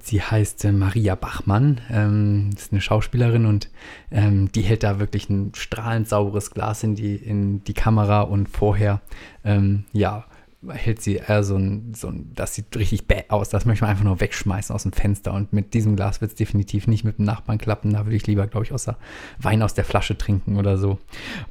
sie 0.00 0.22
heißt 0.22 0.64
äh, 0.64 0.72
Maria 0.72 1.14
Bachmann, 1.14 1.82
ähm, 1.90 2.50
ist 2.56 2.72
eine 2.72 2.80
Schauspielerin 2.80 3.44
und 3.44 3.68
ähm, 4.10 4.50
die 4.50 4.62
hält 4.62 4.82
da 4.82 4.98
wirklich 4.98 5.28
ein 5.28 5.52
strahlend 5.54 6.08
sauberes 6.08 6.52
Glas 6.52 6.82
in 6.84 6.94
die, 6.94 7.16
in 7.16 7.64
die 7.64 7.74
Kamera 7.74 8.22
und 8.22 8.48
vorher, 8.48 9.02
ähm, 9.44 9.84
ja, 9.92 10.24
hält 10.70 11.02
sie 11.02 11.16
eher 11.16 11.44
so 11.44 11.56
ein, 11.56 11.92
so 11.94 12.08
ein, 12.08 12.32
das 12.34 12.54
sieht 12.54 12.76
richtig 12.76 13.06
bäh 13.06 13.24
aus, 13.28 13.48
das 13.48 13.64
möchte 13.64 13.84
man 13.84 13.90
einfach 13.90 14.04
nur 14.04 14.20
wegschmeißen 14.20 14.74
aus 14.74 14.82
dem 14.84 14.92
Fenster 14.92 15.32
und 15.32 15.52
mit 15.52 15.74
diesem 15.74 15.96
Glas 15.96 16.20
wird 16.20 16.32
es 16.32 16.36
definitiv 16.36 16.86
nicht 16.86 17.04
mit 17.04 17.18
dem 17.18 17.24
Nachbarn 17.24 17.58
klappen, 17.58 17.92
da 17.92 18.06
würde 18.06 18.16
ich 18.16 18.26
lieber, 18.26 18.46
glaube 18.46 18.66
ich, 18.66 18.72
außer 18.72 18.96
Wein 19.38 19.62
aus 19.62 19.74
der 19.74 19.84
Flasche 19.84 20.16
trinken 20.16 20.56
oder 20.56 20.78
so. 20.78 20.98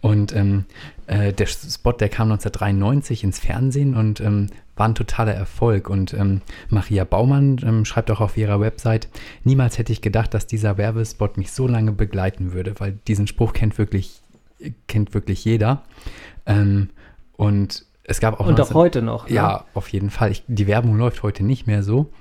Und 0.02 0.36
ähm, 0.36 0.66
äh, 1.08 1.34
der 1.34 1.48
Spot, 1.48 1.92
der 1.92 2.10
kam 2.10 2.32
1993 2.32 3.24
ins 3.24 3.40
Fernsehen 3.40 3.96
und 3.96 4.22
ähm, 4.22 4.48
war 4.76 4.88
ein 4.88 4.96
totaler 4.96 5.34
Erfolg. 5.34 5.90
Und 5.90 6.14
ähm, 6.14 6.42
Maria 6.70 7.04
Baumann 7.04 7.58
ähm, 7.64 7.86
schreibt 7.86 8.10
auch 8.12 8.22
auf 8.22 8.38
ihrer 8.38 8.60
Website, 8.60 9.08
niemals 9.44 9.78
hätte 9.78 9.92
ich 9.92 10.02
gedacht, 10.02 10.34
dass 10.34 10.48
dieser 10.48 10.78
Werbespot 10.78 11.38
mich 11.38 11.52
so 11.52 11.68
lange 11.68 11.92
begleiten 11.92 12.54
würde, 12.54 12.74
weil 12.80 12.94
diesen 13.08 13.28
Spruch 13.28 13.54
kennt 13.54 13.78
wirklich, 13.78 14.22
kennt 14.88 15.14
wirklich 15.14 15.44
jeder. 15.46 15.84
Ähm, 16.46 16.90
und 17.34 17.86
es 18.04 18.20
gab 18.20 18.40
auch 18.40 18.46
Und 18.48 18.54
auch 18.60 18.72
19 18.72 18.76
heute 18.76 19.02
noch. 19.02 19.28
ne? 19.30 19.36
ja, 19.36 19.66
auf 19.74 19.90
jeden 19.90 20.10
Fall. 20.10 20.32
Ich, 20.32 20.44
die 20.48 20.68
Werbung 20.68 20.98
läuft 20.98 21.24
heute 21.24 21.44
nicht 21.44 21.68
mehr 21.68 21.84
so, 21.84 22.12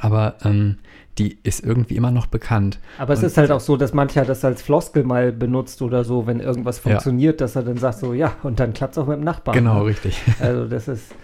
aber 0.00 0.36
ähm, 0.44 0.78
die 1.18 1.38
ist 1.44 1.64
irgendwie 1.64 1.94
immer 1.96 2.10
noch 2.10 2.26
bekannt. 2.26 2.80
Aber 2.98 3.12
es 3.12 3.20
Und- 3.20 3.26
ist 3.26 3.36
halt 3.36 3.50
auch 3.52 3.60
so, 3.60 3.76
dass 3.76 3.92
mancher 3.94 4.24
das 4.24 4.44
als 4.44 4.62
Floskel 4.62 5.04
mal 5.04 5.30
benutzt 5.32 5.82
oder 5.82 6.02
so, 6.04 6.26
wenn 6.26 6.40
irgendwas 6.40 6.78
Ja. 6.78 6.82
funktioniert, 6.90 7.40
dass 7.40 7.54
er 7.56 7.62
dann 7.62 7.76
sagt 7.76 7.98
so, 7.98 8.12
ja, 8.14 8.34
und 8.42 8.58
dann 8.60 8.72
klappt 8.72 8.94
es 8.94 8.98
auch 8.98 9.06
mit 9.06 9.18
dem 9.18 9.24
Nachbarn. 9.24 9.56
Genau, 9.56 9.80
ne? 9.80 9.86
richtig. 9.86 10.20
Also 10.40 10.66
das 10.66 10.88
ist, 10.88 11.14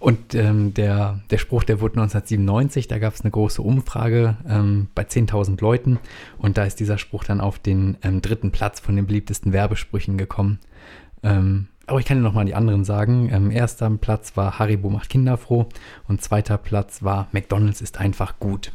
Und 0.00 0.34
ähm, 0.34 0.74
der, 0.74 1.20
der 1.30 1.38
Spruch, 1.38 1.62
der 1.64 1.80
wurde 1.80 1.94
1997, 2.00 2.88
da 2.88 2.98
gab 2.98 3.14
es 3.14 3.20
eine 3.22 3.30
große 3.30 3.62
Umfrage 3.62 4.36
ähm, 4.48 4.88
bei 4.94 5.02
10.000 5.04 5.60
Leuten 5.62 5.98
und 6.38 6.58
da 6.58 6.64
ist 6.64 6.80
dieser 6.80 6.98
Spruch 6.98 7.24
dann 7.24 7.40
auf 7.40 7.58
den 7.58 7.96
ähm, 8.02 8.20
dritten 8.20 8.50
Platz 8.50 8.80
von 8.80 8.96
den 8.96 9.06
beliebtesten 9.06 9.52
Werbesprüchen 9.54 10.18
gekommen. 10.18 10.58
Aber 11.86 11.98
ich 11.98 12.06
kann 12.06 12.18
dir 12.18 12.22
nochmal 12.22 12.46
die 12.46 12.54
anderen 12.54 12.84
sagen. 12.84 13.30
Ähm, 13.32 13.50
erster 13.50 13.90
Platz 13.90 14.36
war 14.36 14.58
Haribo 14.58 14.90
macht 14.90 15.10
Kinder 15.10 15.36
froh 15.36 15.68
und 16.08 16.22
zweiter 16.22 16.58
Platz 16.58 17.02
war 17.02 17.28
McDonald's 17.32 17.80
ist 17.80 17.98
einfach 17.98 18.38
gut. 18.38 18.72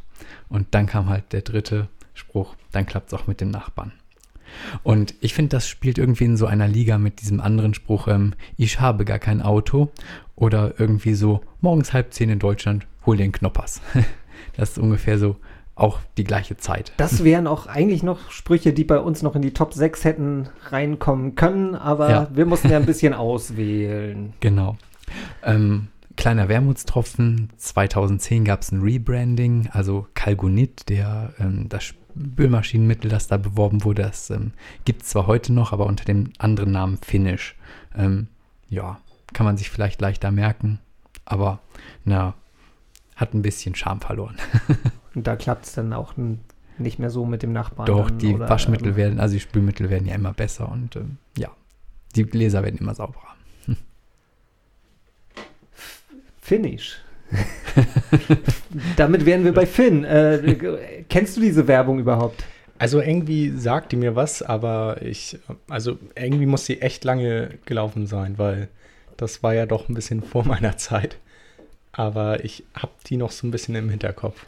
Und 0.49 0.67
dann 0.71 0.85
kam 0.85 1.09
halt 1.09 1.31
der 1.33 1.41
dritte 1.41 1.87
Spruch, 2.13 2.55
dann 2.71 2.85
klappt 2.85 3.11
es 3.11 3.19
auch 3.19 3.27
mit 3.27 3.41
dem 3.41 3.49
Nachbarn. 3.49 3.93
Und 4.83 5.13
ich 5.21 5.33
finde, 5.33 5.49
das 5.49 5.67
spielt 5.67 5.97
irgendwie 5.97 6.25
in 6.25 6.37
so 6.37 6.45
einer 6.45 6.67
Liga 6.67 6.97
mit 6.97 7.21
diesem 7.21 7.39
anderen 7.39 7.73
Spruch, 7.73 8.07
ähm, 8.07 8.33
ich 8.57 8.79
habe 8.79 9.05
gar 9.05 9.19
kein 9.19 9.41
Auto. 9.41 9.91
Oder 10.35 10.79
irgendwie 10.79 11.15
so, 11.15 11.41
morgens 11.59 11.93
halb 11.93 12.13
zehn 12.13 12.29
in 12.29 12.39
Deutschland, 12.39 12.87
hol 13.05 13.17
den 13.17 13.31
Knoppers. 13.31 13.81
Das 14.55 14.71
ist 14.71 14.77
ungefähr 14.77 15.19
so 15.19 15.35
auch 15.79 15.99
die 16.17 16.23
gleiche 16.23 16.57
Zeit. 16.57 16.91
das 16.97 17.23
wären 17.23 17.47
auch 17.47 17.67
eigentlich 17.67 18.03
noch 18.03 18.31
Sprüche, 18.31 18.73
die 18.73 18.83
bei 18.83 18.99
uns 18.99 19.21
noch 19.21 19.35
in 19.35 19.41
die 19.41 19.53
Top 19.53 19.73
6 19.73 20.03
hätten 20.03 20.49
reinkommen 20.69 21.35
können, 21.35 21.75
aber 21.75 22.09
Ja. 22.09 22.27
wir 22.33 22.45
mussten 22.45 22.69
ja 22.69 22.77
ein 22.77 22.85
bisschen 22.87 23.13
auswählen. 23.13 24.33
Genau. 24.39 24.77
Ähm, 25.43 25.87
kleiner 26.17 26.49
Wermutstropfen. 26.49 27.49
2010 27.57 28.43
gab 28.45 28.61
es 28.61 28.71
ein 28.71 28.81
Rebranding, 28.81 29.69
also 29.71 30.07
Calgonit, 30.13 30.89
der, 30.89 31.33
ähm, 31.39 31.67
das 31.69 31.83
Spülmaschinenmittel, 31.85 33.09
das 33.09 33.27
da 33.27 33.37
beworben 33.37 33.83
wurde, 33.83 34.01
das 34.03 34.29
ähm, 34.29 34.51
gibt 34.85 35.03
es 35.03 35.09
zwar 35.09 35.27
heute 35.27 35.53
noch, 35.53 35.71
aber 35.71 35.85
unter 35.85 36.05
dem 36.05 36.31
anderen 36.37 36.71
Namen 36.71 36.97
Finish. 36.97 37.55
Ähm, 37.97 38.27
ja, 38.69 38.99
kann 39.33 39.45
man 39.45 39.57
sich 39.57 39.69
vielleicht 39.69 40.01
leichter 40.01 40.31
merken, 40.31 40.79
aber 41.25 41.59
na, 42.03 42.33
hat 43.15 43.33
ein 43.33 43.41
bisschen 43.41 43.75
Charme 43.75 44.01
verloren. 44.01 44.35
Und 45.15 45.27
da 45.27 45.35
klappt 45.35 45.65
es 45.65 45.73
dann 45.73 45.93
auch 45.93 46.13
nicht 46.77 46.99
mehr 46.99 47.09
so 47.09 47.25
mit 47.25 47.43
dem 47.43 47.53
Nachbarn. 47.53 47.87
Doch, 47.87 48.09
dann, 48.09 48.19
die 48.19 48.33
oder, 48.33 48.49
Waschmittel 48.49 48.89
ähm, 48.89 48.95
werden, 48.95 49.19
also 49.19 49.33
die 49.33 49.39
Spülmittel 49.39 49.89
werden 49.89 50.07
ja 50.07 50.15
immer 50.15 50.33
besser 50.33 50.71
und 50.71 50.95
ähm, 50.95 51.17
ja, 51.37 51.49
die 52.15 52.23
Gläser 52.23 52.63
werden 52.63 52.79
immer 52.79 52.95
sauberer. 52.95 53.35
Finish. 56.41 56.99
Damit 58.95 59.25
wären 59.25 59.43
wir 59.43 59.53
bei 59.53 59.67
Finn. 59.67 60.03
Äh, 60.03 61.03
kennst 61.07 61.37
du 61.37 61.41
diese 61.41 61.67
Werbung 61.67 61.99
überhaupt? 61.99 62.43
Also 62.79 63.01
irgendwie 63.01 63.51
sagt 63.51 63.91
die 63.91 63.97
mir 63.97 64.15
was, 64.15 64.41
aber 64.41 65.01
ich, 65.01 65.37
also 65.67 65.99
irgendwie 66.15 66.45
muss 66.45 66.65
sie 66.65 66.81
echt 66.81 67.03
lange 67.03 67.59
gelaufen 67.65 68.07
sein, 68.07 68.37
weil 68.37 68.69
das 69.17 69.43
war 69.43 69.53
ja 69.53 69.65
doch 69.65 69.89
ein 69.89 69.93
bisschen 69.93 70.23
vor 70.23 70.45
meiner 70.45 70.77
Zeit. 70.77 71.17
Aber 71.91 72.43
ich 72.43 72.63
habe 72.73 72.93
die 73.05 73.17
noch 73.17 73.31
so 73.31 73.45
ein 73.45 73.51
bisschen 73.51 73.75
im 73.75 73.89
Hinterkopf. 73.89 74.45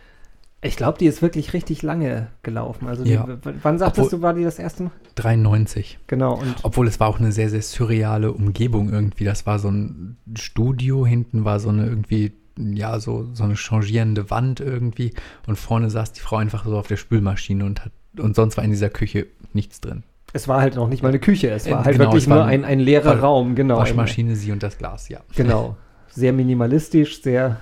Ich 0.64 0.78
glaube, 0.78 1.00
die 1.00 1.08
ist 1.08 1.24
wirklich 1.24 1.54
richtig 1.54 1.82
lange 1.82 2.28
gelaufen. 2.44 2.88
Also, 2.88 3.04
Ja. 3.04 3.26
wann 3.64 3.80
sagtest 3.80 4.06
Obwohl- 4.08 4.20
du, 4.20 4.24
war 4.24 4.34
die 4.36 4.44
das 4.44 4.60
erste 4.60 4.84
Mal? 4.84 4.92
93. 5.16 5.98
Genau. 6.06 6.40
Obwohl 6.62 6.88
es 6.88 7.00
war 7.00 7.08
auch 7.08 7.20
eine 7.20 7.32
sehr, 7.32 7.50
sehr 7.50 7.64
surreale 7.64 8.32
Umgebung 8.32 8.92
irgendwie. 8.94 9.24
Das 9.24 9.48
war 9.48 9.58
so 9.58 9.70
ein 9.70 10.18
Studio, 10.38 11.06
hinten 11.06 11.46
war 11.46 11.60
so 11.60 11.70
eine 11.70 11.86
irgendwie, 11.88 12.34
ja, 12.58 13.00
so, 13.00 13.28
so 13.34 13.44
eine 13.44 13.56
changierende 13.56 14.30
Wand 14.30 14.60
irgendwie. 14.60 15.14
Und 15.48 15.58
vorne 15.58 15.90
saß 15.90 16.14
die 16.14 16.20
Frau 16.22 16.36
einfach 16.38 16.64
so 16.66 16.78
auf 16.78 16.86
der 16.88 16.98
Spülmaschine 16.98 17.66
und 17.66 17.84
hat, 17.86 17.92
und 18.20 18.36
sonst 18.36 18.56
war 18.58 18.64
in 18.64 18.70
dieser 18.70 18.90
Küche 18.90 19.26
nichts 19.54 19.82
drin. 19.82 20.04
es 20.34 20.48
war 20.48 20.62
halt 20.62 20.76
noch 20.76 20.88
nicht 20.90 21.02
mal 21.02 21.10
eine 21.10 21.20
Küche. 21.20 21.50
Es 21.50 21.66
war 21.70 21.82
Äh, 21.82 21.86
halt 21.86 21.98
genau, 21.98 22.12
wirklich 22.12 22.30
war 22.30 22.38
nur 22.38 22.46
ein 22.46 22.64
ein, 22.66 22.80
leerer 22.80 23.20
Raum. 23.20 23.56
Genau. 23.56 23.78
Waschmaschine, 23.80 24.36
sie 24.36 24.52
und 24.52 24.62
das 24.64 24.78
Glas, 24.78 25.10
ja. 25.10 25.20
Genau. 25.36 25.76
Sehr 26.10 26.32
minimalistisch, 26.34 27.22
sehr, 27.24 27.58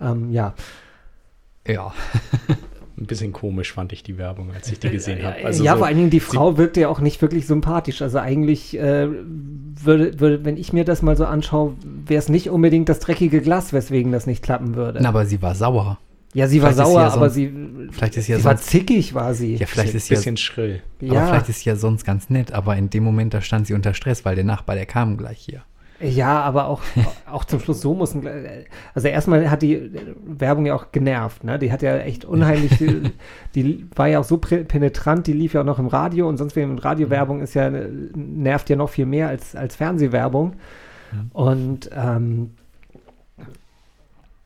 ähm, 0.00 0.30
ja. 0.30 0.54
Ja. 1.66 1.92
Ein 2.98 3.06
bisschen 3.06 3.32
komisch 3.32 3.72
fand 3.72 3.92
ich 3.92 4.02
die 4.04 4.16
Werbung, 4.18 4.52
als 4.54 4.70
ich 4.70 4.78
die 4.78 4.90
gesehen 4.90 5.24
habe. 5.24 5.40
ja, 5.40 5.46
Also 5.46 5.64
ja 5.64 5.72
so, 5.72 5.78
vor 5.78 5.86
allen 5.88 5.96
Dingen 5.96 6.10
die 6.10 6.20
Frau 6.20 6.56
wirkt 6.56 6.76
ja 6.76 6.88
auch 6.88 7.00
nicht 7.00 7.20
wirklich 7.22 7.46
sympathisch. 7.46 8.00
Also 8.02 8.18
eigentlich 8.18 8.78
äh, 8.78 9.08
würde, 9.08 10.20
würde, 10.20 10.44
wenn 10.44 10.56
ich 10.56 10.72
mir 10.72 10.84
das 10.84 11.02
mal 11.02 11.16
so 11.16 11.24
anschaue, 11.24 11.74
wäre 12.06 12.18
es 12.18 12.28
nicht 12.28 12.50
unbedingt 12.50 12.88
das 12.88 13.00
dreckige 13.00 13.40
Glas, 13.40 13.72
weswegen 13.72 14.12
das 14.12 14.26
nicht 14.26 14.42
klappen 14.42 14.76
würde. 14.76 15.00
Na, 15.02 15.08
aber 15.08 15.26
sie 15.26 15.40
war 15.42 15.54
sauer. 15.56 15.98
ja, 16.34 16.46
sie 16.46 16.62
war 16.62 16.72
vielleicht 16.72 16.86
sauer, 16.88 17.00
ja 17.00 17.06
aber 17.08 17.30
sonst- 17.30 17.34
sie, 17.34 17.52
vielleicht 17.90 18.16
ist 18.18 18.26
sie 18.26 18.32
ja 18.32 18.38
sie 18.38 18.44
war 18.44 18.56
zickig, 18.58 19.14
war 19.14 19.34
sie. 19.34 19.56
Ja, 19.56 19.66
vielleicht 19.66 19.94
ist 19.94 20.04
ein 20.04 20.06
sie 20.08 20.14
ja, 20.14 20.18
bisschen 20.20 20.36
schrill. 20.36 20.82
aber 21.00 21.14
ja, 21.14 21.26
vielleicht 21.26 21.48
ist 21.48 21.60
sie 21.60 21.70
ja 21.70 21.76
sonst 21.76 22.04
ganz 22.04 22.30
nett, 22.30 22.52
aber 22.52 22.76
in 22.76 22.88
dem 22.90 23.02
Moment, 23.02 23.34
da 23.34 23.40
stand 23.40 23.66
sie 23.66 23.74
unter 23.74 23.94
Stress, 23.94 24.24
weil 24.24 24.34
der 24.36 24.44
Nachbar, 24.44 24.76
der 24.76 24.86
kam 24.86 25.16
gleich 25.16 25.38
hier. 25.38 25.62
Ja, 26.02 26.40
aber 26.40 26.66
auch, 26.66 26.82
auch 27.30 27.44
zum 27.44 27.60
Schluss 27.60 27.80
so 27.80 27.94
muss 27.94 28.14
ein, 28.14 28.28
also 28.94 29.08
erstmal 29.08 29.50
hat 29.50 29.62
die 29.62 29.90
Werbung 30.24 30.66
ja 30.66 30.74
auch 30.74 30.92
genervt, 30.92 31.44
ne? 31.44 31.58
Die 31.58 31.72
hat 31.72 31.82
ja 31.82 31.96
echt 31.98 32.24
unheimlich, 32.24 32.76
die, 32.78 33.12
die 33.54 33.86
war 33.94 34.08
ja 34.08 34.18
auch 34.20 34.24
so 34.24 34.38
penetrant, 34.38 35.26
die 35.26 35.32
lief 35.32 35.54
ja 35.54 35.60
auch 35.60 35.66
noch 35.66 35.78
im 35.78 35.86
Radio 35.86 36.28
und 36.28 36.36
sonst 36.36 36.56
wenn 36.56 36.78
Radiowerbung 36.78 37.40
ist 37.40 37.54
ja 37.54 37.70
nervt 37.70 38.68
ja 38.70 38.76
noch 38.76 38.90
viel 38.90 39.06
mehr 39.06 39.28
als 39.28 39.54
als 39.54 39.76
Fernsehwerbung 39.76 40.54
und 41.32 41.90
ähm, 41.94 42.52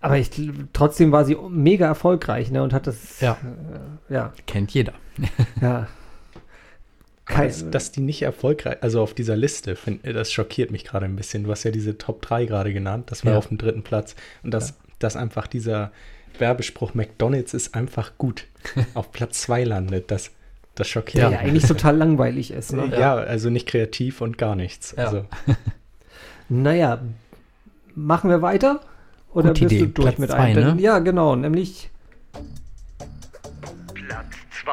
aber 0.01 0.19
ich 0.19 0.31
trotzdem 0.73 1.11
war 1.11 1.25
sie 1.25 1.37
mega 1.49 1.87
erfolgreich, 1.87 2.51
ne? 2.51 2.63
Und 2.63 2.73
hat 2.73 2.87
das 2.87 3.21
Ja. 3.21 3.37
äh, 4.11 4.13
ja 4.13 4.33
Kennt 4.47 4.73
jeder. 4.73 4.93
ja 5.61 5.87
Aber 7.29 7.35
Kein- 7.49 7.71
dass, 7.73 7.91
die 7.91 8.01
nicht 8.03 8.23
erfolgreich, 8.23 8.77
also 8.83 9.03
auf 9.03 9.13
dieser 9.13 9.35
Liste, 9.37 9.75
find, 9.75 10.07
das 10.07 10.33
schockiert 10.33 10.71
mich 10.71 10.85
gerade 10.85 11.07
ein 11.07 11.17
bisschen. 11.17 11.43
Du 11.45 11.51
hast 11.51 11.65
ja 11.65 11.73
diese 11.73 11.99
Top 11.99 12.23
3 12.23 12.45
gerade 12.47 12.73
genannt, 12.73 13.11
das 13.11 13.25
war 13.25 13.33
Ja. 13.33 13.39
auf 13.39 13.49
dem 13.49 13.59
dritten 13.59 13.83
Platz. 13.83 14.15
Und 14.45 14.53
dass, 14.53 14.75
dass 15.01 15.17
einfach 15.17 15.47
dieser 15.49 15.91
Werbespruch 16.39 16.95
McDonalds 16.95 17.53
ist 17.55 17.75
einfach 17.75 18.13
gut 18.19 18.45
auf 18.95 19.11
Platz 19.11 19.43
2 19.43 19.65
landet, 19.65 20.11
das, 20.11 20.31
das 20.77 20.87
ja, 20.87 20.93
schockiert 20.93 21.33
ja 21.33 21.39
eigentlich 21.39 21.65
total 21.67 21.97
langweilig 21.97 22.53
ist, 22.53 22.73
ne? 22.73 22.93
ja. 22.97 23.17
also 23.17 23.51
nicht 23.51 23.67
kreativ 23.67 24.21
und 24.21 24.39
gar 24.39 24.55
nichts. 24.55 24.95
Ja. 24.97 25.05
Also, 25.07 25.25
Naja, 26.49 27.01
machen 27.97 28.31
wir 28.31 28.41
weiter? 28.41 28.81
Oder 29.33 29.49
Gute 29.49 29.63
bist 29.63 29.73
Idee. 29.73 29.87
du 29.87 29.89
durch 29.89 30.07
Platz 30.09 30.19
mit 30.19 30.31
zwei, 30.31 30.37
einem? 30.39 30.77
ne? 30.77 30.83
Ja, 30.83 31.01
genau, 31.01 31.35
nämlich 31.35 31.91
Platz 33.95 34.27
2. 34.65 34.73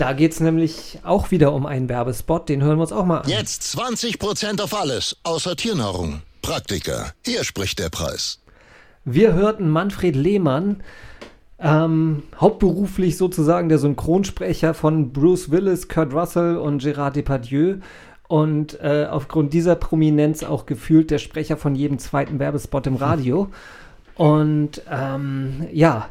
da 0.00 0.14
geht 0.14 0.32
es 0.32 0.40
nämlich 0.40 0.98
auch 1.02 1.30
wieder 1.30 1.52
um 1.52 1.66
einen 1.66 1.88
Werbespot, 1.88 2.48
den 2.48 2.62
hören 2.62 2.78
wir 2.78 2.82
uns 2.82 2.92
auch 2.92 3.04
mal 3.04 3.18
an. 3.18 3.28
Jetzt 3.28 3.62
20% 3.76 4.60
auf 4.62 4.74
alles, 4.74 5.16
außer 5.24 5.56
Tiernahrung. 5.56 6.22
Praktiker, 6.40 7.12
hier 7.24 7.44
spricht 7.44 7.78
der 7.78 7.90
Preis. 7.90 8.40
Wir 9.04 9.34
hörten 9.34 9.68
Manfred 9.68 10.16
Lehmann, 10.16 10.82
ähm, 11.58 12.22
hauptberuflich 12.40 13.18
sozusagen 13.18 13.68
der 13.68 13.78
Synchronsprecher 13.78 14.72
von 14.72 15.12
Bruce 15.12 15.50
Willis, 15.50 15.88
Kurt 15.88 16.14
Russell 16.14 16.56
und 16.56 16.82
Gérard 16.82 17.12
Depardieu. 17.12 17.76
Und 18.26 18.80
äh, 18.80 19.06
aufgrund 19.10 19.52
dieser 19.52 19.74
Prominenz 19.74 20.44
auch 20.44 20.64
gefühlt 20.64 21.10
der 21.10 21.18
Sprecher 21.18 21.56
von 21.56 21.74
jedem 21.74 21.98
zweiten 21.98 22.38
Werbespot 22.38 22.86
im 22.86 22.96
Radio. 22.96 23.50
Und 24.14 24.82
ähm, 24.90 25.66
ja, 25.72 26.08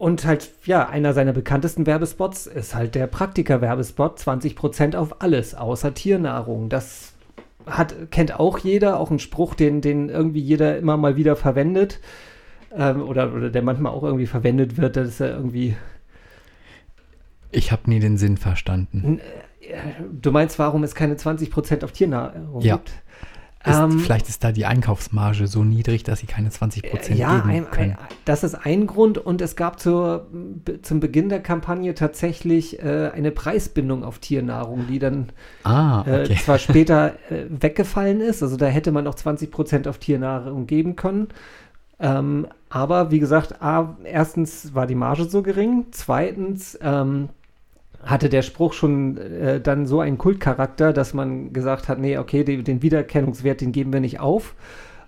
und 0.00 0.24
halt, 0.24 0.50
ja, 0.64 0.88
einer 0.88 1.12
seiner 1.12 1.34
bekanntesten 1.34 1.84
Werbespots 1.84 2.46
ist 2.46 2.74
halt 2.74 2.94
der 2.94 3.06
Praktiker-Werbespot, 3.06 4.18
20% 4.18 4.96
auf 4.96 5.20
alles, 5.20 5.54
außer 5.54 5.92
Tiernahrung. 5.92 6.70
Das 6.70 7.12
hat, 7.66 8.10
kennt 8.10 8.40
auch 8.40 8.56
jeder, 8.56 8.98
auch 8.98 9.10
ein 9.10 9.18
Spruch, 9.18 9.54
den, 9.54 9.82
den 9.82 10.08
irgendwie 10.08 10.40
jeder 10.40 10.78
immer 10.78 10.96
mal 10.96 11.16
wieder 11.16 11.36
verwendet. 11.36 12.00
Ähm, 12.74 13.02
oder, 13.02 13.30
oder 13.34 13.50
der 13.50 13.60
manchmal 13.60 13.92
auch 13.92 14.02
irgendwie 14.02 14.24
verwendet 14.24 14.78
wird, 14.78 14.96
das 14.96 15.08
ist 15.08 15.20
ja 15.20 15.26
irgendwie. 15.26 15.76
Ich 17.50 17.70
habe 17.70 17.82
nie 17.90 18.00
den 18.00 18.16
Sinn 18.16 18.38
verstanden. 18.38 19.20
Du 20.18 20.30
meinst, 20.32 20.58
warum 20.58 20.82
es 20.82 20.94
keine 20.94 21.16
20% 21.16 21.84
auf 21.84 21.92
Tiernahrung 21.92 22.62
Ja. 22.62 22.76
gibt? 22.76 22.92
Ist, 23.64 23.76
Ähm, 23.76 23.98
vielleicht 23.98 24.28
ist 24.30 24.42
da 24.42 24.52
die 24.52 24.64
Einkaufsmarge 24.64 25.46
so 25.46 25.64
niedrig, 25.64 26.02
dass 26.02 26.20
sie 26.20 26.26
keine 26.26 26.48
20% 26.48 27.14
ja, 27.14 27.36
geben 27.36 27.50
ein, 27.50 27.70
können. 27.70 27.90
ein, 27.92 27.98
das 28.24 28.42
ist 28.42 28.54
ein 28.54 28.86
Grund 28.86 29.18
und 29.18 29.42
es 29.42 29.54
gab 29.54 29.78
zur, 29.78 30.28
zum 30.80 31.00
Beginn 31.00 31.28
der 31.28 31.40
Kampagne 31.40 31.94
tatsächlich 31.94 32.82
äh, 32.82 33.10
eine 33.12 33.30
Preisbindung 33.30 34.02
auf 34.02 34.18
Tiernahrung, 34.18 34.86
die 34.86 34.98
dann 34.98 35.28
ah, 35.64 36.04
äh, 36.06 36.22
okay. 36.22 36.38
zwar 36.42 36.58
später 36.58 37.16
äh, 37.30 37.44
weggefallen 37.50 38.22
ist, 38.22 38.42
also 38.42 38.56
da 38.56 38.64
hätte 38.64 38.92
man 38.92 39.06
auch 39.06 39.14
20% 39.14 39.88
auf 39.88 39.98
Tiernahrung 39.98 40.66
geben 40.66 40.96
können. 40.96 41.28
Ähm, 41.98 42.46
aber 42.70 43.10
wie 43.10 43.18
gesagt, 43.18 43.60
A, 43.60 43.94
erstens 44.04 44.74
war 44.74 44.86
die 44.86 44.94
Marge 44.94 45.24
so 45.24 45.42
gering, 45.42 45.86
zweitens 45.90 46.78
ähm, 46.80 47.28
hatte 48.02 48.28
der 48.28 48.42
Spruch 48.42 48.72
schon 48.72 49.18
äh, 49.18 49.60
dann 49.60 49.86
so 49.86 50.00
einen 50.00 50.18
Kultcharakter, 50.18 50.92
dass 50.92 51.14
man 51.14 51.52
gesagt 51.52 51.88
hat, 51.88 51.98
nee, 51.98 52.18
okay, 52.18 52.44
die, 52.44 52.62
den 52.62 52.82
Wiedererkennungswert, 52.82 53.60
den 53.60 53.72
geben 53.72 53.92
wir 53.92 54.00
nicht 54.00 54.20
auf. 54.20 54.54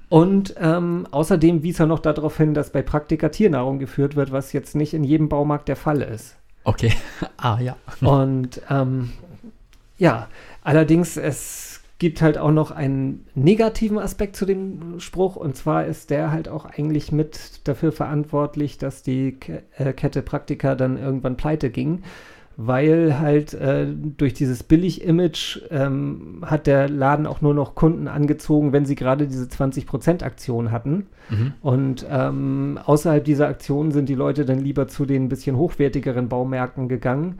Und 0.08 0.54
ähm, 0.60 1.06
außerdem 1.10 1.62
wies 1.62 1.80
er 1.80 1.86
noch 1.86 2.00
darauf 2.00 2.36
hin, 2.36 2.52
dass 2.52 2.70
bei 2.70 2.82
Praktika 2.82 3.30
Tiernahrung 3.30 3.78
geführt 3.78 4.14
wird, 4.14 4.30
was 4.30 4.52
jetzt 4.52 4.76
nicht 4.76 4.92
in 4.92 5.04
jedem 5.04 5.30
Baumarkt 5.30 5.68
der 5.68 5.76
Fall 5.76 6.02
ist. 6.02 6.36
Okay. 6.64 6.92
ah, 7.38 7.58
ja. 7.60 7.76
Und 8.02 8.60
ähm, 8.68 9.12
ja, 9.96 10.28
allerdings, 10.62 11.16
es 11.16 11.80
gibt 11.98 12.20
halt 12.20 12.36
auch 12.36 12.50
noch 12.50 12.72
einen 12.72 13.24
negativen 13.34 13.98
Aspekt 13.98 14.36
zu 14.36 14.44
dem 14.44 14.98
Spruch. 14.98 15.36
Und 15.36 15.56
zwar 15.56 15.86
ist 15.86 16.10
der 16.10 16.30
halt 16.30 16.48
auch 16.48 16.64
eigentlich 16.64 17.12
mit 17.12 17.66
dafür 17.66 17.92
verantwortlich, 17.92 18.76
dass 18.76 19.02
die 19.02 19.38
äh, 19.78 19.92
Kette 19.92 20.20
Praktika 20.20 20.74
dann 20.74 20.98
irgendwann 20.98 21.36
pleite 21.36 21.70
ging. 21.70 22.02
Weil 22.56 23.18
halt 23.18 23.54
äh, 23.54 23.86
durch 23.86 24.34
dieses 24.34 24.62
Billig-Image 24.62 25.62
ähm, 25.70 26.44
hat 26.44 26.66
der 26.66 26.88
Laden 26.88 27.26
auch 27.26 27.40
nur 27.40 27.54
noch 27.54 27.74
Kunden 27.74 28.08
angezogen, 28.08 28.72
wenn 28.72 28.84
sie 28.84 28.94
gerade 28.94 29.26
diese 29.26 29.46
20%-Aktion 29.46 30.70
hatten. 30.70 31.06
Mhm. 31.30 31.52
Und 31.62 32.06
ähm, 32.10 32.78
außerhalb 32.84 33.24
dieser 33.24 33.48
Aktion 33.48 33.90
sind 33.90 34.08
die 34.08 34.14
Leute 34.14 34.44
dann 34.44 34.58
lieber 34.60 34.86
zu 34.86 35.06
den 35.06 35.28
bisschen 35.28 35.56
hochwertigeren 35.56 36.28
Baumärkten 36.28 36.88
gegangen. 36.88 37.38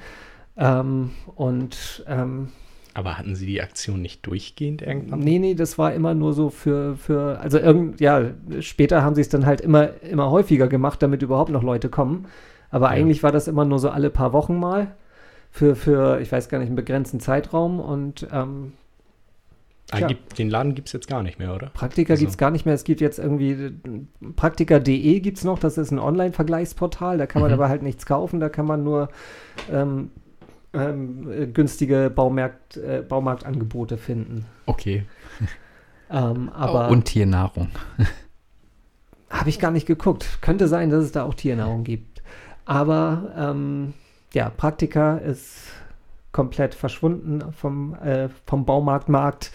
Ähm, 0.57 1.11
und 1.35 2.05
ähm, 2.09 2.49
aber 2.95 3.17
hatten 3.19 3.35
sie 3.35 3.47
die 3.47 3.63
Aktion 3.63 4.03
nicht 4.03 4.27
durchgehend 4.27 4.83
irgendwann? 4.83 5.21
nee, 5.21 5.39
nee, 5.39 5.55
das 5.55 5.79
war 5.79 5.95
immer 5.95 6.13
nur 6.15 6.35
so 6.35 6.51
für, 6.51 6.95
für 6.97 7.39
also 7.41 7.59
irgend, 7.59 8.01
ja, 8.01 8.23
später 8.61 9.03
haben 9.03 9.15
sie 9.15 9.23
es 9.23 9.31
dann 9.31 9.47
halt 9.47 9.63
immer, 9.63 9.91
immer 10.03 10.31
häufiger 10.31 10.69
gemacht, 10.69 11.03
damit 11.03 11.23
überhaupt 11.23 11.51
noch 11.51 11.63
Leute 11.63 11.89
kommen. 11.89 12.27
Aber 12.71 12.87
Ja. 12.87 12.93
eigentlich 12.93 13.23
war 13.23 13.33
das 13.33 13.49
immer 13.49 13.65
nur 13.65 13.79
so 13.79 13.89
alle 13.91 14.11
paar 14.11 14.33
Wochen 14.33 14.59
mal 14.59 14.95
für, 15.53 15.77
für, 15.77 16.21
ich 16.21 16.33
weiß 16.33 16.49
gar 16.49 16.59
nicht, 16.59 16.67
einen 16.69 16.77
begrenzten 16.77 17.21
Zeitraum 17.21 17.79
und 17.79 18.27
ähm, 18.33 18.73
Ah, 19.95 20.01
gibt, 20.07 20.39
den 20.39 20.49
Laden 20.49 20.75
gibt 20.75 20.89
es 20.89 20.95
jetzt 20.95 21.07
gar 21.07 21.23
nicht 21.23 21.39
mehr, 21.39 21.55
oder? 21.55 21.67
Praktika 21.75 22.15
Also- 22.15 22.21
gibt 22.23 22.31
es 22.31 22.39
gar 22.39 22.51
nicht 22.51 22.65
mehr. 22.65 22.75
Es 22.75 22.85
gibt 22.85 23.03
jetzt 23.03 23.19
irgendwie 23.19 23.75
Praktika.de 24.37 25.21
gibt 25.21 25.37
es 25.37 25.45
noch. 25.45 25.59
Das 25.59 25.77
ist 25.77 25.91
ein 25.91 25.99
Online-Vergleichsportal. 25.99 27.19
Da 27.19 27.27
kann 27.27 27.43
man 27.43 27.51
Mhm. 27.51 27.55
aber 27.59 27.69
halt 27.69 27.83
nichts 27.83 28.07
kaufen. 28.07 28.41
Da 28.41 28.49
kann 28.49 28.65
man 28.65 28.85
nur 28.85 29.11
ähm, 29.71 30.11
ähm, 30.73 31.31
äh, 31.31 31.47
günstige 31.47 32.09
Baumarkt, 32.15 32.79
äh, 32.79 33.03
Baumarktangebote 33.07 33.99
finden. 33.99 34.47
Okay. 34.67 35.05
Ähm, 36.11 36.51
aber 36.51 36.89
Und 36.91 37.05
Tiernahrung. 37.07 37.69
habe 39.31 39.49
ich 39.49 39.59
gar 39.59 39.71
nicht 39.71 39.87
geguckt. 39.87 40.39
Könnte 40.43 40.69
sein, 40.69 40.91
dass 40.91 41.05
es 41.05 41.13
da 41.13 41.23
auch 41.25 41.33
Tiernahrung 41.33 41.85
gibt. 41.85 42.23
Aber 42.67 43.33
ähm, 43.37 43.95
ja, 44.33 44.51
Praktika 44.51 45.17
ist 45.17 45.69
komplett 46.33 46.75
verschwunden 46.75 47.53
vom, 47.53 47.95
äh, 47.95 48.29
vom 48.47 48.65
Baumarktmarkt 48.65 49.53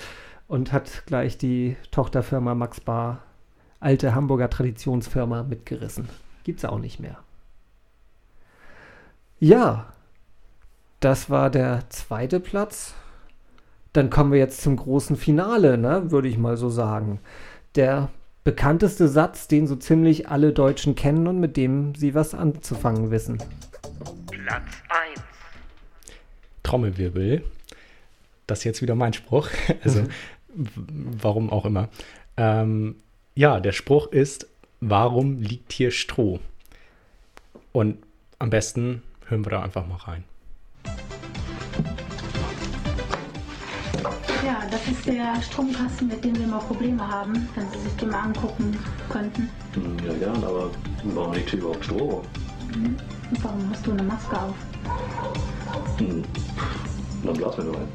und 0.47 0.71
hat 0.71 1.03
gleich 1.05 1.37
die 1.37 1.75
Tochterfirma 1.91 2.55
Max 2.55 2.79
Bar, 2.79 3.23
alte 3.79 4.15
Hamburger 4.15 4.49
Traditionsfirma, 4.49 5.43
mitgerissen. 5.43 6.07
Gibt's 6.43 6.65
auch 6.65 6.79
nicht 6.79 6.99
mehr. 6.99 7.17
Ja, 9.39 9.87
das 10.99 11.29
war 11.29 11.49
der 11.49 11.89
zweite 11.89 12.39
Platz. 12.39 12.93
Dann 13.93 14.09
kommen 14.09 14.31
wir 14.31 14.39
jetzt 14.39 14.61
zum 14.61 14.75
großen 14.77 15.15
Finale, 15.15 15.77
ne, 15.77 16.11
würde 16.11 16.27
ich 16.27 16.37
mal 16.37 16.57
so 16.57 16.69
sagen. 16.69 17.19
Der 17.75 18.09
bekannteste 18.43 19.07
Satz, 19.07 19.47
den 19.47 19.67
so 19.67 19.75
ziemlich 19.75 20.29
alle 20.29 20.53
Deutschen 20.53 20.95
kennen 20.95 21.27
und 21.27 21.39
mit 21.39 21.57
dem 21.57 21.95
sie 21.95 22.15
was 22.15 22.33
anzufangen 22.33 23.11
wissen. 23.11 23.39
Platz 24.47 24.63
1. 25.11 25.21
Trommelwirbel. 26.63 27.43
Das 28.47 28.59
ist 28.59 28.63
jetzt 28.63 28.81
wieder 28.81 28.95
mein 28.95 29.11
Spruch. 29.11 29.49
Also, 29.83 30.03
w- 30.03 30.69
warum 31.21 31.49
auch 31.51 31.65
immer. 31.65 31.89
Ähm, 32.37 32.95
ja, 33.35 33.59
der 33.59 33.73
Spruch 33.73 34.07
ist: 34.07 34.47
Warum 34.79 35.41
liegt 35.41 35.73
hier 35.73 35.91
Stroh? 35.91 36.39
Und 37.73 37.97
am 38.39 38.49
besten 38.49 39.03
hören 39.27 39.45
wir 39.45 39.49
da 39.51 39.61
einfach 39.63 39.85
mal 39.85 39.97
rein. 39.97 40.23
Ja, 44.45 44.65
das 44.71 44.87
ist 44.87 45.05
der 45.05 45.41
Stromkasten, 45.41 46.07
mit 46.07 46.23
dem 46.23 46.37
wir 46.37 46.45
immer 46.45 46.59
Probleme 46.59 47.05
haben, 47.05 47.49
wenn 47.55 47.69
Sie 47.71 47.79
sich 47.79 47.93
den 47.97 48.09
mal 48.11 48.21
angucken 48.23 48.77
könnten. 49.09 49.49
Ja, 50.05 50.13
gern, 50.13 50.41
aber 50.41 50.71
warum 51.03 51.33
liegt 51.33 51.49
hier 51.49 51.59
überhaupt 51.59 51.83
Stroh? 51.83 52.23
Und 52.73 53.43
warum 53.43 53.69
hast 53.71 53.85
du 53.85 53.91
eine 53.91 54.03
Maske 54.03 54.35
auf? 54.39 54.55
Hm. 55.99 56.23
Dann 57.23 57.33
blasen 57.35 57.57
wir 57.65 57.71
nur 57.71 57.77
ein. 57.81 57.87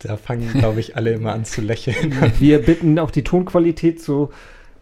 Da 0.00 0.16
fangen, 0.16 0.50
glaube 0.54 0.80
ich, 0.80 0.96
alle 0.96 1.12
immer 1.12 1.32
an 1.34 1.44
zu 1.44 1.60
lächeln. 1.60 2.14
Wir 2.38 2.62
bitten 2.62 2.98
auch 2.98 3.10
die 3.10 3.22
Tonqualität 3.22 4.00
zu 4.02 4.30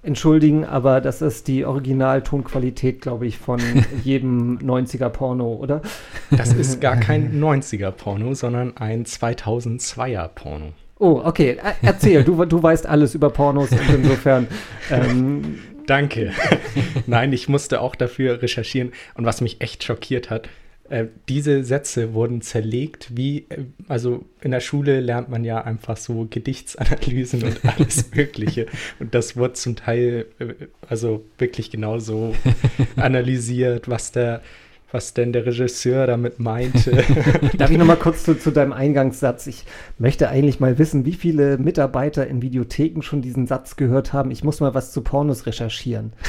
entschuldigen, 0.04 0.64
aber 0.64 1.00
das 1.00 1.22
ist 1.22 1.48
die 1.48 1.64
Original-Tonqualität, 1.64 3.00
glaube 3.00 3.26
ich, 3.26 3.36
von 3.36 3.60
jedem 4.04 4.58
90er 4.58 5.08
Porno, 5.08 5.54
oder? 5.54 5.82
Das 6.30 6.52
ist 6.52 6.80
gar 6.80 6.96
kein 6.96 7.40
90er-Porno, 7.42 8.32
sondern 8.34 8.76
ein 8.76 9.04
2002er-Porno. 9.06 10.66
Oh, 11.00 11.20
okay. 11.24 11.58
Er- 11.62 11.74
Erzähl, 11.82 12.22
du, 12.22 12.44
du 12.44 12.62
weißt 12.62 12.86
alles 12.86 13.16
über 13.16 13.30
Pornos 13.30 13.72
und 13.72 13.88
insofern. 13.92 14.46
Ähm, 14.90 15.58
Danke. 15.88 16.32
Nein, 17.06 17.32
ich 17.32 17.48
musste 17.48 17.80
auch 17.80 17.96
dafür 17.96 18.42
recherchieren. 18.42 18.92
Und 19.14 19.24
was 19.24 19.40
mich 19.40 19.62
echt 19.62 19.82
schockiert 19.84 20.28
hat, 20.28 20.48
äh, 20.90 21.06
diese 21.30 21.64
Sätze 21.64 22.12
wurden 22.12 22.42
zerlegt, 22.42 23.16
wie, 23.16 23.46
äh, 23.48 23.64
also 23.88 24.26
in 24.42 24.50
der 24.50 24.60
Schule 24.60 25.00
lernt 25.00 25.30
man 25.30 25.44
ja 25.44 25.64
einfach 25.64 25.96
so 25.96 26.26
Gedichtsanalysen 26.28 27.42
und 27.42 27.60
alles 27.64 28.14
Mögliche. 28.14 28.66
Und 28.98 29.14
das 29.14 29.36
wurde 29.36 29.54
zum 29.54 29.76
Teil, 29.76 30.26
äh, 30.38 30.66
also 30.86 31.24
wirklich 31.38 31.70
genauso 31.70 32.34
analysiert, 32.96 33.88
was 33.88 34.12
der, 34.12 34.42
was 34.90 35.14
denn 35.14 35.32
der 35.32 35.44
Regisseur 35.46 36.06
damit 36.06 36.38
meinte. 36.38 37.04
darf 37.58 37.70
ich 37.70 37.78
noch 37.78 37.86
mal 37.86 37.96
kurz 37.96 38.24
zu, 38.24 38.38
zu 38.38 38.50
deinem 38.50 38.72
Eingangssatz? 38.72 39.46
Ich 39.46 39.64
möchte 39.98 40.28
eigentlich 40.28 40.60
mal 40.60 40.78
wissen, 40.78 41.04
wie 41.04 41.14
viele 41.14 41.58
Mitarbeiter 41.58 42.26
in 42.26 42.42
Videotheken 42.42 43.02
schon 43.02 43.20
diesen 43.22 43.46
Satz 43.46 43.76
gehört 43.76 44.12
haben. 44.12 44.30
Ich 44.30 44.44
muss 44.44 44.60
mal 44.60 44.74
was 44.74 44.92
zu 44.92 45.02
Pornos 45.02 45.46
recherchieren. 45.46 46.12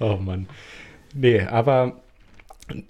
Oh 0.00 0.16
Mann. 0.16 0.48
Nee, 1.14 1.42
aber 1.42 2.00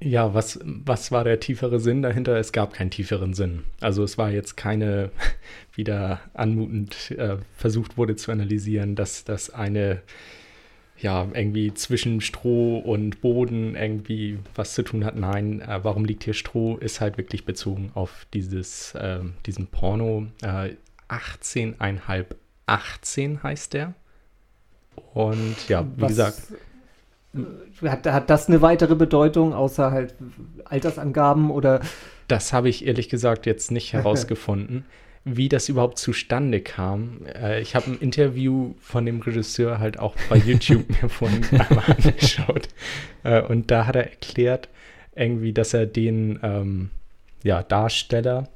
ja, 0.00 0.32
was, 0.32 0.60
was 0.62 1.10
war 1.10 1.24
der 1.24 1.40
tiefere 1.40 1.80
Sinn 1.80 2.02
dahinter? 2.02 2.36
Es 2.36 2.52
gab 2.52 2.72
keinen 2.72 2.90
tieferen 2.90 3.34
Sinn. 3.34 3.64
Also 3.80 4.04
es 4.04 4.16
war 4.16 4.30
jetzt 4.30 4.56
keine, 4.56 5.10
wieder 5.74 6.20
anmutend 6.34 7.10
äh, 7.12 7.38
versucht 7.56 7.98
wurde 7.98 8.14
zu 8.14 8.30
analysieren, 8.30 8.94
dass 8.94 9.24
das 9.24 9.50
eine, 9.50 10.02
ja, 11.02 11.26
irgendwie 11.32 11.72
zwischen 11.74 12.20
Stroh 12.20 12.78
und 12.78 13.20
Boden 13.20 13.74
irgendwie 13.74 14.38
was 14.54 14.74
zu 14.74 14.82
tun 14.82 15.04
hat. 15.04 15.16
Nein, 15.16 15.60
äh, 15.62 15.80
warum 15.82 16.04
liegt 16.04 16.24
hier 16.24 16.34
Stroh, 16.34 16.76
ist 16.76 17.00
halt 17.00 17.16
wirklich 17.16 17.44
bezogen 17.44 17.90
auf 17.94 18.26
dieses, 18.34 18.94
ähm, 19.00 19.34
diesen 19.46 19.66
Porno. 19.66 20.26
Äh, 20.42 20.74
18,5, 21.08 22.26
18 22.66 23.42
heißt 23.42 23.74
der. 23.74 23.94
Und 25.14 25.56
ja, 25.68 25.84
wie 25.96 26.02
Was- 26.02 26.08
gesagt, 26.08 26.42
Hat, 27.82 28.06
hat 28.06 28.28
das 28.30 28.48
eine 28.48 28.60
weitere 28.60 28.96
Bedeutung, 28.96 29.54
außer 29.54 29.92
halt 29.92 30.14
Altersangaben 30.64 31.50
oder 31.50 31.80
Das 32.28 32.52
habe 32.52 32.68
ich 32.68 32.86
ehrlich 32.86 33.08
gesagt 33.08 33.46
jetzt 33.46 33.70
nicht 33.70 33.92
herausgefunden, 33.94 34.84
wie 35.24 35.48
das 35.48 35.68
überhaupt 35.68 35.98
zustande 35.98 36.60
kam. 36.60 37.26
Äh, 37.26 37.60
ich 37.60 37.74
habe 37.74 37.90
ein 37.90 37.98
Interview 37.98 38.74
von 38.80 39.04
dem 39.04 39.20
Regisseur 39.20 39.78
halt 39.78 39.98
auch 39.98 40.14
bei 40.28 40.36
YouTube 40.46 40.88
mir 40.88 41.08
vorhin 41.08 41.44
einmal 41.58 41.84
angeschaut. 41.86 42.68
Äh, 43.22 43.42
und 43.42 43.70
da 43.70 43.86
hat 43.86 43.96
er 43.96 44.10
erklärt, 44.10 44.68
irgendwie, 45.14 45.52
dass 45.52 45.74
er 45.74 45.86
den 45.86 46.38
ähm, 46.42 46.90
ja, 47.42 47.62
Darsteller 47.62 48.48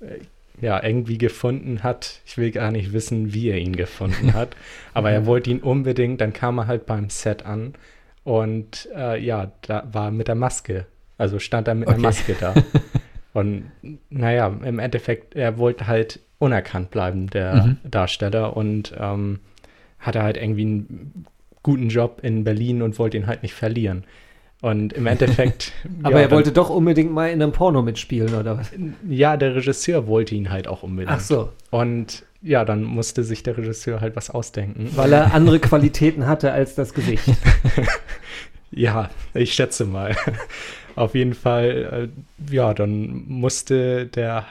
äh, 0.00 0.18
ja, 0.60 0.82
irgendwie 0.82 1.16
gefunden 1.16 1.82
hat. 1.82 2.20
Ich 2.26 2.36
will 2.36 2.50
gar 2.50 2.70
nicht 2.70 2.92
wissen, 2.92 3.32
wie 3.32 3.48
er 3.48 3.56
ihn 3.58 3.76
gefunden 3.76 4.34
hat. 4.34 4.54
Aber 4.92 5.10
er 5.10 5.24
wollte 5.24 5.50
ihn 5.50 5.60
unbedingt, 5.60 6.20
dann 6.20 6.34
kam 6.34 6.58
er 6.58 6.66
halt 6.66 6.84
beim 6.84 7.08
Set 7.08 7.46
an 7.46 7.74
und 8.24 8.88
äh, 8.94 9.18
ja, 9.18 9.52
da 9.62 9.88
war 9.90 10.08
er 10.08 10.10
mit 10.10 10.28
der 10.28 10.34
Maske. 10.34 10.86
Also 11.16 11.38
stand 11.38 11.68
er 11.68 11.74
mit 11.74 11.88
Okay. 11.88 11.94
einer 11.94 12.02
Maske 12.02 12.36
da. 12.38 12.54
Und 13.32 13.70
naja, 14.10 14.48
im 14.64 14.78
Endeffekt, 14.78 15.34
er 15.36 15.56
wollte 15.58 15.86
halt 15.86 16.20
unerkannt 16.38 16.90
bleiben, 16.90 17.28
der 17.30 17.54
Mhm. 17.66 17.76
Darsteller, 17.84 18.56
und 18.56 18.92
ähm, 18.98 19.38
hatte 19.98 20.22
halt 20.22 20.36
irgendwie 20.36 20.62
einen 20.62 21.24
guten 21.62 21.88
Job 21.90 22.20
in 22.22 22.42
Berlin 22.44 22.82
und 22.82 22.98
wollte 22.98 23.16
ihn 23.18 23.26
halt 23.26 23.42
nicht 23.42 23.54
verlieren. 23.54 24.04
Und 24.62 24.92
im 24.94 25.06
Endeffekt. 25.06 25.72
aber 26.02 26.16
ja, 26.18 26.26
er 26.26 26.30
wollte 26.30 26.52
doch 26.52 26.70
unbedingt 26.70 27.12
mal 27.12 27.30
in 27.30 27.42
einem 27.42 27.52
Porno 27.52 27.82
mitspielen, 27.82 28.34
oder 28.34 28.58
was? 28.58 28.70
Dann, 28.72 28.94
ja, 29.08 29.36
der 29.36 29.54
Regisseur 29.56 30.06
wollte 30.06 30.34
ihn 30.34 30.50
halt 30.50 30.66
auch 30.68 30.82
unbedingt. 30.82 31.12
Ach 31.16 31.20
so, 31.20 31.50
Und 31.70 32.24
ja, 32.42 32.64
dann 32.64 32.82
musste 32.84 33.22
sich 33.22 33.42
der 33.42 33.56
Regisseur 33.58 34.00
halt 34.00 34.16
was 34.16 34.30
ausdenken. 34.30 34.90
weil 34.96 35.12
er 35.12 35.34
andere 35.34 35.60
Qualitäten 35.60 36.26
hatte 36.26 36.52
als 36.52 36.74
das 36.74 36.94
Gesicht. 36.94 37.24
Ja, 38.72 39.10
ich 39.34 39.52
schätze 39.54 39.84
mal. 39.84 40.14
Auf 41.00 41.14
jeden 41.14 41.32
Fall, 41.32 42.10
äh, 42.50 42.54
ja, 42.54 42.74
dann 42.74 43.24
musste 43.26 44.04
der 44.04 44.44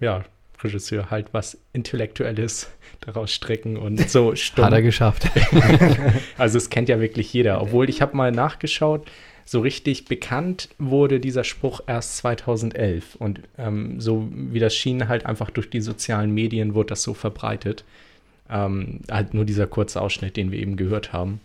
ja, 0.00 0.24
Regisseur 0.60 1.12
halt 1.12 1.28
was 1.30 1.58
Intellektuelles 1.72 2.72
daraus 3.02 3.32
strecken 3.32 3.76
und 3.76 4.10
so 4.10 4.34
stumm. 4.34 4.64
Hat 4.64 4.72
er 4.72 4.82
geschafft. 4.82 5.30
Also 6.38 6.58
es 6.58 6.70
kennt 6.70 6.88
ja 6.88 6.98
wirklich 6.98 7.32
jeder. 7.32 7.62
Obwohl 7.62 7.88
ich 7.88 8.02
habe 8.02 8.16
mal 8.16 8.32
nachgeschaut, 8.32 9.08
so 9.44 9.60
richtig 9.60 10.06
bekannt 10.06 10.70
wurde 10.76 11.20
dieser 11.20 11.44
Spruch 11.44 11.80
erst 11.86 12.16
2011. 12.16 13.14
Und 13.14 13.42
ähm, 13.56 14.00
so 14.00 14.28
wie 14.32 14.58
das 14.58 14.74
schien, 14.74 15.06
halt 15.06 15.24
einfach 15.24 15.50
durch 15.50 15.70
die 15.70 15.80
sozialen 15.80 16.34
Medien 16.34 16.74
wurde 16.74 16.88
das 16.88 17.04
so 17.04 17.14
verbreitet. 17.14 17.84
Ähm, 18.50 19.02
halt 19.08 19.34
nur 19.34 19.44
dieser 19.44 19.68
kurze 19.68 20.00
Ausschnitt, 20.00 20.36
den 20.36 20.50
wir 20.50 20.58
eben 20.58 20.74
gehört 20.74 21.12
haben. 21.12 21.38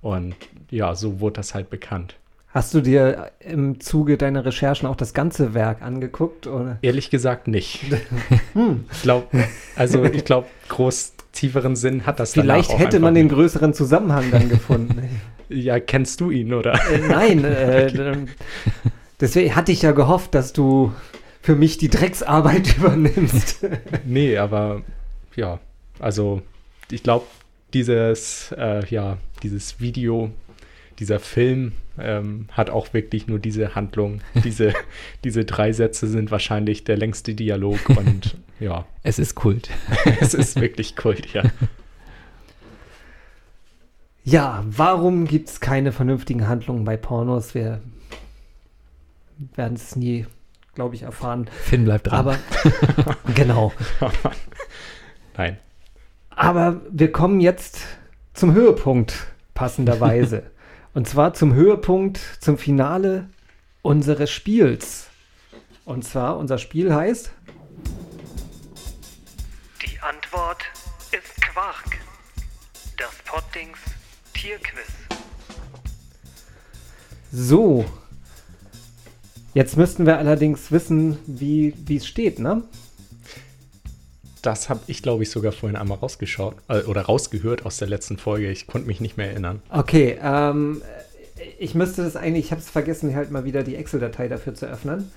Und 0.00 0.36
ja, 0.70 0.94
so 0.94 1.18
wurde 1.18 1.34
das 1.34 1.54
halt 1.54 1.70
bekannt. 1.70 2.14
Hast 2.58 2.74
du 2.74 2.80
dir 2.80 3.30
im 3.38 3.78
Zuge 3.78 4.16
deiner 4.16 4.44
Recherchen 4.44 4.88
auch 4.88 4.96
das 4.96 5.14
ganze 5.14 5.54
Werk 5.54 5.80
angeguckt? 5.80 6.48
Oder? 6.48 6.78
Ehrlich 6.82 7.08
gesagt 7.08 7.46
nicht. 7.46 7.82
Hm. 8.54 8.86
Ich 8.90 9.02
glaube, 9.02 9.28
also 9.76 10.02
ich 10.02 10.24
glaube, 10.24 10.48
groß 10.68 11.12
tieferen 11.30 11.76
Sinn 11.76 12.04
hat 12.04 12.18
das 12.18 12.32
Vielleicht 12.32 12.76
hätte 12.76 12.98
man 12.98 13.14
den 13.14 13.28
größeren 13.28 13.74
Zusammenhang 13.74 14.32
dann 14.32 14.48
gefunden. 14.48 15.08
Ja, 15.48 15.78
kennst 15.78 16.20
du 16.20 16.30
ihn, 16.30 16.52
oder? 16.52 16.74
äh, 16.90 16.98
nein, 16.98 17.44
äh, 17.44 17.90
deswegen 19.20 19.54
hatte 19.54 19.70
ich 19.70 19.80
ja 19.82 19.92
gehofft, 19.92 20.34
dass 20.34 20.52
du 20.52 20.92
für 21.40 21.54
mich 21.54 21.78
die 21.78 21.88
Drecksarbeit 21.88 22.76
übernimmst. 22.76 23.64
Nee, 24.04 24.36
aber 24.36 24.82
ja, 25.36 25.60
also 26.00 26.42
ich 26.90 27.04
glaube, 27.04 27.24
dieses, 27.72 28.52
äh, 28.58 28.84
ja, 28.90 29.16
dieses 29.42 29.80
Video, 29.80 30.32
dieser 30.98 31.20
Film 31.20 31.72
ähm, 31.98 32.46
hat 32.52 32.70
auch 32.70 32.92
wirklich 32.92 33.26
nur 33.26 33.38
diese 33.38 33.74
Handlung. 33.74 34.20
Diese, 34.44 34.72
diese 35.24 35.44
drei 35.44 35.72
Sätze 35.72 36.06
sind 36.06 36.30
wahrscheinlich 36.30 36.84
der 36.84 36.96
längste 36.96 37.34
Dialog 37.34 37.78
und 37.88 38.36
ja, 38.60 38.86
Es 39.02 39.18
ist 39.18 39.34
Kult. 39.34 39.70
es 40.20 40.34
ist 40.34 40.60
wirklich 40.60 40.96
Kult, 40.96 41.32
ja. 41.32 41.44
Ja, 44.24 44.64
warum 44.68 45.26
gibt 45.26 45.48
es 45.48 45.60
keine 45.60 45.92
vernünftigen 45.92 46.48
Handlungen 46.48 46.84
bei 46.84 46.96
Pornos? 46.96 47.54
Wir 47.54 47.80
werden 49.54 49.74
es 49.74 49.96
nie, 49.96 50.26
glaube 50.74 50.96
ich, 50.96 51.02
erfahren. 51.02 51.48
Finn 51.62 51.84
bleibt 51.84 52.08
dran. 52.08 52.18
Aber 52.18 52.36
genau. 53.34 53.72
Nein. 55.36 55.58
Aber 56.30 56.80
wir 56.90 57.10
kommen 57.10 57.40
jetzt 57.40 57.80
zum 58.34 58.52
Höhepunkt, 58.52 59.28
passenderweise. 59.54 60.42
Und 60.98 61.06
zwar 61.06 61.32
zum 61.32 61.54
Höhepunkt, 61.54 62.18
zum 62.40 62.58
Finale 62.58 63.30
unseres 63.82 64.32
Spiels. 64.32 65.06
Und 65.84 66.04
zwar, 66.04 66.36
unser 66.36 66.58
Spiel 66.58 66.92
heißt 66.92 67.30
Die 69.80 70.00
Antwort 70.00 70.64
ist 71.12 71.40
Quark. 71.40 71.84
Das 72.96 73.14
Poddings 73.24 73.78
Tierquiz. 74.34 74.88
so. 77.30 77.84
Jetzt 79.54 79.76
müssten 79.76 80.04
wir 80.04 80.18
allerdings 80.18 80.72
wissen, 80.72 81.16
wie 81.28 81.74
es 81.88 82.08
steht, 82.08 82.40
ne? 82.40 82.64
Das 84.42 84.68
habe 84.68 84.80
ich, 84.86 85.02
glaube 85.02 85.22
ich, 85.22 85.30
sogar 85.30 85.52
vorhin 85.52 85.76
einmal 85.76 85.98
rausgeschaut 85.98 86.56
äh, 86.68 86.82
oder 86.82 87.02
rausgehört 87.02 87.66
aus 87.66 87.78
der 87.78 87.88
letzten 87.88 88.18
Folge. 88.18 88.50
Ich 88.50 88.66
konnte 88.66 88.86
mich 88.86 89.00
nicht 89.00 89.16
mehr 89.16 89.30
erinnern. 89.30 89.62
Okay, 89.70 90.18
ähm, 90.22 90.82
ich 91.58 91.74
müsste 91.74 92.02
das 92.02 92.16
eigentlich, 92.16 92.46
ich 92.46 92.50
habe 92.50 92.60
es 92.60 92.70
vergessen, 92.70 93.14
halt 93.14 93.30
mal 93.30 93.44
wieder 93.44 93.62
die 93.62 93.76
Excel-Datei 93.76 94.28
dafür 94.28 94.54
zu 94.54 94.66
öffnen. 94.66 95.10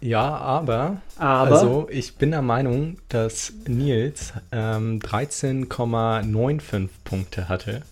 Ja, 0.00 0.36
aber, 0.36 0.98
Aber? 1.16 1.56
also 1.56 1.88
ich 1.90 2.16
bin 2.16 2.32
der 2.32 2.42
Meinung, 2.42 2.98
dass 3.08 3.52
Nils 3.66 4.32
ähm, 4.52 4.98
13,95 4.98 6.88
Punkte 7.04 7.48
hatte 7.48 7.82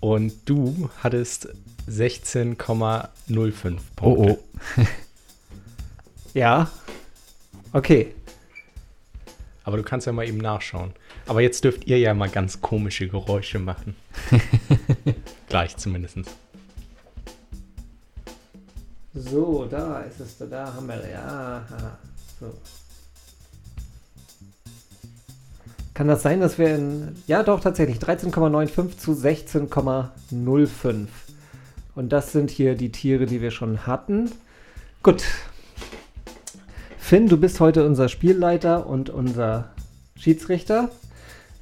und 0.00 0.32
du 0.46 0.88
hattest 1.02 1.48
16,05 1.88 3.78
Punkte. 3.96 4.30
Oh, 4.30 4.38
oh. 4.78 4.84
Ja. 6.34 6.70
Okay. 7.72 8.14
Aber 9.70 9.76
du 9.76 9.84
kannst 9.84 10.04
ja 10.04 10.12
mal 10.12 10.26
eben 10.26 10.38
nachschauen. 10.38 10.90
Aber 11.28 11.42
jetzt 11.42 11.62
dürft 11.62 11.86
ihr 11.86 11.96
ja 11.96 12.12
mal 12.12 12.28
ganz 12.28 12.60
komische 12.60 13.06
Geräusche 13.06 13.60
machen. 13.60 13.94
Gleich 15.48 15.76
zumindest. 15.76 16.18
So, 19.14 19.68
da 19.70 20.00
ist 20.00 20.18
es, 20.18 20.38
da 20.38 20.74
haben 20.74 20.88
wir, 20.88 21.08
ja. 21.08 21.62
So. 22.40 22.52
Kann 25.94 26.08
das 26.08 26.22
sein, 26.22 26.40
dass 26.40 26.58
wir 26.58 26.74
in, 26.74 27.14
ja 27.28 27.44
doch 27.44 27.60
tatsächlich, 27.60 27.98
13,95 27.98 28.98
zu 28.98 29.12
16,05. 29.12 31.06
Und 31.94 32.08
das 32.08 32.32
sind 32.32 32.50
hier 32.50 32.74
die 32.74 32.90
Tiere, 32.90 33.26
die 33.26 33.40
wir 33.40 33.52
schon 33.52 33.86
hatten. 33.86 34.32
Gut. 35.04 35.22
Finn, 37.10 37.26
du 37.26 37.38
bist 37.38 37.58
heute 37.58 37.84
unser 37.84 38.08
Spielleiter 38.08 38.86
und 38.86 39.10
unser 39.10 39.70
Schiedsrichter. 40.14 40.90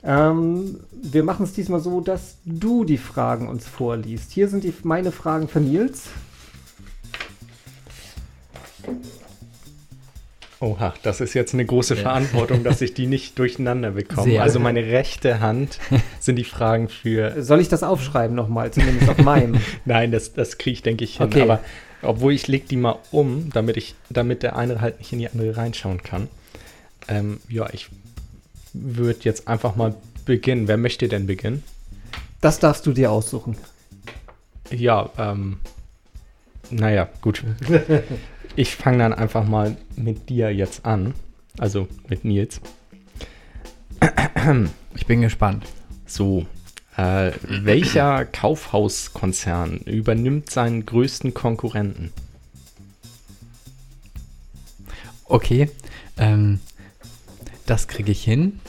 Ähm, 0.04 0.80
wir 0.92 1.24
machen 1.24 1.44
es 1.44 1.54
diesmal 1.54 1.80
so, 1.80 2.02
dass 2.02 2.36
du 2.44 2.84
die 2.84 2.98
Fragen 2.98 3.48
uns 3.48 3.66
vorliest. 3.66 4.30
Hier 4.30 4.48
sind 4.48 4.62
die, 4.62 4.74
meine 4.82 5.10
Fragen 5.10 5.48
für 5.48 5.60
Nils. 5.60 6.08
Oha, 10.60 10.92
das 11.02 11.20
ist 11.20 11.34
jetzt 11.34 11.54
eine 11.54 11.64
große 11.64 11.94
Verantwortung, 11.94 12.64
dass 12.64 12.80
ich 12.80 12.92
die 12.92 13.06
nicht 13.06 13.38
durcheinander 13.38 13.92
bekomme. 13.92 14.32
Sehr. 14.32 14.42
Also 14.42 14.58
meine 14.58 14.84
rechte 14.84 15.40
Hand 15.40 15.78
sind 16.20 16.36
die 16.36 16.44
Fragen 16.44 16.88
für. 16.88 17.42
Soll 17.42 17.60
ich 17.60 17.68
das 17.68 17.82
aufschreiben 17.82 18.34
nochmal, 18.34 18.72
zumindest 18.72 19.08
auf 19.08 19.18
meinem? 19.18 19.60
Nein, 19.84 20.10
das, 20.10 20.32
das 20.32 20.58
kriege 20.58 20.74
ich, 20.74 20.82
denke 20.82 21.04
ich, 21.04 21.18
hin. 21.18 21.26
Okay. 21.26 21.42
Aber 21.42 21.60
obwohl 22.02 22.32
ich 22.32 22.48
leg 22.48 22.68
die 22.68 22.76
mal 22.76 22.98
um, 23.12 23.50
damit 23.52 23.76
ich, 23.76 23.94
damit 24.10 24.42
der 24.42 24.56
eine 24.56 24.80
halt 24.80 24.98
nicht 24.98 25.12
in 25.12 25.20
die 25.20 25.28
andere 25.28 25.56
reinschauen 25.56 26.02
kann. 26.02 26.28
Ähm, 27.08 27.38
ja, 27.48 27.68
ich 27.72 27.88
würde 28.72 29.20
jetzt 29.22 29.46
einfach 29.46 29.76
mal 29.76 29.94
beginnen. 30.24 30.66
Wer 30.66 30.76
möchte 30.76 31.08
denn 31.08 31.26
beginnen? 31.26 31.62
Das 32.40 32.58
darfst 32.58 32.86
du 32.86 32.92
dir 32.92 33.10
aussuchen. 33.10 33.56
Ja, 34.70 35.10
ähm, 35.18 35.58
naja, 36.70 37.08
gut. 37.20 37.42
Ich 38.56 38.74
fange 38.74 38.98
dann 38.98 39.12
einfach 39.12 39.46
mal 39.46 39.76
mit 39.96 40.28
dir 40.28 40.54
jetzt 40.54 40.84
an. 40.84 41.14
Also 41.58 41.88
mit 42.08 42.24
Nils. 42.24 42.60
Ich 44.94 45.06
bin 45.06 45.20
gespannt. 45.20 45.64
So, 46.06 46.46
äh, 46.96 47.32
welcher 47.42 48.24
Kaufhauskonzern 48.24 49.78
übernimmt 49.78 50.50
seinen 50.50 50.86
größten 50.86 51.34
Konkurrenten? 51.34 52.12
Okay, 55.24 55.70
ähm, 56.16 56.60
das 57.66 57.86
kriege 57.86 58.12
ich 58.12 58.24
hin. 58.24 58.60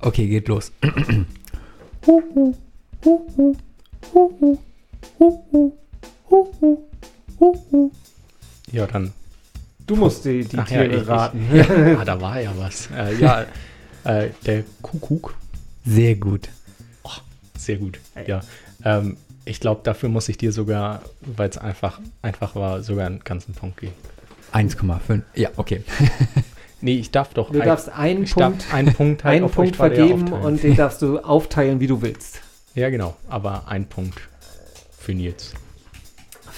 Okay, 0.00 0.26
geht 0.26 0.48
los. 0.48 0.72
Ja, 8.72 8.86
dann. 8.86 9.12
Du 9.86 9.94
musst 9.96 10.24
die, 10.24 10.44
die 10.44 10.58
Ach 10.58 10.68
ja, 10.68 10.82
Tiere 10.82 10.96
ich- 10.96 11.02
ich- 11.02 11.08
raten. 11.08 11.48
Ja, 11.54 12.04
da 12.04 12.20
war 12.20 12.40
ja 12.40 12.52
was. 12.56 12.88
Äh, 12.96 13.14
ja, 13.16 13.46
äh, 14.04 14.30
der 14.44 14.64
Kuckuck. 14.82 15.34
Sehr 15.84 16.16
gut. 16.16 16.48
Sehr 17.56 17.76
gut. 17.76 17.98
Ja. 18.26 18.40
Ähm, 18.84 19.16
ich 19.44 19.60
glaube, 19.60 19.80
dafür 19.84 20.08
muss 20.08 20.28
ich 20.28 20.36
dir 20.38 20.52
sogar, 20.52 21.02
weil 21.20 21.48
es 21.48 21.58
einfach, 21.58 22.00
einfach 22.22 22.54
war, 22.54 22.82
sogar 22.82 23.06
einen 23.06 23.20
ganzen 23.24 23.54
Punkt 23.54 23.78
geben. 23.80 23.94
1,5. 24.52 25.22
Ja, 25.34 25.50
okay. 25.56 25.82
Nee, 26.82 26.98
ich 26.98 27.10
darf 27.10 27.32
doch. 27.32 27.50
Du 27.50 27.58
ein- 27.60 27.66
darfst 27.66 27.88
einen 27.88 28.24
ich 28.24 28.34
Punkt, 28.34 28.62
darf 28.64 28.74
einen 28.74 28.92
Punkt, 28.92 29.24
halt 29.24 29.36
einen 29.36 29.44
auf 29.46 29.54
Punkt 29.54 29.76
vergeben 29.76 30.24
aufteilen. 30.24 30.44
und 30.44 30.62
den 30.62 30.76
darfst 30.76 31.00
du 31.00 31.18
aufteilen, 31.20 31.80
wie 31.80 31.86
du 31.86 32.02
willst. 32.02 32.42
Ja, 32.74 32.90
genau. 32.90 33.16
Aber 33.30 33.66
ein 33.66 33.86
Punkt 33.86 34.20
für 35.06 35.14
Nils. 35.14 35.54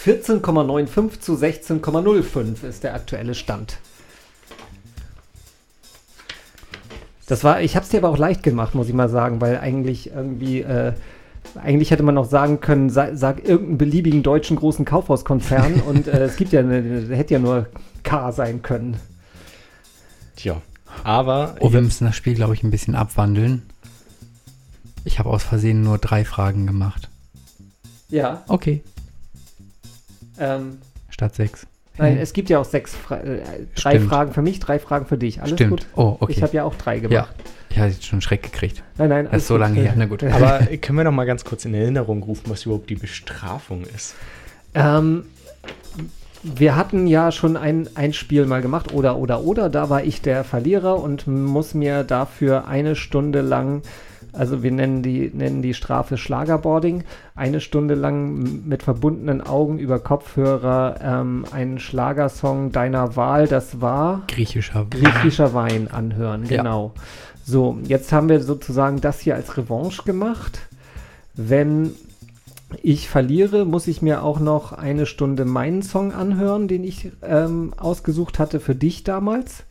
14,95 0.04 1.20
zu 1.20 1.34
16,05 1.34 2.66
ist 2.66 2.82
der 2.82 2.94
aktuelle 2.94 3.34
Stand. 3.34 3.78
Das 7.26 7.44
war, 7.44 7.60
ich 7.60 7.76
habe 7.76 7.84
es 7.84 7.90
dir 7.90 7.98
aber 7.98 8.08
auch 8.08 8.16
leicht 8.16 8.42
gemacht, 8.42 8.74
muss 8.74 8.88
ich 8.88 8.94
mal 8.94 9.10
sagen, 9.10 9.42
weil 9.42 9.58
eigentlich 9.58 10.10
irgendwie, 10.10 10.62
äh, 10.62 10.94
eigentlich 11.62 11.90
hätte 11.90 12.02
man 12.02 12.14
noch 12.14 12.24
sagen 12.24 12.60
können, 12.60 12.88
sag, 12.88 13.18
sag 13.18 13.46
irgendeinen 13.46 13.76
beliebigen 13.76 14.22
deutschen 14.22 14.56
großen 14.56 14.86
Kaufhauskonzern 14.86 15.80
und 15.86 16.08
äh, 16.08 16.24
es 16.24 16.36
gibt 16.36 16.52
ja, 16.52 16.60
eine, 16.60 17.14
hätte 17.14 17.34
ja 17.34 17.40
nur 17.40 17.66
K 18.02 18.32
sein 18.32 18.62
können. 18.62 18.96
Tja. 20.36 20.62
Aber 21.04 21.56
Oh, 21.60 21.74
wir 21.74 21.82
müssen 21.82 22.06
das 22.06 22.16
Spiel, 22.16 22.34
glaube 22.34 22.54
ich, 22.54 22.62
ein 22.62 22.70
bisschen 22.70 22.94
abwandeln. 22.94 23.64
Ich 25.04 25.18
habe 25.18 25.28
aus 25.28 25.42
Versehen 25.42 25.82
nur 25.82 25.98
drei 25.98 26.24
Fragen 26.24 26.66
gemacht. 26.66 27.10
Ja. 28.10 28.42
Okay, 28.48 28.82
Ähm, 30.38 30.78
statt 31.10 31.34
sechs. 31.34 31.66
nein, 31.98 32.16
es 32.18 32.32
gibt 32.32 32.48
ja 32.48 32.58
auch 32.60 32.64
sechs, 32.64 32.94
Fra 32.94 33.16
äh, 33.18 33.40
drei 33.74 33.96
Stimmt. 33.96 34.08
Fragen 34.08 34.32
für 34.32 34.42
mich, 34.42 34.60
drei 34.60 34.78
Fragen 34.78 35.06
für 35.06 35.18
dich. 35.18 35.40
Alles 35.42 35.54
Stimmt. 35.54 35.70
gut? 35.70 35.86
Oh, 35.96 36.16
okay. 36.20 36.32
Ich 36.32 36.42
habe 36.42 36.52
ja 36.54 36.64
auch 36.64 36.74
drei 36.76 37.00
gemacht. 37.00 37.12
Ja, 37.12 37.28
ich 37.70 37.78
hatte 37.78 37.90
jetzt 37.92 38.06
schon 38.06 38.16
einen 38.16 38.22
Schreck 38.22 38.42
gekriegt. 38.42 38.82
Nein, 38.96 39.08
nein, 39.10 39.24
Das 39.24 39.32
alles 39.32 39.42
ist 39.42 39.48
so 39.48 39.54
gut. 39.54 39.60
lange 39.62 39.80
her. 39.80 39.94
Na 39.96 40.06
gut. 40.06 40.22
Aber 40.24 40.60
können 40.80 40.96
wir 40.98 41.04
noch 41.04 41.12
mal 41.12 41.26
ganz 41.26 41.44
kurz 41.44 41.64
in 41.64 41.74
Erinnerung 41.74 42.22
rufen, 42.22 42.44
was 42.50 42.64
überhaupt 42.66 42.88
die 42.88 42.94
Bestrafung 42.94 43.82
ist? 43.82 44.14
Ähm, 44.74 45.24
wir 46.44 46.76
hatten 46.76 47.06
ja 47.08 47.32
schon 47.32 47.56
ein, 47.56 47.88
ein 47.96 48.12
Spiel 48.12 48.46
mal 48.46 48.62
gemacht, 48.62 48.94
oder, 48.94 49.16
oder, 49.18 49.42
oder. 49.42 49.68
Da 49.68 49.90
war 49.90 50.04
ich 50.04 50.22
der 50.22 50.44
Verlierer 50.44 51.02
und 51.02 51.26
muss 51.26 51.74
mir 51.74 52.04
dafür 52.04 52.68
eine 52.68 52.94
Stunde 52.94 53.40
lang, 53.40 53.82
also 54.38 54.62
wir 54.62 54.70
nennen 54.70 55.02
die, 55.02 55.30
nennen 55.34 55.60
die 55.62 55.74
Strafe 55.74 56.16
Schlagerboarding, 56.16 57.04
eine 57.34 57.60
Stunde 57.60 57.94
lang 57.94 58.64
mit 58.66 58.82
verbundenen 58.82 59.40
Augen 59.40 59.78
über 59.78 59.98
Kopfhörer 59.98 60.96
ähm, 61.02 61.44
einen 61.52 61.78
Schlagersong 61.78 62.72
deiner 62.72 63.16
Wahl, 63.16 63.46
das 63.48 63.80
war 63.80 64.22
Griechischer. 64.28 64.86
griechischer 64.88 65.52
Wein 65.54 65.88
anhören, 65.88 66.44
Ja. 66.44 66.58
genau. 66.58 66.92
So, 67.44 67.78
jetzt 67.84 68.12
haben 68.12 68.28
wir 68.28 68.40
sozusagen 68.42 69.00
das 69.00 69.20
hier 69.20 69.34
als 69.34 69.56
Revanche 69.56 70.02
gemacht. 70.04 70.60
Wenn 71.34 71.92
ich 72.82 73.08
verliere, 73.08 73.64
muss 73.64 73.86
ich 73.86 74.02
mir 74.02 74.22
auch 74.22 74.40
noch 74.40 74.72
eine 74.72 75.06
Stunde 75.06 75.46
meinen 75.46 75.82
Song 75.82 76.12
anhören, 76.12 76.68
den 76.68 76.84
ich 76.84 77.10
ähm, 77.22 77.72
ausgesucht 77.78 78.38
hatte 78.38 78.60
für 78.60 78.74
dich 78.74 79.04
damals. 79.04 79.64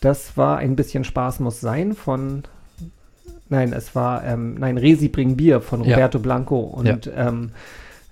Das 0.00 0.36
war 0.36 0.58
ein 0.58 0.74
bisschen 0.76 1.04
Spaß 1.04 1.40
muss 1.40 1.60
sein 1.60 1.94
von 1.94 2.42
Nein, 3.50 3.72
es 3.72 3.94
war, 3.94 4.24
ähm, 4.24 4.54
nein, 4.58 4.78
Resi 4.78 5.08
bring 5.08 5.36
Bier 5.36 5.60
von 5.60 5.84
Ja. 5.84 5.94
Roberto 5.96 6.18
Blanco 6.18 6.58
und 6.60 7.10
ähm, 7.14 7.50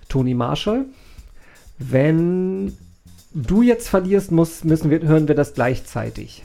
Toni 0.09 0.33
Marshall. 0.35 0.85
Wenn 1.77 2.77
du 3.33 3.61
jetzt 3.61 3.87
verlierst, 3.89 4.31
muss, 4.31 4.63
müssen 4.63 4.89
wir, 4.91 5.01
hören 5.01 5.27
wir 5.27 5.35
das 5.35 5.53
gleichzeitig. 5.53 6.43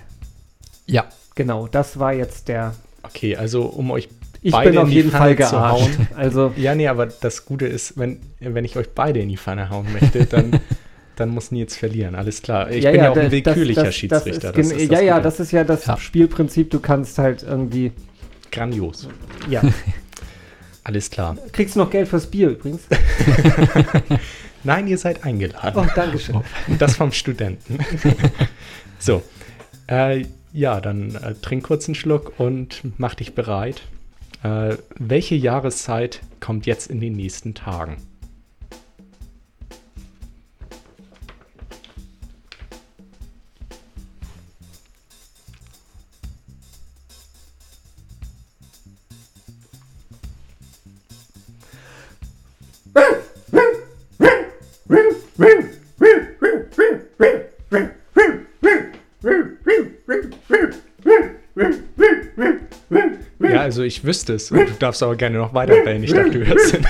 Ja. 0.86 1.05
Genau, 1.34 1.66
das 1.66 1.99
war 1.99 2.12
jetzt 2.12 2.47
der. 2.49 2.74
Okay, 3.03 3.36
also 3.36 3.64
um 3.64 3.90
euch 3.90 4.09
Ich 4.42 4.53
beide 4.53 4.70
bin 4.70 4.78
auf 4.78 4.88
jeden 4.88 5.11
Fall 5.11 5.30
zu 5.32 5.36
gearscht. 5.38 5.55
hauen. 5.99 6.09
Also, 6.16 6.53
Ja, 6.57 6.74
nee, 6.76 6.86
aber 6.86 7.07
das 7.07 7.45
Gute 7.47 7.66
ist, 7.66 7.99
wenn, 7.99 8.20
wenn 8.38 8.64
ich 8.64 8.76
euch 8.76 8.90
beide 8.95 9.18
in 9.20 9.28
die 9.28 9.36
Pfanne 9.36 9.70
hauen 9.70 9.86
möchte, 9.92 10.24
dann, 10.26 10.61
dann 11.16 11.30
muss 11.30 11.51
Nils 11.51 11.74
verlieren. 11.76 12.14
Alles 12.14 12.40
klar. 12.42 12.70
Ich 12.70 12.84
ja, 12.84 12.92
bin 12.92 12.99
ja, 13.01 13.05
ja, 13.07 13.11
auch 13.11 13.16
ein 13.16 13.22
das- 13.24 13.32
willkürlicher 13.32 13.84
das, 13.84 13.95
Schiedsrichter. 13.97 14.53
Das 14.53 14.66
ist, 14.70 14.78
gen- 14.78 14.90
ja, 14.92 15.01
ja, 15.01 15.12
Gute. 15.14 15.24
das 15.24 15.40
ist 15.40 15.51
ja 15.51 15.64
das 15.64 15.86
Ja. 15.86 15.97
Spielprinzip. 15.97 16.70
Du 16.70 16.78
kannst 16.78 17.18
halt 17.18 17.42
irgendwie. 17.42 17.90
Grandios. 18.55 19.09
Ja. 19.50 19.62
Alles 20.84 21.11
klar. 21.11 21.36
Kriegst 21.52 21.76
du 21.76 21.80
noch 21.80 21.90
Geld 21.90 22.09
fürs 22.09 22.30
Bier 22.30 22.50
übrigens? 22.50 22.82
Nein, 24.64 24.86
ihr 24.86 24.98
seid 24.98 25.24
eingeladen. 25.24 25.72
Oh, 25.76 25.86
Dankeschön. 25.94 26.42
Das 26.78 26.96
vom 26.96 27.12
Studenten. 27.12 27.78
so. 28.98 29.22
Äh, 29.86 30.24
ja, 30.52 30.80
dann 30.80 31.14
äh, 31.16 31.34
trink 31.34 31.64
kurz 31.64 31.88
einen 31.88 31.94
Schluck 31.94 32.38
und 32.38 32.82
mach 32.96 33.14
dich 33.14 33.34
bereit. 33.34 33.82
Äh, 34.42 34.76
welche 34.98 35.34
Jahreszeit 35.34 36.20
kommt 36.40 36.66
jetzt 36.66 36.90
in 36.90 37.00
den 37.00 37.14
nächsten 37.14 37.55
Tagen? 37.55 37.96
Ich 63.85 64.05
wüsste 64.05 64.35
es. 64.35 64.51
Und 64.51 64.68
du 64.68 64.72
darfst 64.78 65.03
aber 65.03 65.16
gerne 65.16 65.39
noch 65.39 65.55
weiter 65.55 65.74
bellen. 65.85 66.03
Ich 66.03 66.12
dachte, 66.12 66.30
du 66.30 66.47
hörst 66.47 66.74
den. 66.74 66.87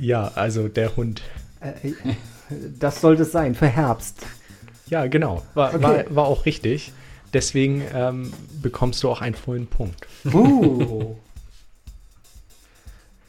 Ja, 0.00 0.30
also 0.34 0.68
der 0.68 0.96
Hund. 0.96 1.22
Äh, 1.60 1.92
das 2.78 3.00
sollte 3.00 3.22
es 3.22 3.32
sein, 3.32 3.54
für 3.54 3.66
Herbst. 3.68 4.24
Ja, 4.88 5.06
genau. 5.06 5.44
War, 5.54 5.74
Okay. 5.74 5.82
war, 5.82 6.04
war 6.14 6.24
auch 6.26 6.46
richtig. 6.46 6.92
Deswegen 7.32 7.82
ähm, 7.94 8.32
bekommst 8.62 9.02
du 9.02 9.10
auch 9.10 9.20
einen 9.20 9.34
vollen 9.34 9.66
Punkt. 9.66 10.06
Uh. 10.32 11.16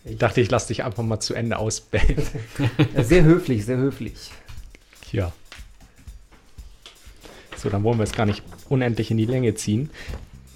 Ich 0.05 0.17
dachte, 0.17 0.39
ich 0.41 0.49
lasse 0.49 0.69
dich 0.69 0.83
einfach 0.85 1.03
mal 1.03 1.19
zu 1.19 1.33
Ende 1.33 1.57
ausbellen. 1.57 2.23
Sehr 2.95 3.23
höflich, 3.23 3.65
sehr 3.65 3.77
höflich. 3.77 4.31
Ja. 5.11 5.33
So, 7.59 7.69
dann 7.69 7.83
wollen 7.83 7.99
wir 7.99 8.05
es 8.05 8.13
gar 8.13 8.25
nicht 8.25 8.41
unendlich 8.69 9.11
in 9.11 9.17
die 9.17 9.25
Länge 9.25 9.53
ziehen. 9.53 9.89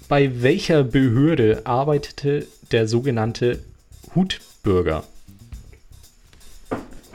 Bei 0.08 0.42
welcher 0.42 0.84
Behörde 0.84 1.66
arbeitete 1.66 2.46
der 2.72 2.88
sogenannte 2.88 3.62
Hutbürger? 4.14 5.04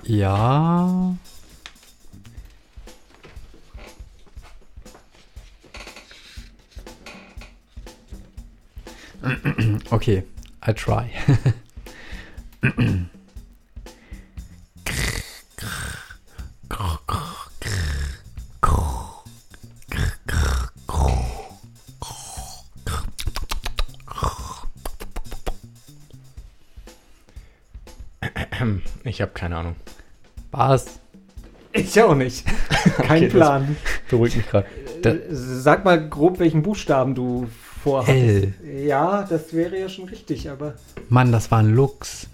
Ja. 0.03 1.15
Okay, 9.91 10.23
I 10.65 10.73
try. 10.73 11.09
Ich 29.19 29.21
habe 29.21 29.33
keine 29.33 29.57
Ahnung. 29.57 29.75
Was? 30.51 30.97
Ich 31.73 32.01
auch 32.01 32.15
nicht. 32.15 32.45
Kein 32.99 33.17
Okay, 33.17 33.25
das 33.25 33.33
Plan. 33.33 33.75
Beruhigt 34.09 34.37
mich 34.37 34.47
gerade. 34.47 34.65
Sag 35.29 35.83
mal 35.83 36.07
grob, 36.07 36.39
welchen 36.39 36.61
Buchstaben 36.61 37.15
du 37.15 37.49
vorhast. 37.83 38.07
L. 38.07 38.53
Ja, 38.63 39.23
das 39.29 39.51
wäre 39.53 39.77
ja 39.77 39.89
schon 39.89 40.05
richtig, 40.05 40.49
aber. 40.49 40.75
Mann, 41.09 41.33
das 41.33 41.51
war 41.51 41.59
ein 41.59 41.75
Lux. 41.75 42.27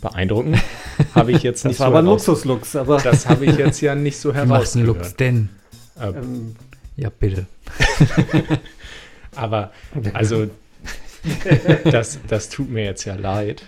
Beeindruckend. 0.00 0.58
Habe 1.16 1.32
ich 1.32 1.42
jetzt 1.42 1.64
Das 1.64 1.70
nicht 1.70 1.80
war 1.80 1.88
so 1.88 1.90
aber 1.94 1.98
ein 1.98 2.04
heraus- 2.04 2.26
Luxuslux, 2.28 2.76
aber. 2.76 2.98
Das 3.00 3.28
habe 3.28 3.46
ich 3.46 3.56
jetzt 3.56 3.80
ja 3.80 3.96
nicht 3.96 4.18
so 4.20 4.32
Wie 4.36 4.46
macht 4.46 4.72
ein 4.76 4.86
Lux 4.86 5.16
denn? 5.16 5.48
Äh, 6.00 6.10
ähm, 6.10 6.54
Ja, 6.94 7.10
bitte. 7.10 7.46
Aber, 9.34 9.72
also, 10.12 10.46
das, 11.90 12.20
das 12.28 12.50
tut 12.50 12.70
mir 12.70 12.84
jetzt 12.84 13.04
ja 13.04 13.16
leid. 13.16 13.64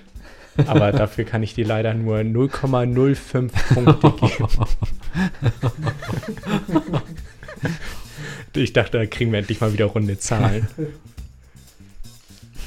Aber 0.67 0.93
dafür 0.93 1.25
kann 1.25 1.43
ich 1.43 1.55
dir 1.55 1.67
leider 1.67 1.95
nur 1.95 2.19
0,05 2.19 3.51
Punkte 3.75 4.13
geben. 4.13 4.49
Ich 8.55 8.73
dachte, 8.73 8.99
da 8.99 9.07
kriegen 9.07 9.31
wir 9.31 9.39
endlich 9.39 9.61
mal 9.61 9.73
wieder 9.73 9.87
runde 9.87 10.19
Zahlen. 10.19 10.67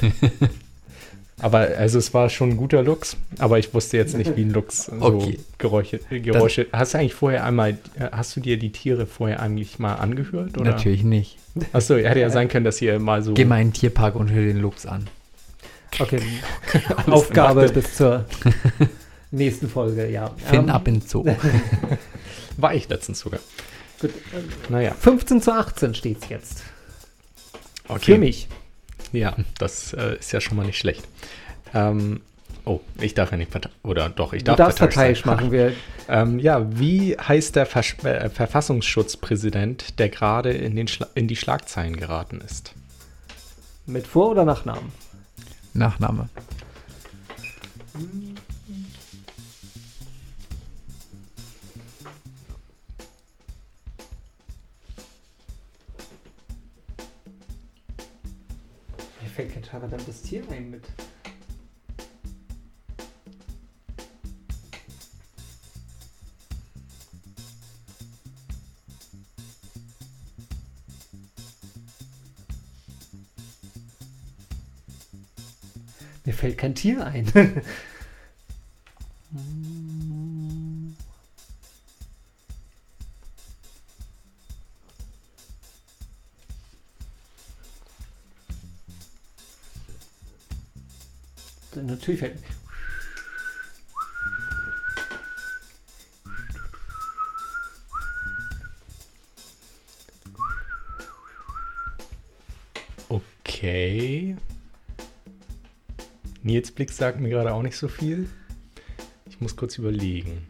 Aber 1.42 1.60
also 1.60 1.98
es 1.98 2.14
war 2.14 2.30
schon 2.30 2.52
ein 2.52 2.58
guter 2.58 2.84
Lux, 2.84 3.18
aber 3.40 3.58
ich 3.58 3.74
wusste 3.74 3.98
jetzt 3.98 4.16
nicht, 4.16 4.38
wie 4.38 4.44
ein 4.44 4.52
Lux 4.52 4.86
so 4.86 5.02
Okay. 5.02 5.40
Geräusche, 5.58 6.00
Geräusche. 6.12 6.68
hast 6.72 6.94
du 6.94 7.00
eigentlich 7.00 7.16
vorher 7.16 7.44
einmal, 7.44 7.80
hast 8.12 8.36
du 8.36 8.42
dir 8.42 8.60
die 8.60 8.72
Tiere 8.72 9.08
vorher 9.08 9.42
eigentlich 9.42 9.80
mal 9.80 9.96
angehört? 9.96 10.56
Oder? 10.60 10.70
Natürlich 10.70 11.04
nicht. 11.04 11.40
Achso, 11.74 11.96
hätte 11.96 12.20
ja 12.20 12.30
sein 12.30 12.48
können, 12.48 12.64
dass 12.64 12.80
ihr 12.80 13.00
mal 13.00 13.24
so. 13.24 13.34
Geh 13.34 13.46
mal 13.46 13.60
in 13.60 13.70
den 13.70 13.74
Tierpark 13.74 14.16
und 14.16 14.30
hör 14.30 14.44
den 14.44 14.60
Lux 14.60 14.86
an. 14.86 15.08
Okay. 16.02 16.22
Aufgabe 17.08 17.70
bis 17.70 17.96
zur 17.96 18.26
nächsten 19.32 19.70
Folge, 19.70 20.10
ja. 20.10 20.32
Finn 20.38 20.64
Ähm, 20.64 20.70
ab 20.70 20.88
ins 20.88 21.10
Zoo. 21.10 21.26
War 22.58 22.74
ich 22.74 22.90
letztens 22.90 23.20
sogar. 23.20 23.40
Gut. 24.00 24.12
ähm, 24.34 24.50
Naja, 24.70 24.94
15 25.00 25.42
zu 25.42 25.54
18 25.54 25.94
steht's 25.96 26.28
jetzt. 26.30 26.64
okay. 27.88 28.14
Für 28.14 28.18
mich. 28.18 28.48
Ja, 29.12 29.36
das 29.58 29.94
äh, 29.94 30.18
ist 30.20 30.32
ja 30.32 30.42
schon 30.42 30.58
mal 30.58 30.66
nicht 30.66 30.78
schlecht. 30.78 31.04
Ähm, 31.74 32.22
oh, 32.66 32.80
ich 33.00 33.14
darf 33.14 33.32
ja 33.32 33.38
nicht 33.38 33.52
Oder 33.84 34.10
doch, 34.10 34.34
ich 34.34 34.44
Du 34.44 34.48
darf 34.48 34.58
darfst 34.58 34.80
parteiisch 34.80 35.26
machen. 35.26 35.52
Wir, 35.52 35.74
Ähm, 36.08 36.40
ja, 36.40 36.66
wie 36.80 37.18
heißt 37.18 37.56
der 37.56 37.66
Versch 37.66 37.98
äh, 38.04 38.30
Verfassungsschutzpräsident, 38.30 40.00
der 40.00 40.10
gerade 40.10 40.52
in, 40.52 40.76
den 40.76 40.88
Schla 40.88 41.08
in 41.16 41.28
die 41.28 41.36
Schlagzeilen 41.36 41.96
geraten 41.98 42.42
ist? 42.42 42.74
mit 43.88 44.08
Vor- 44.08 44.30
oder 44.32 44.46
Nachnamen? 44.46 44.92
Nachname. 45.74 46.30
Mir 59.22 59.30
fällt 59.30 59.54
kein 59.54 59.64
verdammtes 59.64 60.22
Tier 60.24 60.44
ein 60.50 60.70
mit. 60.72 60.84
Fällt 76.42 76.58
kein 76.58 76.74
Tier 76.74 77.06
ein. 77.06 77.32
Natürlich 91.76 92.20
fällt. 92.20 92.40
Okay. 103.10 104.21
Nils 106.44 106.72
Blick 106.72 106.92
sagt 106.92 107.20
mir 107.20 107.30
gerade 107.30 107.54
auch 107.54 107.62
nicht 107.62 107.78
so 107.78 107.88
viel. 107.88 108.28
Ich 109.30 109.40
muss 109.40 109.56
kurz 109.56 109.78
überlegen. 109.78 110.46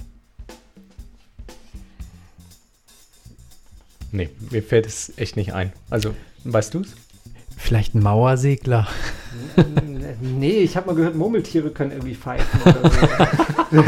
Nee, 4.12 4.30
mir 4.50 4.62
fällt 4.62 4.86
es 4.86 5.14
echt 5.18 5.38
nicht 5.38 5.54
ein. 5.54 5.72
Also, 5.90 6.14
weißt 6.44 6.74
du 6.74 6.82
es? 6.82 6.96
Vielleicht 7.58 7.96
ein 7.96 8.04
Mauersegler. 8.04 8.88
Nee, 10.22 10.60
ich 10.60 10.78
habe 10.78 10.88
mal 10.88 10.96
gehört, 10.96 11.16
Murmeltiere 11.16 11.72
können 11.72 11.92
irgendwie 11.92 12.14
pfeifen 12.14 12.62
oder 12.62 12.92
so. 13.72 13.84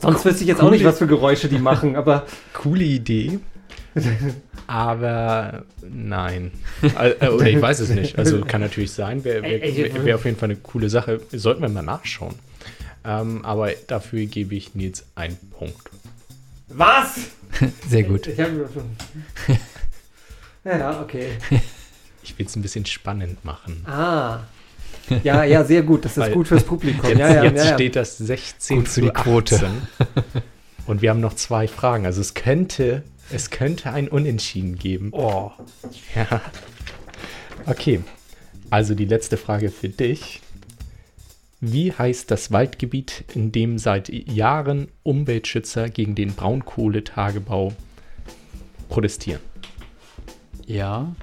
Sonst 0.00 0.24
wüsste 0.24 0.42
ich 0.42 0.48
jetzt 0.48 0.60
auch 0.60 0.70
nicht, 0.70 0.84
was 0.84 0.98
für 0.98 1.06
Geräusche 1.06 1.48
die 1.48 1.58
machen, 1.58 1.96
aber 1.96 2.26
Coole 2.52 2.84
Idee. 2.84 3.38
Aber 4.66 5.64
nein. 6.10 6.50
Äh, 6.82 7.28
Oder 7.28 7.46
ich 7.46 7.60
weiß 7.60 7.80
es 7.80 7.90
nicht. 7.90 8.18
Also 8.18 8.40
kann 8.46 8.60
natürlich 8.60 8.92
sein. 8.92 9.24
Wäre 9.24 9.42
wär, 9.42 9.60
wär, 9.62 10.04
wär 10.04 10.14
auf 10.16 10.24
jeden 10.24 10.36
Fall 10.36 10.50
eine 10.50 10.58
coole 10.58 10.90
Sache. 10.90 11.20
Sollten 11.32 11.62
wir 11.62 11.68
mal 11.68 11.82
nachschauen. 11.82 12.34
Ähm, 13.04 13.44
aber 13.44 13.70
dafür 13.86 14.26
gebe 14.26 14.54
ich 14.54 14.74
Nils 14.74 15.04
einen 15.14 15.38
Punkt. 15.58 15.90
was? 16.68 17.14
Sehr 17.88 18.02
gut. 18.04 18.26
Ich 18.26 18.38
hab, 18.38 18.48
ja, 20.64 20.78
ja, 20.78 21.00
okay. 21.00 21.28
Ich 22.22 22.38
will 22.38 22.46
es 22.46 22.54
ein 22.56 22.62
bisschen 22.62 22.84
spannend 22.86 23.44
machen. 23.44 23.84
Ah. 23.86 24.40
Ja, 25.24 25.44
ja, 25.44 25.64
sehr 25.64 25.82
gut. 25.82 26.04
Das 26.04 26.12
ist 26.12 26.18
Weil 26.18 26.32
gut 26.32 26.48
fürs 26.48 26.64
Publikum. 26.64 27.08
Jetzt, 27.08 27.18
ja, 27.18 27.34
ja, 27.34 27.44
jetzt 27.44 27.64
ja, 27.64 27.70
ja. 27.70 27.74
steht 27.74 27.96
das 27.96 28.18
16 28.18 28.76
Gut 28.76 28.88
für 28.88 28.94
zu 28.94 29.00
die 29.00 29.10
Quote. 29.10 29.54
18. 29.56 29.70
Und 30.86 31.02
wir 31.02 31.10
haben 31.10 31.20
noch 31.20 31.34
zwei 31.34 31.66
Fragen. 31.66 32.06
Also 32.06 32.20
es 32.20 32.34
könnte, 32.34 33.02
es 33.32 33.50
könnte 33.50 33.92
ein 33.92 34.08
Unentschieden 34.08 34.76
geben. 34.76 35.10
Oh. 35.12 35.50
Ja. 36.14 36.40
Okay. 37.66 38.00
Also 38.70 38.94
die 38.94 39.04
letzte 39.04 39.36
Frage 39.36 39.70
für 39.70 39.88
dich. 39.88 40.40
Wie 41.60 41.92
heißt 41.92 42.30
das 42.30 42.52
Waldgebiet, 42.52 43.24
in 43.34 43.52
dem 43.52 43.76
seit 43.78 44.08
Jahren 44.08 44.88
Umweltschützer 45.02 45.90
gegen 45.90 46.14
den 46.14 46.34
Braunkohletagebau 46.34 47.74
protestieren? 48.88 49.42
Ja. 50.66 51.14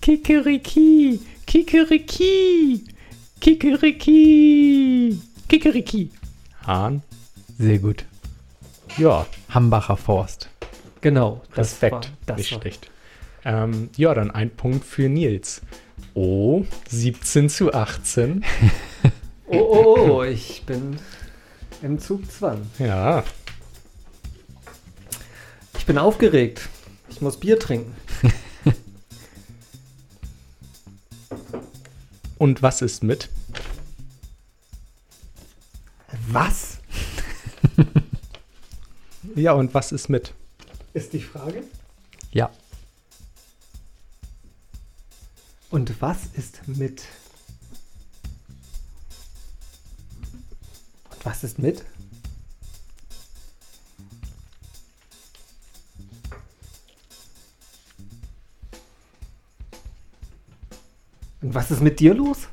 Kikeriki, 0.00 1.20
Kikeriki, 1.46 2.84
Kikeriki, 3.40 5.18
Kikeriki. 5.48 6.10
Hahn? 6.66 7.02
Sehr 7.58 7.78
gut. 7.78 8.04
Ja, 8.96 9.26
Hambacher 9.50 9.96
Forst. 9.96 10.48
Genau. 11.00 11.42
das 11.54 11.72
Respekt. 11.72 11.92
war- 11.92 12.02
das 12.26 12.36
Nicht 12.38 12.52
war- 12.52 12.60
schlecht. 12.60 12.90
Ähm, 13.44 13.90
ja, 13.96 14.14
dann 14.14 14.30
ein 14.30 14.50
Punkt 14.50 14.84
für 14.84 15.08
Nils. 15.08 15.60
Oh, 16.16 16.64
17 16.90 17.48
zu 17.48 17.72
18. 17.74 18.44
Oh, 19.48 19.56
oh, 19.58 19.96
oh, 19.98 20.22
ich 20.22 20.62
bin 20.64 20.96
im 21.82 21.98
Zugzwang. 21.98 22.62
Ja, 22.78 23.24
Ich 25.76 25.84
bin 25.86 25.98
aufgeregt. 25.98 26.68
Ich 27.08 27.20
muss 27.20 27.36
Bier 27.38 27.58
trinken. 27.58 27.92
und 32.38 32.62
was 32.62 32.80
ist 32.80 33.02
mit? 33.02 33.28
Was? 36.28 36.78
Ja, 39.36 39.52
und 39.52 39.74
was 39.74 39.90
ist 39.90 40.08
mit? 40.08 40.32
Ist 40.92 41.12
die 41.12 41.20
Frage? 41.20 41.64
Ja. 42.30 42.50
Und 45.70 46.00
was 46.00 46.26
ist 46.34 46.68
mit? 46.68 47.02
Und 51.10 51.24
was 51.24 51.42
ist 51.42 51.58
mit? 51.58 51.84
Und 61.40 61.54
was 61.54 61.70
ist 61.72 61.80
mit 61.80 61.98
dir 61.98 62.14
los? 62.14 62.46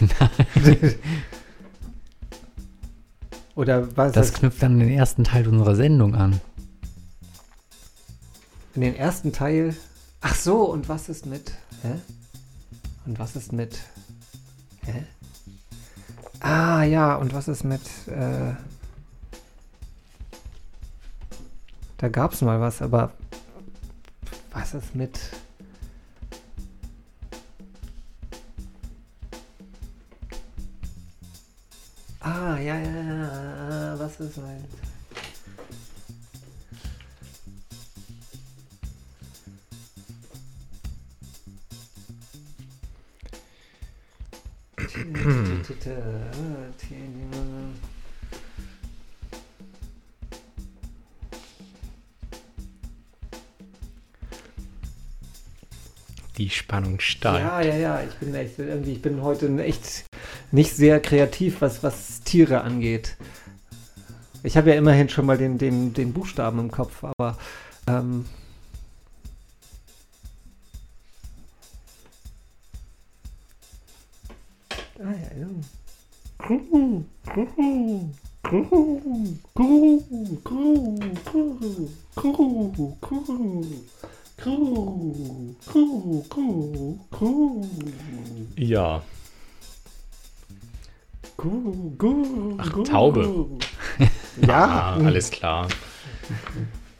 Oder 3.54 3.96
was 3.96 4.12
Das 4.12 4.32
knüpft 4.32 4.62
an 4.64 4.78
den 4.80 4.88
ersten 4.88 5.24
Teil 5.24 5.46
unserer 5.48 5.76
Sendung 5.76 6.14
an. 6.14 6.40
in 8.74 8.80
den 8.80 8.96
ersten 8.96 9.32
Teil? 9.32 9.76
Ach 10.20 10.34
so, 10.34 10.62
und 10.64 10.88
was 10.88 11.08
ist 11.08 11.26
mit? 11.26 11.52
Hä? 11.82 11.92
Und 13.06 13.18
was 13.18 13.36
ist 13.36 13.52
mit? 13.52 13.78
Hä? 14.84 15.04
Ah 16.40 16.82
ja, 16.82 17.14
und 17.14 17.32
was 17.34 17.46
ist 17.48 17.62
mit? 17.64 17.82
Äh, 18.08 18.54
da 21.98 22.08
gab 22.08 22.32
es 22.32 22.40
mal 22.40 22.60
was, 22.60 22.82
aber 22.82 23.12
was 24.52 24.74
ist 24.74 24.94
mit? 24.96 25.18
Spannung 56.54 57.00
steigt. 57.00 57.44
Ja, 57.44 57.60
ja, 57.60 57.76
ja, 57.76 58.00
ich 58.02 58.14
bin 58.16 58.34
echt 58.34 58.58
ich 58.58 59.02
bin 59.02 59.22
heute 59.22 59.48
echt 59.62 60.04
nicht 60.52 60.74
sehr 60.74 61.00
kreativ, 61.00 61.60
was, 61.60 61.82
was 61.82 62.22
Tiere 62.22 62.62
angeht. 62.62 63.16
Ich 64.42 64.56
habe 64.56 64.70
ja 64.70 64.76
immerhin 64.76 65.08
schon 65.08 65.26
mal 65.26 65.38
den, 65.38 65.58
den, 65.58 65.94
den 65.94 66.12
Buchstaben 66.12 66.58
im 66.58 66.70
Kopf, 66.70 67.02
aber 67.02 67.38
ähm, 67.86 68.26
alles 95.06 95.30
klar. 95.30 95.68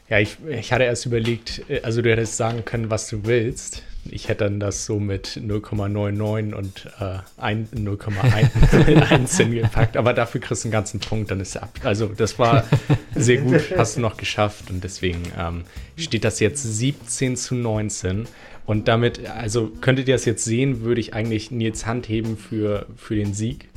Ja, 0.09 0.19
ich, 0.19 0.37
ich 0.47 0.71
hatte 0.71 0.83
erst 0.83 1.05
überlegt, 1.05 1.63
äh, 1.69 1.81
also 1.81 2.01
du 2.01 2.11
hättest 2.11 2.37
sagen 2.37 2.63
können, 2.65 2.89
was 2.89 3.07
du 3.09 3.25
willst. 3.25 3.83
Ich 4.07 4.27
hätte 4.27 4.43
dann 4.43 4.59
das 4.59 4.85
so 4.85 4.99
mit 4.99 5.29
0,99 5.43 6.53
und 6.53 6.85
äh, 6.99 7.17
ein- 7.37 7.67
0,1 7.75 9.49
gepackt, 9.61 9.97
aber 9.97 10.13
dafür 10.13 10.41
kriegst 10.41 10.63
du 10.63 10.67
einen 10.67 10.73
ganzen 10.73 10.99
Punkt, 10.99 11.31
dann 11.31 11.39
ist 11.39 11.55
er 11.55 11.63
ab. 11.63 11.79
Also 11.83 12.05
das 12.15 12.37
war 12.37 12.65
sehr 13.15 13.37
gut, 13.37 13.61
hast 13.77 13.97
du 13.97 14.01
noch 14.01 14.17
geschafft 14.17 14.69
und 14.69 14.83
deswegen 14.83 15.23
ähm, 15.39 15.63
steht 15.97 16.23
das 16.23 16.39
jetzt 16.39 16.61
17 16.61 17.35
zu 17.35 17.55
19 17.55 18.27
und 18.67 18.87
damit, 18.87 19.27
also 19.27 19.71
könntet 19.81 20.07
ihr 20.07 20.13
das 20.13 20.25
jetzt 20.25 20.43
sehen, 20.45 20.81
würde 20.81 21.01
ich 21.01 21.15
eigentlich 21.15 21.49
Nils 21.49 21.87
Hand 21.87 22.07
heben 22.07 22.37
für, 22.37 22.85
für 22.97 23.15
den 23.15 23.33
Sieg. 23.33 23.69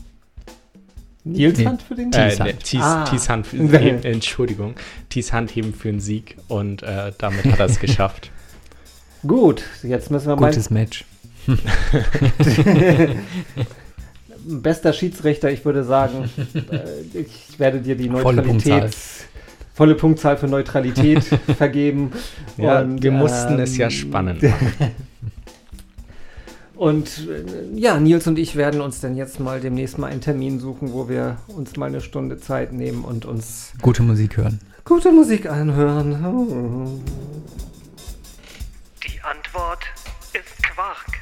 Nils. 1.32 1.64
Hand 1.64 1.82
für 1.82 1.94
den 1.94 2.12
Äh, 2.12 2.28
Thies 2.30 2.40
Hand. 2.40 2.50
ne, 2.52 2.58
Thies, 2.58 2.80
Ah. 2.82 3.04
Thies 3.04 3.28
Hand, 3.28 3.46
für, 3.46 3.56
äh, 3.56 4.10
Entschuldigung, 4.12 4.74
Thies 5.08 5.32
Hand 5.32 5.50
heben 5.54 5.74
für 5.74 5.88
einen 5.88 6.00
Sieg 6.00 6.36
und 6.48 6.82
äh, 6.82 7.12
damit 7.18 7.44
hat 7.44 7.58
er 7.60 7.66
es 7.66 7.78
geschafft. 7.80 8.30
Gut, 9.26 9.62
jetzt 9.82 10.10
müssen 10.10 10.28
wir 10.28 10.36
mal. 10.36 10.50
Gutes 10.50 10.70
Match. 10.70 11.04
Bester 14.46 14.92
Schiedsrichter, 14.92 15.50
ich 15.50 15.64
würde 15.64 15.84
sagen, 15.84 16.30
äh, 16.54 17.18
ich 17.18 17.58
werde 17.58 17.80
dir 17.80 17.96
die 17.96 18.08
Volle 18.08 18.36
Neutralität. 18.42 18.72
Punktzahl. 18.80 18.90
Volle 19.74 19.94
Punktzahl 19.94 20.36
für 20.36 20.46
Neutralität 20.48 21.22
vergeben. 21.56 22.12
Ja, 22.56 22.80
Und, 22.80 23.02
wir 23.02 23.12
mussten 23.12 23.54
ähm, 23.54 23.60
es 23.60 23.76
ja 23.76 23.90
spannend 23.90 24.42
machen. 24.42 24.72
Und 26.78 27.26
äh, 27.28 27.76
ja, 27.76 27.98
Nils 27.98 28.28
und 28.28 28.38
ich 28.38 28.54
werden 28.54 28.80
uns 28.80 29.00
dann 29.00 29.16
jetzt 29.16 29.40
mal 29.40 29.58
demnächst 29.60 29.98
mal 29.98 30.06
einen 30.12 30.20
Termin 30.20 30.60
suchen, 30.60 30.92
wo 30.92 31.08
wir 31.08 31.36
uns 31.48 31.76
mal 31.76 31.86
eine 31.86 32.00
Stunde 32.00 32.38
Zeit 32.38 32.72
nehmen 32.72 33.04
und 33.04 33.24
uns 33.24 33.72
Gute 33.82 34.04
Musik 34.04 34.36
hören. 34.36 34.60
gute 34.84 35.10
Musik 35.10 35.50
anhören. 35.50 37.02
Die 39.04 39.20
Antwort 39.22 39.80
ist 40.32 40.62
Quark. 40.62 41.18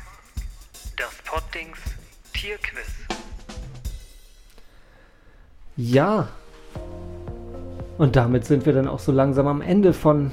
Das 0.98 1.14
Pottings 1.24 1.78
Tierquiz. 2.34 2.92
Ja, 5.78 6.28
Und 7.98 8.14
damit 8.16 8.44
sind 8.44 8.66
wir 8.66 8.74
dann 8.74 8.88
auch 8.88 8.98
so 8.98 9.11
langsam 9.11 9.46
am 9.46 9.62
Ende 9.62 9.94
von 9.94 10.30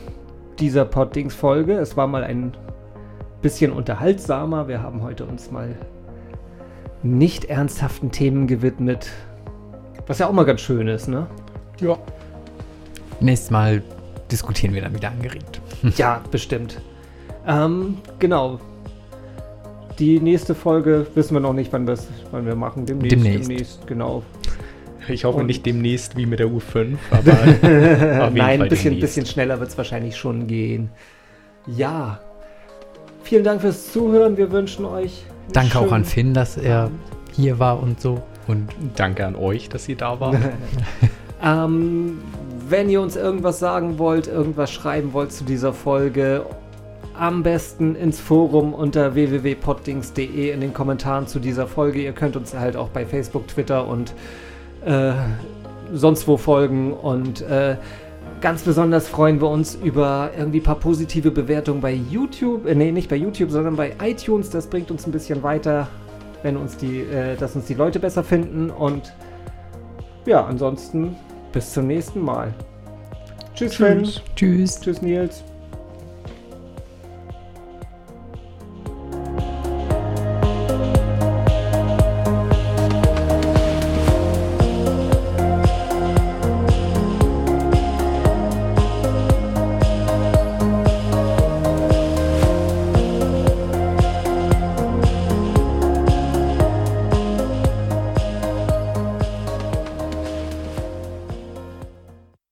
dieser 0.59 0.83
Poddings-Folge. 0.83 1.77
Es 1.77 1.95
war 1.95 2.07
mal 2.07 2.23
ein 2.25 2.55
bisschen 3.43 3.71
unterhaltsamer. 3.71 4.67
Wir 4.67 4.81
haben 4.81 5.03
heute 5.03 5.25
uns 5.25 5.51
mal 5.51 5.75
nicht 7.03 7.45
ernsthaften 7.45 8.09
Themen 8.11 8.47
gewidmet. 8.47 9.09
Was 10.07 10.17
ja 10.19 10.27
auch 10.27 10.33
mal 10.33 10.45
ganz 10.45 10.61
schön 10.61 10.87
ist, 10.87 11.07
ne? 11.07 11.27
Ja. 11.79 11.97
Nächstes 13.19 13.51
Mal 13.51 13.83
diskutieren 14.31 14.73
wir 14.73 14.81
dann 14.81 14.95
wieder 14.95 15.09
angeregt. 15.11 15.59
Ja, 15.97 16.21
bestimmt. 16.31 16.79
Ähm, 17.45 17.97
genau. 18.17 18.57
Die 19.99 20.21
nächste 20.21 20.55
Folge 20.55 21.05
wissen 21.13 21.33
wir 21.35 21.41
noch 21.41 21.51
nicht, 21.51 21.73
wann, 21.73 21.85
wann 22.31 22.45
wir 22.45 22.55
machen. 22.55 22.85
Demnächst. 22.85 23.49
Demnächst. 23.49 23.85
genau. 23.87 24.23
Ich 25.09 25.25
hoffe 25.25 25.39
Und- 25.39 25.47
nicht 25.47 25.65
demnächst 25.65 26.15
wie 26.15 26.25
mit 26.25 26.39
der 26.39 26.47
U5, 26.47 26.95
aber 27.11 27.31
auf 27.33 27.43
jeden 27.61 28.37
Nein, 28.37 28.61
ein 28.61 28.69
bisschen, 28.69 28.91
demnächst. 28.93 29.01
bisschen 29.01 29.25
schneller 29.25 29.59
wird 29.59 29.69
es 29.71 29.77
wahrscheinlich 29.77 30.15
schon 30.15 30.47
gehen. 30.47 30.89
Ja. 31.67 32.21
Vielen 33.33 33.45
Dank 33.45 33.61
fürs 33.61 33.91
Zuhören. 33.91 34.37
Wir 34.37 34.51
wünschen 34.51 34.85
euch. 34.85 35.23
Danke 35.53 35.79
auch 35.79 35.91
an 35.91 36.05
Finn, 36.05 36.35
dass 36.35 36.55
er 36.55 36.81
Abend. 36.81 36.99
hier 37.31 37.57
war 37.57 37.81
und 37.81 37.99
so. 37.99 38.21
Und 38.47 38.69
Danke 38.95 39.25
an 39.25 39.35
euch, 39.35 39.69
dass 39.69 39.89
ihr 39.89 39.95
da 39.95 40.19
wart. 40.19 40.37
Ähm, 41.43 42.19
wenn 42.69 42.89
ihr 42.91 43.01
uns 43.01 43.15
irgendwas 43.15 43.57
sagen 43.57 43.97
wollt, 43.97 44.27
irgendwas 44.27 44.71
schreiben 44.71 45.13
wollt 45.13 45.31
zu 45.31 45.43
dieser 45.43 45.73
Folge, 45.73 46.45
am 47.19 47.41
besten 47.41 47.95
ins 47.95 48.19
Forum 48.19 48.73
unter 48.73 49.15
www.poddings.de 49.15 50.51
in 50.51 50.61
den 50.61 50.73
Kommentaren 50.73 51.25
zu 51.25 51.39
dieser 51.39 51.65
Folge. 51.65 52.01
Ihr 52.01 52.13
könnt 52.13 52.35
uns 52.35 52.53
halt 52.53 52.77
auch 52.77 52.89
bei 52.89 53.03
Facebook, 53.03 53.47
Twitter 53.47 53.87
und 53.87 54.13
äh, 54.85 55.11
sonst 55.91 56.27
wo 56.27 56.37
folgen. 56.37 56.93
Und 56.93 57.41
äh, 57.41 57.77
ganz 58.43 58.61
besonders 58.61 59.07
freuen 59.07 59.39
wir 59.39 59.49
uns 59.49 59.73
über 59.73 60.31
irgendwie 60.37 60.59
ein 60.59 60.63
paar 60.63 60.79
positive 60.79 61.31
Bewertungen 61.31 61.79
bei 61.79 61.93
YouTube. 61.93 62.67
Äh, 62.67 62.75
nee, 62.75 62.91
nicht 62.91 63.09
bei 63.09 63.15
YouTube, 63.15 63.49
sondern 63.49 63.77
bei 63.77 63.95
iTunes. 64.03 64.49
Das 64.49 64.67
bringt 64.67 64.91
uns 64.91 65.07
ein 65.07 65.13
bisschen 65.13 65.41
weiter, 65.41 65.87
wenn 66.43 66.57
uns 66.57 66.75
die, 66.75 66.99
äh, 66.99 67.37
dass 67.37 67.55
uns 67.55 67.65
die 67.65 67.73
Leute 67.73 67.99
besser 67.99 68.21
finden. 68.21 68.69
Und 68.69 69.13
ja, 70.25 70.45
ansonsten 70.45 71.15
bis 71.53 71.71
zum 71.71 71.87
nächsten 71.87 72.19
Mal. 72.21 72.53
Tschüss, 73.55 73.75
Sven. 73.75 74.03
tschüss. 74.35 74.79
Tschüss, 74.81 75.01
Nils. 75.01 75.43